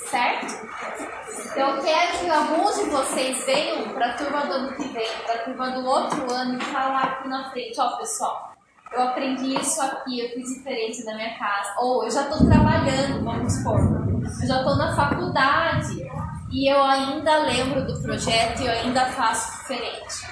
Certo? 0.09 1.18
Então, 1.45 1.75
eu 1.75 1.83
quero 1.83 2.19
que 2.19 2.29
alguns 2.29 2.75
de 2.75 2.89
vocês 2.89 3.45
venham 3.45 3.89
para 3.89 4.07
a 4.07 4.13
turma 4.13 4.45
do 4.45 4.53
ano 4.53 4.75
que 4.75 4.87
vem, 4.89 5.07
para 5.25 5.35
a 5.35 5.39
turma 5.39 5.71
do 5.71 5.85
outro 5.85 6.31
ano 6.31 6.57
e 6.57 6.65
falar 6.65 7.03
aqui 7.03 7.27
na 7.27 7.49
frente, 7.51 7.79
ó 7.79 7.97
pessoal, 7.97 8.53
eu 8.91 9.01
aprendi 9.01 9.59
isso 9.59 9.81
aqui, 9.81 10.19
eu 10.19 10.29
fiz 10.29 10.55
diferente 10.55 11.05
da 11.05 11.15
minha 11.15 11.37
casa. 11.37 11.75
Ou 11.79 12.03
eu 12.03 12.11
já 12.11 12.23
estou 12.23 12.47
trabalhando, 12.47 13.23
vamos 13.23 13.53
supor, 13.53 13.79
eu 13.79 14.47
já 14.47 14.57
estou 14.57 14.75
na 14.77 14.95
faculdade 14.95 16.09
e 16.51 16.71
eu 16.71 16.83
ainda 16.83 17.37
lembro 17.43 17.85
do 17.85 18.01
projeto 18.01 18.61
e 18.61 18.65
eu 18.65 18.71
ainda 18.71 19.05
faço 19.07 19.59
diferente. 19.59 20.27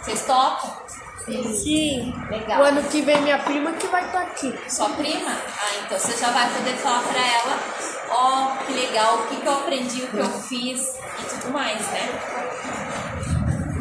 Vocês 0.00 0.24
topam? 0.24 0.86
Sim. 1.26 2.14
Legal. 2.30 2.60
O 2.60 2.64
ano 2.64 2.82
que 2.84 3.02
vem 3.02 3.20
minha 3.22 3.38
prima 3.40 3.72
que 3.72 3.88
vai 3.88 4.04
estar 4.04 4.22
aqui. 4.22 4.56
Sua 4.70 4.88
prima? 4.90 5.30
Ah, 5.30 5.84
então 5.84 5.98
você 5.98 6.16
já 6.16 6.30
vai 6.30 6.48
poder 6.54 6.76
falar 6.76 7.02
pra 7.02 7.18
ela, 7.18 7.58
ó, 8.10 8.56
que 8.64 8.72
legal, 8.72 9.18
o 9.18 9.26
que, 9.28 9.36
que 9.36 9.46
eu 9.46 9.52
aprendi, 9.52 10.02
o 10.04 10.08
que 10.08 10.18
eu 10.18 10.30
fiz 10.42 10.96
e 11.18 11.24
tudo 11.24 11.52
mais, 11.52 11.80
né? 11.90 12.56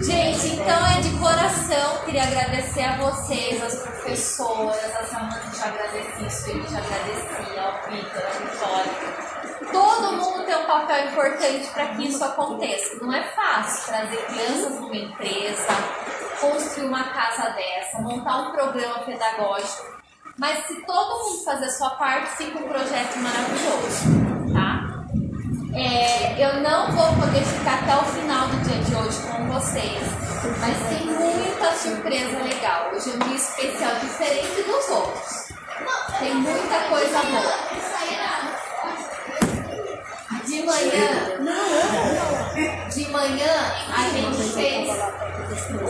Gente, 0.02 0.56
então 0.56 0.86
é 0.88 1.02
de 1.02 1.10
coração, 1.18 2.04
queria 2.06 2.24
agradecer 2.24 2.84
a 2.84 2.98
vocês, 2.98 3.64
as 3.64 3.76
professoras, 3.82 4.96
a 4.96 5.06
Samanta 5.06 5.42
já 5.56 5.66
agradecia, 5.68 6.28
a 6.28 6.30
Sueli 6.30 6.64
já 6.70 6.78
agradecia, 6.78 7.82
Vitor, 7.90 8.24
a 8.24 8.30
Vitória. 8.38 9.36
Todo 9.72 10.18
mundo 10.18 10.46
tem 10.46 10.56
um 10.56 10.66
papel 10.66 11.08
importante 11.08 11.68
para 11.70 11.88
que 11.88 12.08
isso 12.08 12.24
aconteça. 12.24 13.04
Não 13.04 13.14
é 13.14 13.24
fácil 13.24 13.94
trazer 13.94 14.18
crianças 14.26 14.80
numa 14.80 14.96
empresa, 14.96 15.68
construir 16.40 16.88
uma 16.88 17.04
casa 17.06 17.50
dessa, 17.52 18.00
montar 18.02 18.50
um 18.50 18.52
programa 18.52 19.00
pedagógico. 19.00 19.95
Mas 20.38 20.68
se 20.68 20.76
todo 20.82 21.24
mundo 21.24 21.44
fazer 21.46 21.66
a 21.66 21.72
sua 21.72 21.92
parte, 21.92 22.36
fica 22.36 22.60
um 22.60 22.68
projeto 22.68 23.18
maravilhoso, 23.20 24.54
tá? 24.54 25.06
É, 25.74 26.46
eu 26.46 26.62
não 26.62 26.92
vou 26.92 27.08
poder 27.16 27.42
ficar 27.42 27.76
até 27.76 27.96
o 27.96 28.04
final 28.04 28.48
do 28.50 28.58
dia 28.64 28.78
de 28.84 28.96
hoje 28.96 29.18
com 29.30 29.48
vocês, 29.48 30.04
mas 30.60 30.90
tem 30.90 31.06
muita 31.06 31.72
surpresa 31.78 32.44
legal. 32.44 32.92
Hoje 32.94 33.12
é 33.12 33.16
um 33.16 33.20
dia 33.20 33.36
especial, 33.36 33.96
diferente 34.00 34.64
dos 34.64 34.90
outros. 34.90 35.46
Tem 36.20 36.36
muita 36.36 36.80
coisa 36.90 37.22
boa. 37.24 37.76
De 40.46 40.64
manhã, 40.64 41.10
de 42.90 43.10
manhã 43.10 43.74
a 43.94 44.10
gente 44.10 44.54
fez 44.54 44.90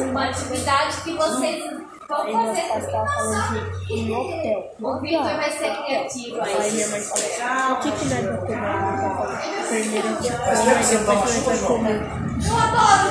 uma 0.02 0.30
atividade 0.30 1.02
que 1.02 1.14
vocês 1.14 1.64
vão 2.08 3.06
fazer. 3.06 3.72
Em 3.89 4.12
hotel. 4.12 4.72
O 4.82 4.99
Victor 4.99 5.24
vai 5.24 5.51
ser 5.51 5.76
criativo 5.84 6.41
Aí 6.41 6.56
aí. 6.56 6.72
minha 6.72 6.88
mãe 6.89 7.01
fala, 7.01 7.74
o 7.74 7.80
que 7.80 7.91
que 7.91 8.06
nós 8.06 8.26
vamos 8.26 8.39
comer? 8.41 8.60
Primeiro 9.68 10.08
a 10.08 10.12
gente 10.22 10.38
come, 10.38 10.49
aí 10.49 11.34
depois 11.34 11.45
nós 11.45 11.60
vamos 11.60 11.68
comer. 11.68 12.26
Eu 12.45 12.58
adoro! 12.58 13.10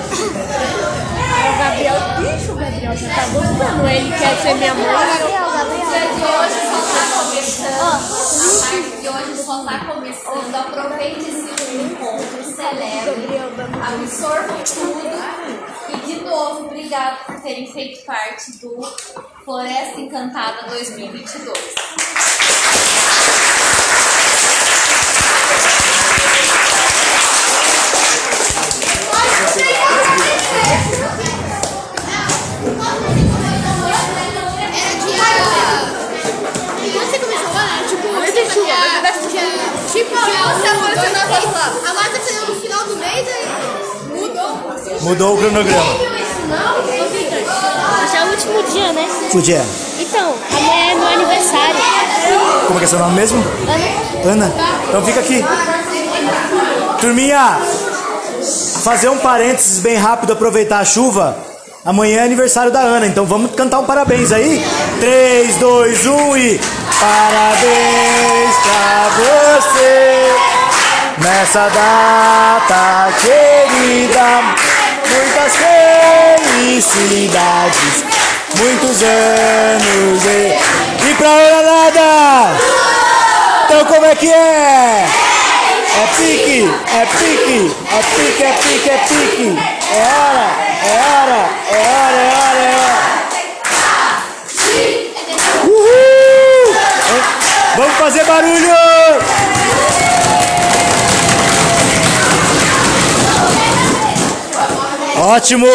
Aí 1.34 1.46
o 1.50 1.58
Gabriel, 1.58 1.98
bicho, 2.18 2.52
o 2.52 2.56
Gabriel 2.56 2.96
já 2.96 3.08
tá 3.08 3.22
gostando. 3.32 3.88
Ele 3.88 4.10
quer 4.10 4.36
ser 4.36 4.54
minha 4.54 4.74
mãe. 4.74 4.84
O 4.84 5.26
dia 5.90 6.04
de 6.14 6.22
hoje 6.24 6.58
só 6.70 6.78
está 6.84 7.02
começando. 7.18 7.80
A 7.80 7.98
parte 8.60 8.90
de 9.00 9.08
hoje 9.08 9.32
só 9.42 9.54
está 9.60 9.76
começando. 9.92 10.54
Aproveite 10.54 11.20
esse 11.30 11.76
encontro, 11.76 12.44
celebre, 12.44 13.40
absorvam 13.82 14.58
tudo. 14.64 15.43
E 16.04 16.06
de 16.06 16.20
novo, 16.20 16.66
obrigado 16.66 17.24
por 17.24 17.40
terem 17.40 17.66
feito 17.72 18.04
parte 18.04 18.52
do 18.58 18.82
Floresta 19.42 20.00
Encantada 20.00 20.68
2022. 20.68 21.74
Era 33.64 34.94
dia. 35.04 35.24
Quando 36.92 37.10
você 37.10 37.18
começou 37.18 37.52
lá, 37.54 37.78
era 37.78 37.88
tipo. 37.88 38.08
Tipo, 39.92 40.14
A 41.88 41.94
Marta 41.94 42.20
saiu 42.20 42.46
no 42.46 42.60
final 42.60 42.84
do 42.84 42.96
mês 42.96 43.26
e 43.26 43.73
mudou. 45.00 45.34
O 45.34 45.38
cronograma. 45.38 45.94
Hoje 48.02 48.16
é 48.16 48.24
o 48.24 48.30
último 48.30 48.62
dia, 48.64 48.92
né? 48.92 49.08
Que 49.30 49.42
dia? 49.42 49.56
é? 49.56 49.64
Então, 50.00 50.34
amanhã 50.50 50.90
é 50.90 50.94
meu 50.94 51.08
aniversário. 51.08 51.76
Como 52.66 52.78
que 52.78 52.84
é 52.84 52.88
seu 52.88 52.98
nome 52.98 53.14
mesmo? 53.14 53.42
Ana. 54.24 54.52
Então 54.88 55.04
fica 55.04 55.20
aqui. 55.20 55.44
Turminha, 57.00 57.58
fazer 58.82 59.08
um 59.08 59.18
parênteses 59.18 59.80
bem 59.80 59.96
rápido, 59.96 60.32
aproveitar 60.32 60.78
a 60.78 60.84
chuva. 60.84 61.36
Amanhã 61.84 62.20
é 62.20 62.24
aniversário 62.24 62.72
da 62.72 62.80
Ana, 62.80 63.06
então 63.06 63.26
vamos 63.26 63.54
cantar 63.54 63.78
um 63.80 63.84
parabéns 63.84 64.32
aí? 64.32 64.64
3, 65.00 65.56
2, 65.56 66.06
1 66.06 66.36
e. 66.38 66.60
Parabéns 66.98 68.56
pra 68.62 69.10
você 69.18 70.34
nessa 71.18 71.68
data 71.68 73.12
querida. 73.20 74.73
Muitas 75.10 75.52
felicidades, 76.56 78.04
muitos 78.58 79.02
anos 79.02 80.24
e. 80.24 80.58
E 81.08 81.14
pra 81.16 81.28
Ana 81.28 81.62
nada! 81.62 82.56
Então 83.66 83.84
como 83.84 84.06
é 84.06 84.14
que 84.14 84.30
é? 84.30 85.06
É 85.96 86.06
pique, 86.16 86.70
é 86.92 87.06
pique, 87.06 87.74
é 87.92 88.02
pique, 88.16 88.42
é 88.42 88.52
pique, 88.52 88.90
é 88.90 88.98
pique. 88.98 89.58
É 89.92 90.02
hora, 90.02 90.46
é 90.82 90.94
hora, 91.14 91.40
é 91.70 91.74
hora, 91.76 92.18
é 92.18 92.32
hora, 92.34 92.60
é 92.60 92.74
hora. 92.74 93.04
Uhul! 95.64 96.66
Vamos 97.76 97.96
fazer 97.96 98.24
barulho! 98.24 99.53
Ótimo! 105.24 105.66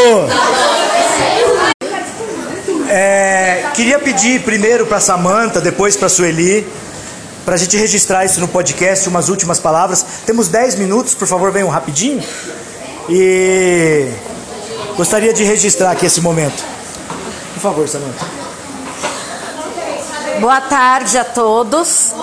É, 2.88 3.66
queria 3.74 3.98
pedir 3.98 4.44
primeiro 4.44 4.86
para 4.86 5.00
Samantha, 5.00 5.60
depois 5.60 5.98
para 5.98 6.08
Sueli, 6.08 6.68
para 7.44 7.56
a 7.56 7.58
gente 7.58 7.76
registrar 7.76 8.24
isso 8.24 8.40
no 8.40 8.48
podcast, 8.48 9.10
umas 9.10 9.28
últimas 9.28 9.60
palavras. 9.60 10.06
Temos 10.24 10.50
10 10.50 10.76
minutos, 10.76 11.16
por 11.16 11.28
favor, 11.28 11.52
venham 11.52 11.68
rapidinho. 11.68 12.24
E 13.10 14.12
gostaria 14.96 15.34
de 15.34 15.44
registrar 15.44 15.90
aqui 15.90 16.06
esse 16.06 16.22
momento. 16.22 16.64
Por 17.56 17.60
favor, 17.60 17.90
Samantha. 17.90 18.28
Boa 20.40 20.62
tarde 20.62 21.18
a 21.18 21.24
todos. 21.24 22.14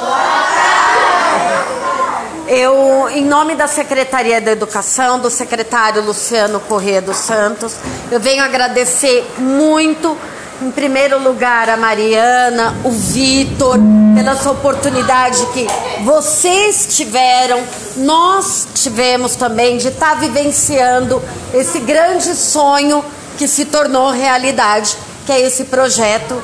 Eu, 2.49 3.09
em 3.11 3.25
nome 3.25 3.57
da 3.57 3.67
Secretaria 3.67 4.41
da 4.41 4.53
Educação, 4.53 5.19
do 5.19 5.29
secretário 5.29 6.01
Luciano 6.01 6.61
Corrêa 6.61 7.03
dos 7.03 7.17
Santos, 7.17 7.75
eu 8.09 8.21
venho 8.21 8.41
agradecer 8.41 9.27
muito, 9.37 10.17
em 10.63 10.71
primeiro 10.71 11.19
lugar, 11.19 11.69
a 11.69 11.77
Mariana, 11.77 12.77
o 12.85 12.91
Vitor, 12.91 13.77
pela 14.15 14.31
essa 14.31 14.49
oportunidade 14.53 15.45
que 15.47 15.67
vocês 16.05 16.87
tiveram, 16.91 17.65
nós 17.97 18.69
tivemos 18.75 19.35
também, 19.35 19.77
de 19.77 19.89
estar 19.89 20.15
vivenciando 20.15 21.21
esse 21.53 21.81
grande 21.81 22.33
sonho 22.37 23.05
que 23.37 23.49
se 23.49 23.65
tornou 23.65 24.11
realidade, 24.11 24.97
que 25.27 25.33
é 25.33 25.41
esse 25.41 25.65
projeto 25.65 26.41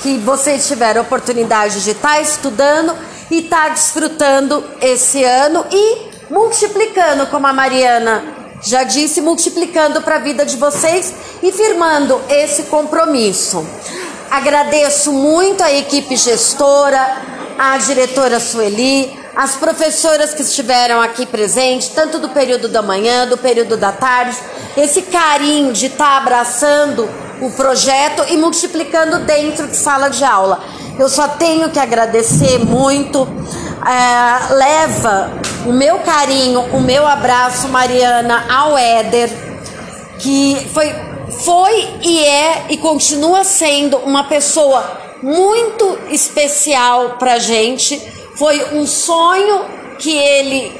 que 0.00 0.16
vocês 0.18 0.68
tiveram 0.68 1.00
a 1.00 1.04
oportunidade 1.04 1.82
de 1.82 1.90
estar 1.90 2.20
estudando 2.20 2.94
e 3.30 3.42
tá 3.42 3.68
desfrutando 3.68 4.64
esse 4.80 5.22
ano 5.22 5.64
e 5.70 6.10
multiplicando, 6.30 7.26
como 7.26 7.46
a 7.46 7.52
Mariana 7.52 8.22
já 8.62 8.82
disse, 8.82 9.20
multiplicando 9.20 10.02
para 10.02 10.16
a 10.16 10.20
vida 10.20 10.44
de 10.44 10.56
vocês 10.56 11.14
e 11.42 11.50
firmando 11.50 12.20
esse 12.28 12.64
compromisso. 12.64 13.66
Agradeço 14.30 15.12
muito 15.12 15.62
a 15.62 15.72
equipe 15.72 16.16
gestora, 16.16 17.16
a 17.58 17.78
diretora 17.78 18.38
Sueli, 18.38 19.18
as 19.34 19.56
professoras 19.56 20.34
que 20.34 20.42
estiveram 20.42 21.00
aqui 21.00 21.24
presentes, 21.24 21.88
tanto 21.88 22.18
do 22.18 22.28
período 22.28 22.68
da 22.68 22.82
manhã, 22.82 23.26
do 23.26 23.38
período 23.38 23.76
da 23.76 23.92
tarde, 23.92 24.36
esse 24.76 25.02
carinho 25.02 25.72
de 25.72 25.86
estar 25.86 26.04
tá 26.04 26.16
abraçando 26.18 27.08
o 27.40 27.50
projeto 27.52 28.24
e 28.28 28.36
multiplicando 28.36 29.20
dentro 29.20 29.66
de 29.66 29.76
sala 29.76 30.08
de 30.08 30.24
aula. 30.24 30.62
Eu 31.00 31.08
só 31.08 31.28
tenho 31.28 31.70
que 31.70 31.78
agradecer 31.78 32.58
muito. 32.58 33.26
É, 33.88 34.52
leva 34.52 35.32
o 35.64 35.72
meu 35.72 35.98
carinho, 36.00 36.60
o 36.74 36.80
meu 36.82 37.06
abraço, 37.06 37.68
Mariana, 37.68 38.44
ao 38.54 38.76
Éder, 38.76 39.30
que 40.18 40.68
foi, 40.74 40.94
foi 41.42 41.88
e 42.02 42.22
é 42.22 42.66
e 42.68 42.76
continua 42.76 43.44
sendo 43.44 43.96
uma 43.96 44.24
pessoa 44.24 45.16
muito 45.22 45.98
especial 46.10 47.16
pra 47.18 47.38
gente. 47.38 47.98
Foi 48.34 48.62
um 48.74 48.86
sonho 48.86 49.64
que 49.98 50.14
ele 50.14 50.70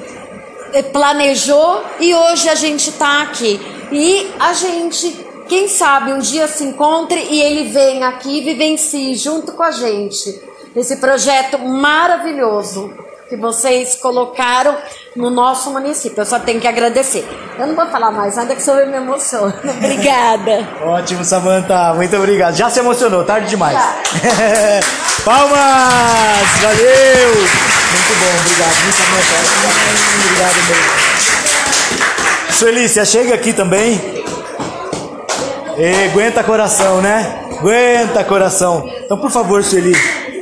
planejou 0.92 1.82
e 1.98 2.14
hoje 2.14 2.46
a 2.50 2.54
gente 2.54 2.90
está 2.90 3.22
aqui. 3.22 3.58
E 3.90 4.30
a 4.38 4.52
gente 4.52 5.29
quem 5.50 5.66
sabe 5.66 6.12
um 6.12 6.20
dia 6.20 6.46
se 6.46 6.62
encontre 6.62 7.20
e 7.28 7.42
ele 7.42 7.72
venha 7.72 8.06
aqui 8.06 8.38
e 8.38 8.44
vivencie 8.44 9.16
junto 9.16 9.50
com 9.50 9.64
a 9.64 9.72
gente 9.72 10.40
esse 10.76 10.98
projeto 10.98 11.58
maravilhoso 11.58 12.94
que 13.28 13.36
vocês 13.36 13.96
colocaram 13.96 14.76
no 15.16 15.28
nosso 15.28 15.72
município. 15.72 16.20
Eu 16.20 16.24
só 16.24 16.38
tenho 16.38 16.60
que 16.60 16.68
agradecer. 16.68 17.26
Eu 17.58 17.66
não 17.66 17.74
vou 17.74 17.86
falar 17.86 18.12
mais 18.12 18.36
nada 18.36 18.54
que 18.54 18.70
eu 18.70 18.86
me 18.86 18.96
emociono. 18.96 19.52
Obrigada. 19.58 20.68
Ótimo, 20.84 21.24
Samanta. 21.24 21.94
Muito 21.94 22.16
obrigado. 22.16 22.54
Já 22.54 22.70
se 22.70 22.78
emocionou, 22.78 23.24
tarde 23.24 23.48
demais. 23.48 23.76
Palmas! 25.24 26.48
Valeu! 26.62 27.34
Muito 27.34 28.14
bom, 28.20 28.38
obrigado. 28.38 28.76
Muito 28.84 29.02
bom. 29.10 29.18
Obrigado 30.26 30.54
mesmo. 30.68 31.00
Suelícia, 32.52 33.04
chega 33.04 33.34
aqui 33.34 33.52
também. 33.52 34.20
E 35.80 36.04
aguenta 36.10 36.44
coração, 36.44 37.00
né? 37.00 37.48
Aguenta 37.58 38.22
coração. 38.22 38.86
Então, 39.02 39.16
por 39.16 39.30
favor, 39.30 39.64
Sueli, 39.64 39.94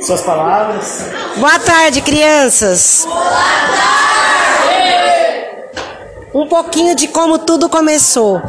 suas 0.05 0.19
palavras. 0.19 1.05
Boa 1.37 1.57
tarde, 1.57 2.01
crianças. 2.01 3.05
Boa 3.07 3.23
tarde. 3.23 3.79
Um 6.33 6.45
pouquinho 6.45 6.93
de 6.93 7.07
como 7.07 7.39
tudo 7.39 7.69
começou. 7.69 8.41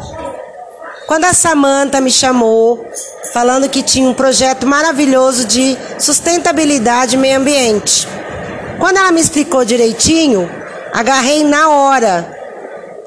Quando 1.07 1.23
a 1.23 1.33
Samanta 1.33 2.01
me 2.01 2.11
chamou, 2.11 2.85
falando 3.31 3.69
que 3.69 3.81
tinha 3.81 4.09
um 4.09 4.13
projeto 4.13 4.67
maravilhoso 4.67 5.45
de 5.45 5.77
sustentabilidade 5.97 7.15
e 7.15 7.17
meio 7.17 7.37
ambiente. 7.37 8.05
Quando 8.79 8.97
ela 8.97 9.13
me 9.13 9.21
explicou 9.21 9.63
direitinho, 9.63 10.51
agarrei 10.91 11.41
na 11.45 11.69
hora 11.69 12.40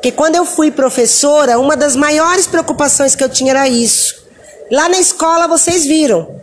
porque 0.05 0.12
quando 0.12 0.34
eu 0.34 0.44
fui 0.44 0.70
professora, 0.70 1.59
uma 1.59 1.74
das 1.74 1.96
maiores 1.96 2.46
preocupações 2.46 3.16
que 3.16 3.24
eu 3.24 3.28
tinha 3.30 3.52
era 3.52 3.66
isso. 3.66 4.14
Lá 4.70 4.86
na 4.86 4.98
escola 4.98 5.48
vocês 5.48 5.86
viram. 5.86 6.42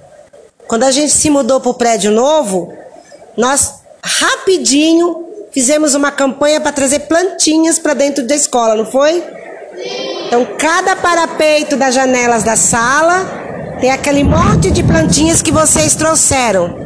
Quando 0.67 0.81
a 0.81 0.89
gente 0.89 1.11
se 1.11 1.29
mudou 1.29 1.61
para 1.61 1.69
o 1.69 1.75
prédio 1.75 2.11
novo, 2.11 2.73
nós 3.37 3.75
rapidinho 4.03 5.27
fizemos 5.51 5.93
uma 5.93 6.09
campanha 6.09 6.59
para 6.59 6.71
trazer 6.71 7.01
plantinhas 7.01 7.77
para 7.77 7.93
dentro 7.93 8.25
da 8.25 8.33
escola, 8.33 8.73
não 8.73 8.87
foi? 8.87 9.23
Então, 10.25 10.43
cada 10.57 10.95
parapeito 10.95 11.75
das 11.75 11.93
janelas 11.93 12.41
da 12.41 12.55
sala 12.55 13.77
tem 13.79 13.91
aquele 13.91 14.23
monte 14.23 14.71
de 14.71 14.81
plantinhas 14.81 15.39
que 15.39 15.51
vocês 15.51 15.93
trouxeram. 15.93 16.79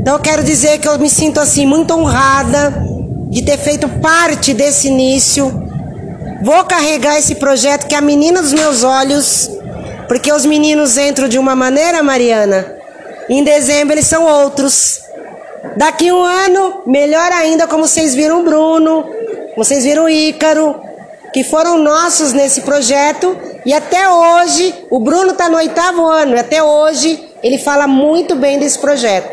Então, 0.00 0.14
eu 0.14 0.20
quero 0.20 0.42
dizer 0.42 0.78
que 0.78 0.88
eu 0.88 0.98
me 0.98 1.10
sinto 1.10 1.38
assim 1.38 1.66
muito 1.66 1.92
honrada 1.92 2.72
de 3.28 3.42
ter 3.42 3.58
feito 3.58 3.86
parte 3.86 4.54
desse 4.54 4.88
início 4.88 5.70
Vou 6.42 6.64
carregar 6.64 7.16
esse 7.20 7.36
projeto 7.36 7.86
que 7.86 7.94
é 7.94 7.98
a 7.98 8.00
menina 8.00 8.42
dos 8.42 8.52
meus 8.52 8.82
olhos, 8.82 9.48
porque 10.08 10.32
os 10.32 10.44
meninos 10.44 10.98
entram 10.98 11.28
de 11.28 11.38
uma 11.38 11.54
maneira, 11.54 12.02
Mariana, 12.02 12.76
em 13.28 13.44
dezembro 13.44 13.94
eles 13.94 14.08
são 14.08 14.26
outros. 14.26 15.00
Daqui 15.76 16.10
um 16.10 16.20
ano, 16.20 16.82
melhor 16.84 17.30
ainda, 17.30 17.68
como 17.68 17.86
vocês 17.86 18.16
viram 18.16 18.40
o 18.40 18.42
Bruno, 18.42 19.04
vocês 19.56 19.84
viram 19.84 20.06
o 20.06 20.08
Ícaro, 20.08 20.80
que 21.32 21.44
foram 21.44 21.78
nossos 21.78 22.32
nesse 22.32 22.62
projeto, 22.62 23.38
e 23.64 23.72
até 23.72 24.10
hoje, 24.10 24.74
o 24.90 24.98
Bruno 24.98 25.30
está 25.30 25.48
no 25.48 25.58
oitavo 25.58 26.04
ano, 26.04 26.34
e 26.34 26.40
até 26.40 26.60
hoje 26.60 27.24
ele 27.40 27.56
fala 27.56 27.86
muito 27.86 28.34
bem 28.34 28.58
desse 28.58 28.80
projeto. 28.80 29.30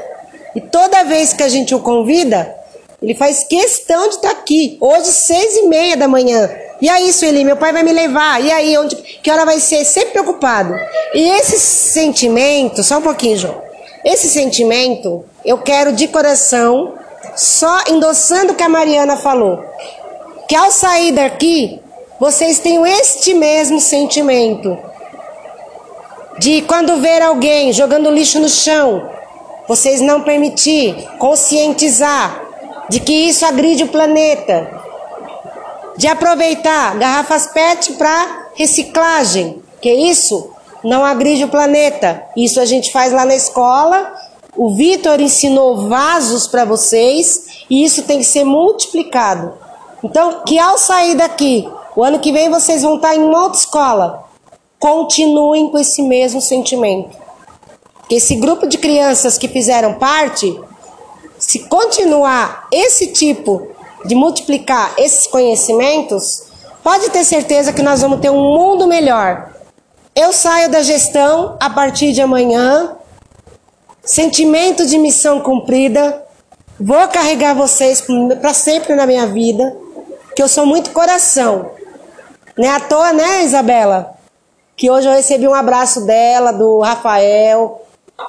E 0.55 0.61
toda 0.61 1.03
vez 1.05 1.33
que 1.33 1.41
a 1.41 1.49
gente 1.49 1.73
o 1.73 1.79
convida, 1.79 2.55
ele 3.01 3.15
faz 3.15 3.45
questão 3.45 4.09
de 4.09 4.15
estar 4.15 4.33
tá 4.33 4.39
aqui, 4.39 4.77
hoje, 4.81 5.05
seis 5.05 5.55
e 5.55 5.67
meia 5.67 5.95
da 5.95 6.07
manhã. 6.07 6.49
E 6.81 6.89
aí, 6.89 7.11
Sueli, 7.13 7.45
meu 7.45 7.55
pai 7.55 7.71
vai 7.71 7.83
me 7.83 7.93
levar. 7.93 8.43
E 8.43 8.51
aí, 8.51 8.77
onde, 8.77 8.95
que 8.95 9.31
hora 9.31 9.45
vai 9.45 9.59
ser? 9.59 9.85
Sempre 9.85 10.11
preocupado. 10.11 10.75
E 11.13 11.29
esse 11.29 11.57
sentimento, 11.59 12.83
só 12.83 12.97
um 12.97 13.01
pouquinho, 13.01 13.37
João. 13.37 13.61
Esse 14.03 14.29
sentimento, 14.29 15.25
eu 15.45 15.57
quero 15.57 15.93
de 15.93 16.07
coração, 16.07 16.93
só 17.35 17.83
endossando 17.89 18.53
o 18.53 18.55
que 18.55 18.63
a 18.63 18.69
Mariana 18.69 19.15
falou. 19.15 19.63
Que 20.47 20.55
ao 20.55 20.71
sair 20.71 21.11
daqui, 21.13 21.81
vocês 22.19 22.59
tenham 22.59 22.85
este 22.85 23.33
mesmo 23.33 23.79
sentimento. 23.79 24.77
De 26.37 26.61
quando 26.63 26.97
ver 26.97 27.21
alguém 27.21 27.71
jogando 27.71 28.09
lixo 28.09 28.39
no 28.39 28.49
chão, 28.49 29.09
vocês 29.67 30.01
não 30.01 30.21
permitir, 30.21 30.95
conscientizar 31.17 32.48
de 32.89 32.99
que 32.99 33.13
isso 33.13 33.45
agride 33.45 33.83
o 33.83 33.87
planeta, 33.87 34.81
de 35.95 36.07
aproveitar 36.07 36.97
garrafas 36.97 37.47
PET 37.47 37.93
para 37.93 38.47
reciclagem, 38.55 39.61
que 39.81 39.91
isso 39.91 40.51
não 40.83 41.05
agride 41.05 41.43
o 41.43 41.49
planeta. 41.49 42.23
Isso 42.35 42.59
a 42.59 42.65
gente 42.65 42.91
faz 42.91 43.11
lá 43.11 43.25
na 43.25 43.35
escola. 43.35 44.13
O 44.55 44.73
Vitor 44.75 45.19
ensinou 45.21 45.87
vasos 45.87 46.47
para 46.47 46.65
vocês 46.65 47.65
e 47.69 47.83
isso 47.83 48.03
tem 48.03 48.19
que 48.19 48.25
ser 48.25 48.43
multiplicado. 48.43 49.53
Então, 50.03 50.41
que 50.45 50.57
ao 50.57 50.77
sair 50.77 51.15
daqui, 51.15 51.69
o 51.95 52.03
ano 52.03 52.19
que 52.19 52.31
vem 52.31 52.49
vocês 52.49 52.81
vão 52.81 52.95
estar 52.95 53.15
em 53.15 53.23
outra 53.23 53.59
escola, 53.59 54.23
continuem 54.79 55.69
com 55.69 55.77
esse 55.77 56.01
mesmo 56.01 56.41
sentimento. 56.41 57.17
Que 58.07 58.15
esse 58.15 58.35
grupo 58.37 58.65
de 58.65 58.77
crianças 58.77 59.37
que 59.37 59.47
fizeram 59.47 59.95
parte, 59.95 60.59
se 61.49 61.61
continuar 61.61 62.67
esse 62.71 63.07
tipo 63.07 63.69
de 64.05 64.13
multiplicar 64.13 64.93
esses 64.99 65.25
conhecimentos, 65.25 66.43
pode 66.83 67.09
ter 67.09 67.23
certeza 67.23 67.73
que 67.73 67.81
nós 67.81 68.03
vamos 68.03 68.19
ter 68.19 68.29
um 68.29 68.53
mundo 68.53 68.85
melhor. 68.85 69.51
Eu 70.15 70.31
saio 70.31 70.69
da 70.69 70.83
gestão 70.83 71.57
a 71.59 71.67
partir 71.67 72.11
de 72.11 72.21
amanhã, 72.21 72.95
sentimento 74.03 74.85
de 74.85 74.99
missão 74.99 75.39
cumprida, 75.39 76.23
vou 76.79 77.07
carregar 77.07 77.55
vocês 77.55 78.03
para 78.39 78.53
sempre 78.53 78.93
na 78.93 79.07
minha 79.07 79.25
vida, 79.25 79.75
que 80.35 80.43
eu 80.43 80.47
sou 80.47 80.67
muito 80.67 80.91
coração. 80.91 81.71
Não 82.55 82.67
é 82.67 82.75
à 82.75 82.79
toa, 82.79 83.11
né, 83.11 83.43
Isabela? 83.43 84.13
Que 84.77 84.91
hoje 84.91 85.07
eu 85.07 85.13
recebi 85.13 85.47
um 85.47 85.55
abraço 85.55 86.05
dela, 86.05 86.51
do 86.51 86.77
Rafael, 86.81 87.81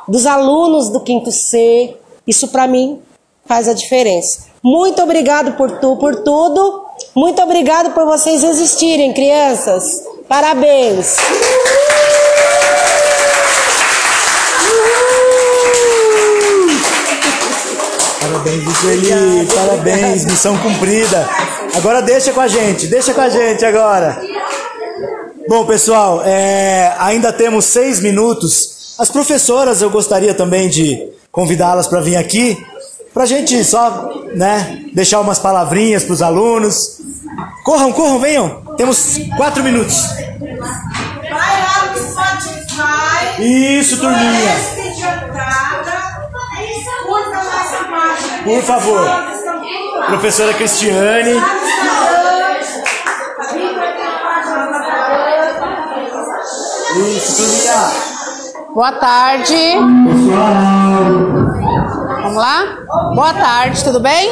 dos 0.09 0.25
alunos 0.25 0.89
do 0.89 1.01
quinto 1.01 1.31
C. 1.31 1.99
Isso 2.27 2.49
para 2.49 2.67
mim 2.67 3.03
faz 3.51 3.67
a 3.67 3.73
diferença. 3.73 4.45
Muito 4.63 5.03
obrigado 5.03 5.57
por 5.57 5.81
tu, 5.81 5.97
por 5.97 6.15
tudo. 6.23 6.85
Muito 7.17 7.43
obrigado 7.43 7.93
por 7.93 8.05
vocês 8.05 8.45
existirem, 8.45 9.13
crianças. 9.13 10.05
Parabéns. 10.29 11.17
Parabéns, 18.21 18.79
Sueli. 18.79 19.49
Parabéns, 19.53 20.25
missão 20.27 20.57
cumprida. 20.59 21.29
Agora 21.75 22.01
deixa 22.01 22.33
com 22.33 22.41
a 22.41 22.47
gente, 22.47 22.87
deixa 22.87 23.13
com 23.13 23.21
a 23.21 23.29
gente 23.29 23.65
agora. 23.65 24.23
Bom, 25.49 25.67
pessoal, 25.67 26.23
é, 26.25 26.95
ainda 27.01 27.33
temos 27.33 27.65
seis 27.65 27.99
minutos. 27.99 28.95
As 28.97 29.11
professoras, 29.11 29.83
eu 29.83 29.91
gostaria 29.91 30.35
também 30.35 30.69
de 30.69 31.11
convidá-las 31.33 31.89
para 31.89 32.01
vir 32.01 32.17
aqui 32.17 32.57
para 33.21 33.27
a 33.27 33.29
gente 33.29 33.63
só 33.65 34.25
né, 34.35 34.83
deixar 34.95 35.21
umas 35.21 35.39
palavrinhas 35.39 36.05
para 36.05 36.15
os 36.15 36.23
alunos. 36.23 37.03
Corram, 37.63 37.93
corram, 37.93 38.19
venham. 38.19 38.63
Temos 38.79 39.19
quatro 39.37 39.63
minutos. 39.63 40.07
Vai 40.07 41.61
lá 41.61 41.93
no 41.93 41.99
Spotify. 41.99 43.43
Isso, 43.79 44.01
turminha. 44.01 44.55
Por 48.43 48.63
favor. 48.63 49.07
Professora 50.07 50.55
Cristiane. 50.55 51.35
Isso, 56.97 57.37
turminha. 57.37 58.11
Boa 58.73 58.93
tarde. 58.93 59.77
Vamos 62.31 62.45
lá? 62.45 62.87
Boa 63.13 63.35
tarde, 63.35 63.83
tudo 63.83 63.99
bem? 63.99 64.31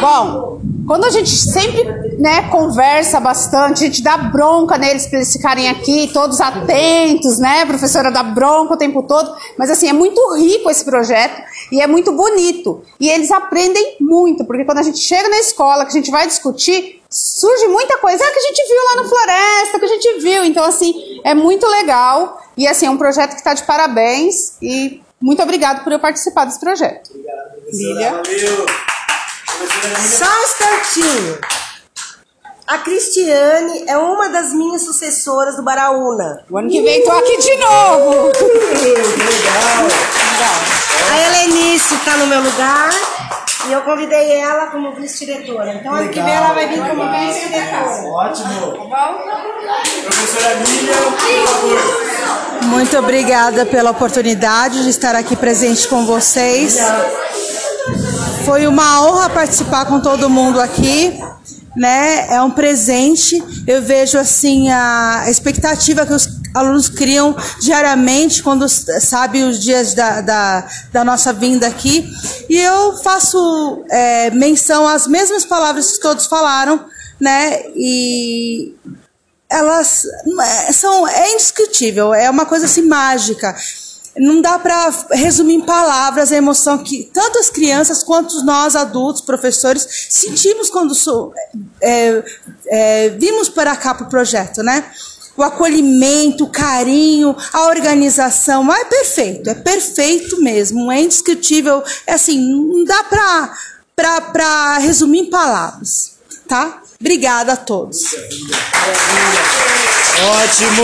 Bom, 0.00 0.60
quando 0.86 1.06
a 1.06 1.10
gente 1.10 1.28
sempre 1.28 1.82
né, 2.20 2.48
conversa 2.50 3.18
bastante, 3.18 3.82
a 3.82 3.86
gente 3.88 4.00
dá 4.00 4.16
bronca 4.16 4.78
neles 4.78 5.08
para 5.08 5.18
eles 5.18 5.32
ficarem 5.32 5.68
aqui, 5.68 6.08
todos 6.12 6.40
atentos, 6.40 7.40
né? 7.40 7.62
A 7.62 7.66
professora 7.66 8.12
dá 8.12 8.22
bronca 8.22 8.74
o 8.74 8.76
tempo 8.76 9.02
todo. 9.02 9.34
Mas 9.58 9.70
assim, 9.70 9.88
é 9.88 9.92
muito 9.92 10.20
rico 10.36 10.70
esse 10.70 10.84
projeto 10.84 11.42
e 11.72 11.80
é 11.80 11.86
muito 11.88 12.12
bonito. 12.12 12.84
E 13.00 13.08
eles 13.08 13.32
aprendem 13.32 13.96
muito, 14.00 14.44
porque 14.44 14.64
quando 14.64 14.78
a 14.78 14.84
gente 14.84 15.00
chega 15.00 15.28
na 15.28 15.38
escola, 15.40 15.84
que 15.84 15.90
a 15.90 16.00
gente 16.00 16.12
vai 16.12 16.28
discutir, 16.28 17.02
surge 17.10 17.66
muita 17.66 17.98
coisa 17.98 18.22
ah, 18.22 18.30
que 18.30 18.38
a 18.38 18.42
gente 18.42 18.68
viu 18.68 18.84
lá 18.84 19.02
na 19.02 19.08
floresta, 19.08 19.78
que 19.80 19.84
a 19.84 19.88
gente 19.88 20.20
viu. 20.20 20.44
Então, 20.44 20.62
assim, 20.62 20.94
é 21.24 21.34
muito 21.34 21.66
legal. 21.66 22.40
E 22.56 22.68
assim, 22.68 22.86
é 22.86 22.90
um 22.90 22.96
projeto 22.96 23.30
que 23.30 23.38
está 23.40 23.52
de 23.52 23.64
parabéns. 23.64 24.52
E 24.62 25.02
muito 25.20 25.42
obrigado 25.42 25.82
por 25.82 25.92
eu 25.92 25.98
participar 25.98 26.44
desse 26.44 26.60
projeto. 26.60 27.10
Lília. 27.72 28.10
Valeu. 28.12 28.66
Só 29.98 30.24
um 30.24 30.44
instantinho. 30.44 31.38
A 32.66 32.78
Cristiane 32.78 33.84
é 33.86 33.96
uma 33.96 34.28
das 34.28 34.52
minhas 34.52 34.82
sucessoras 34.82 35.56
do 35.56 35.62
Baraúna. 35.62 36.44
O 36.50 36.58
ano 36.58 36.68
que 36.68 36.82
vem 36.82 37.02
tô 37.02 37.12
aqui 37.12 37.38
de 37.38 37.56
novo. 37.56 38.30
A 41.10 41.18
Helenice 41.18 41.94
está 41.94 42.16
no 42.18 42.26
meu 42.26 42.42
lugar 42.42 42.90
e 43.68 43.72
eu 43.72 43.82
convidei 43.82 44.32
ela 44.32 44.66
como 44.66 44.94
vice-diretora. 44.94 45.74
Então, 45.74 45.94
ano 45.94 46.08
que 46.08 46.20
vem 46.20 46.32
ela 46.32 46.54
vai 46.54 46.68
vir 46.68 46.80
como 46.80 47.10
vice-diretora. 47.10 48.08
Ótimo. 48.10 48.72
Professora 50.04 50.56
Miriam, 50.56 51.12
por 51.12 51.48
favor. 51.48 52.68
Muito 52.68 52.98
obrigada 52.98 53.66
pela 53.66 53.90
oportunidade 53.90 54.82
de 54.82 54.90
estar 54.90 55.14
aqui 55.14 55.36
presente 55.36 55.86
com 55.86 56.06
vocês. 56.06 56.78
Foi 58.44 58.66
uma 58.66 59.06
honra 59.06 59.28
participar 59.30 59.84
com 59.84 60.00
todo 60.00 60.30
mundo 60.30 60.60
aqui. 60.60 61.18
Né? 61.76 62.26
É 62.34 62.42
um 62.42 62.50
presente. 62.50 63.40
Eu 63.66 63.82
vejo 63.82 64.18
assim 64.18 64.70
a 64.70 65.26
expectativa 65.28 66.04
que 66.06 66.12
os 66.12 66.38
alunos 66.54 66.88
criam 66.88 67.36
diariamente 67.60 68.42
quando 68.42 68.68
sabem 68.68 69.44
os 69.44 69.60
dias 69.60 69.94
da, 69.94 70.20
da, 70.20 70.68
da, 70.92 71.04
nossa 71.04 71.32
vinda 71.32 71.66
aqui. 71.66 72.10
E 72.48 72.56
eu 72.56 72.96
faço 72.98 73.84
é, 73.90 74.30
menção 74.30 74.86
às 74.86 75.06
mesmas 75.06 75.44
palavras 75.44 75.92
que 75.92 76.00
todos 76.00 76.26
falaram, 76.26 76.84
né? 77.20 77.62
E 77.74 78.74
elas 79.50 80.06
são 80.72 81.06
é 81.08 81.32
indescritível, 81.32 82.12
é 82.12 82.28
uma 82.30 82.46
coisa 82.46 82.66
assim 82.66 82.82
mágica. 82.82 83.54
Não 84.16 84.40
dá 84.40 84.58
para 84.58 84.90
resumir 85.12 85.54
em 85.54 85.60
palavras 85.60 86.32
a 86.32 86.36
emoção 86.36 86.78
que 86.78 87.08
tanto 87.12 87.38
as 87.38 87.48
crianças 87.48 88.02
quanto 88.02 88.42
nós 88.44 88.74
adultos, 88.74 89.22
professores, 89.22 89.86
sentimos 90.10 90.68
quando 90.68 90.92
é, 91.80 92.24
é, 92.66 93.08
vimos 93.10 93.48
para 93.48 93.76
cá 93.76 93.94
para 93.94 94.06
o 94.06 94.10
projeto, 94.10 94.62
né? 94.62 94.90
O 95.38 95.42
acolhimento, 95.44 96.44
o 96.44 96.50
carinho, 96.50 97.36
a 97.52 97.68
organização, 97.68 98.74
é 98.74 98.84
perfeito, 98.86 99.48
é 99.48 99.54
perfeito 99.54 100.42
mesmo, 100.42 100.90
é 100.90 101.00
indescritível, 101.00 101.80
é 102.04 102.14
assim, 102.14 102.40
não 102.40 102.82
dá 102.82 103.04
para 103.94 104.78
resumir 104.78 105.20
em 105.20 105.30
palavras, 105.30 106.16
tá? 106.48 106.82
Obrigada 107.00 107.52
a 107.52 107.56
todos. 107.56 107.98
Ótimo! 110.42 110.82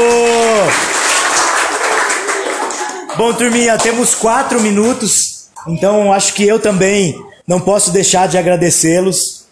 Bom, 3.16 3.34
turminha, 3.34 3.76
temos 3.76 4.14
quatro 4.14 4.60
minutos, 4.60 5.48
então 5.66 6.12
acho 6.12 6.32
que 6.32 6.46
eu 6.46 6.60
também 6.60 7.20
não 7.44 7.60
posso 7.60 7.90
deixar 7.90 8.28
de 8.28 8.38
agradecê-los. 8.38 9.46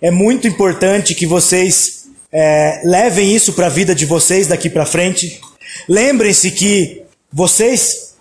É 0.00 0.10
muito 0.10 0.48
importante 0.48 1.14
que 1.14 1.26
vocês 1.26 1.97
é, 2.32 2.82
levem 2.84 3.34
isso 3.34 3.52
para 3.52 3.66
a 3.66 3.70
vida 3.70 3.94
de 3.94 4.04
vocês 4.04 4.46
daqui 4.46 4.68
para 4.68 4.84
frente. 4.84 5.40
Lembrem-se 5.88 6.50
que 6.50 7.02
vocês 7.32 8.14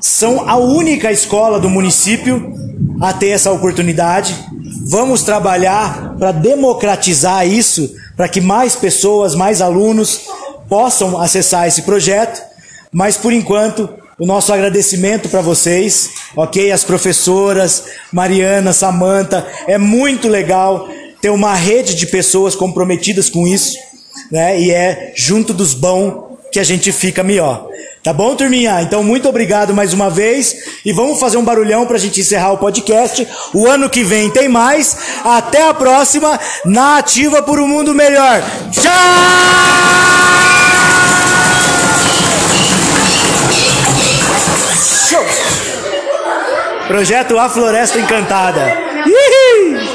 são 0.00 0.48
a 0.48 0.56
única 0.56 1.10
escola 1.10 1.58
do 1.58 1.68
município 1.68 2.54
a 3.00 3.12
ter 3.12 3.28
essa 3.28 3.50
oportunidade. 3.50 4.34
Vamos 4.86 5.22
trabalhar 5.22 6.16
para 6.18 6.32
democratizar 6.32 7.46
isso, 7.46 7.94
para 8.16 8.28
que 8.28 8.40
mais 8.40 8.74
pessoas, 8.74 9.34
mais 9.34 9.60
alunos 9.60 10.22
possam 10.68 11.20
acessar 11.20 11.66
esse 11.66 11.82
projeto. 11.82 12.42
Mas 12.92 13.16
por 13.16 13.32
enquanto, 13.32 13.88
o 14.18 14.26
nosso 14.26 14.52
agradecimento 14.52 15.28
para 15.28 15.40
vocês, 15.40 16.10
ok? 16.34 16.72
As 16.72 16.82
professoras, 16.82 17.84
Mariana, 18.12 18.72
Samanta, 18.72 19.46
é 19.66 19.78
muito 19.78 20.28
legal 20.28 20.88
ter 21.20 21.30
uma 21.30 21.54
rede 21.54 21.94
de 21.94 22.06
pessoas 22.06 22.54
comprometidas 22.54 23.28
com 23.28 23.46
isso, 23.46 23.76
né? 24.30 24.60
E 24.60 24.70
é 24.70 25.12
junto 25.16 25.52
dos 25.52 25.74
bons 25.74 26.28
que 26.52 26.58
a 26.58 26.64
gente 26.64 26.92
fica 26.92 27.22
melhor. 27.22 27.68
Tá 28.02 28.12
bom, 28.12 28.34
turminha? 28.34 28.80
Então, 28.80 29.02
muito 29.02 29.28
obrigado 29.28 29.74
mais 29.74 29.92
uma 29.92 30.08
vez. 30.08 30.80
E 30.84 30.92
vamos 30.92 31.18
fazer 31.18 31.36
um 31.36 31.44
barulhão 31.44 31.84
para 31.84 31.96
a 31.96 32.00
gente 32.00 32.20
encerrar 32.20 32.52
o 32.52 32.58
podcast. 32.58 33.26
O 33.52 33.66
ano 33.66 33.90
que 33.90 34.04
vem 34.04 34.30
tem 34.30 34.48
mais. 34.48 34.96
Até 35.24 35.68
a 35.68 35.74
próxima. 35.74 36.38
Na 36.64 36.98
Ativa 36.98 37.42
por 37.42 37.58
um 37.58 37.66
Mundo 37.66 37.94
Melhor. 37.94 38.42
Tchau! 38.72 38.92
Show! 45.08 45.24
Projeto 46.86 47.38
A 47.38 47.50
Floresta 47.50 47.98
Encantada. 47.98 48.62
Ihi! 49.06 49.37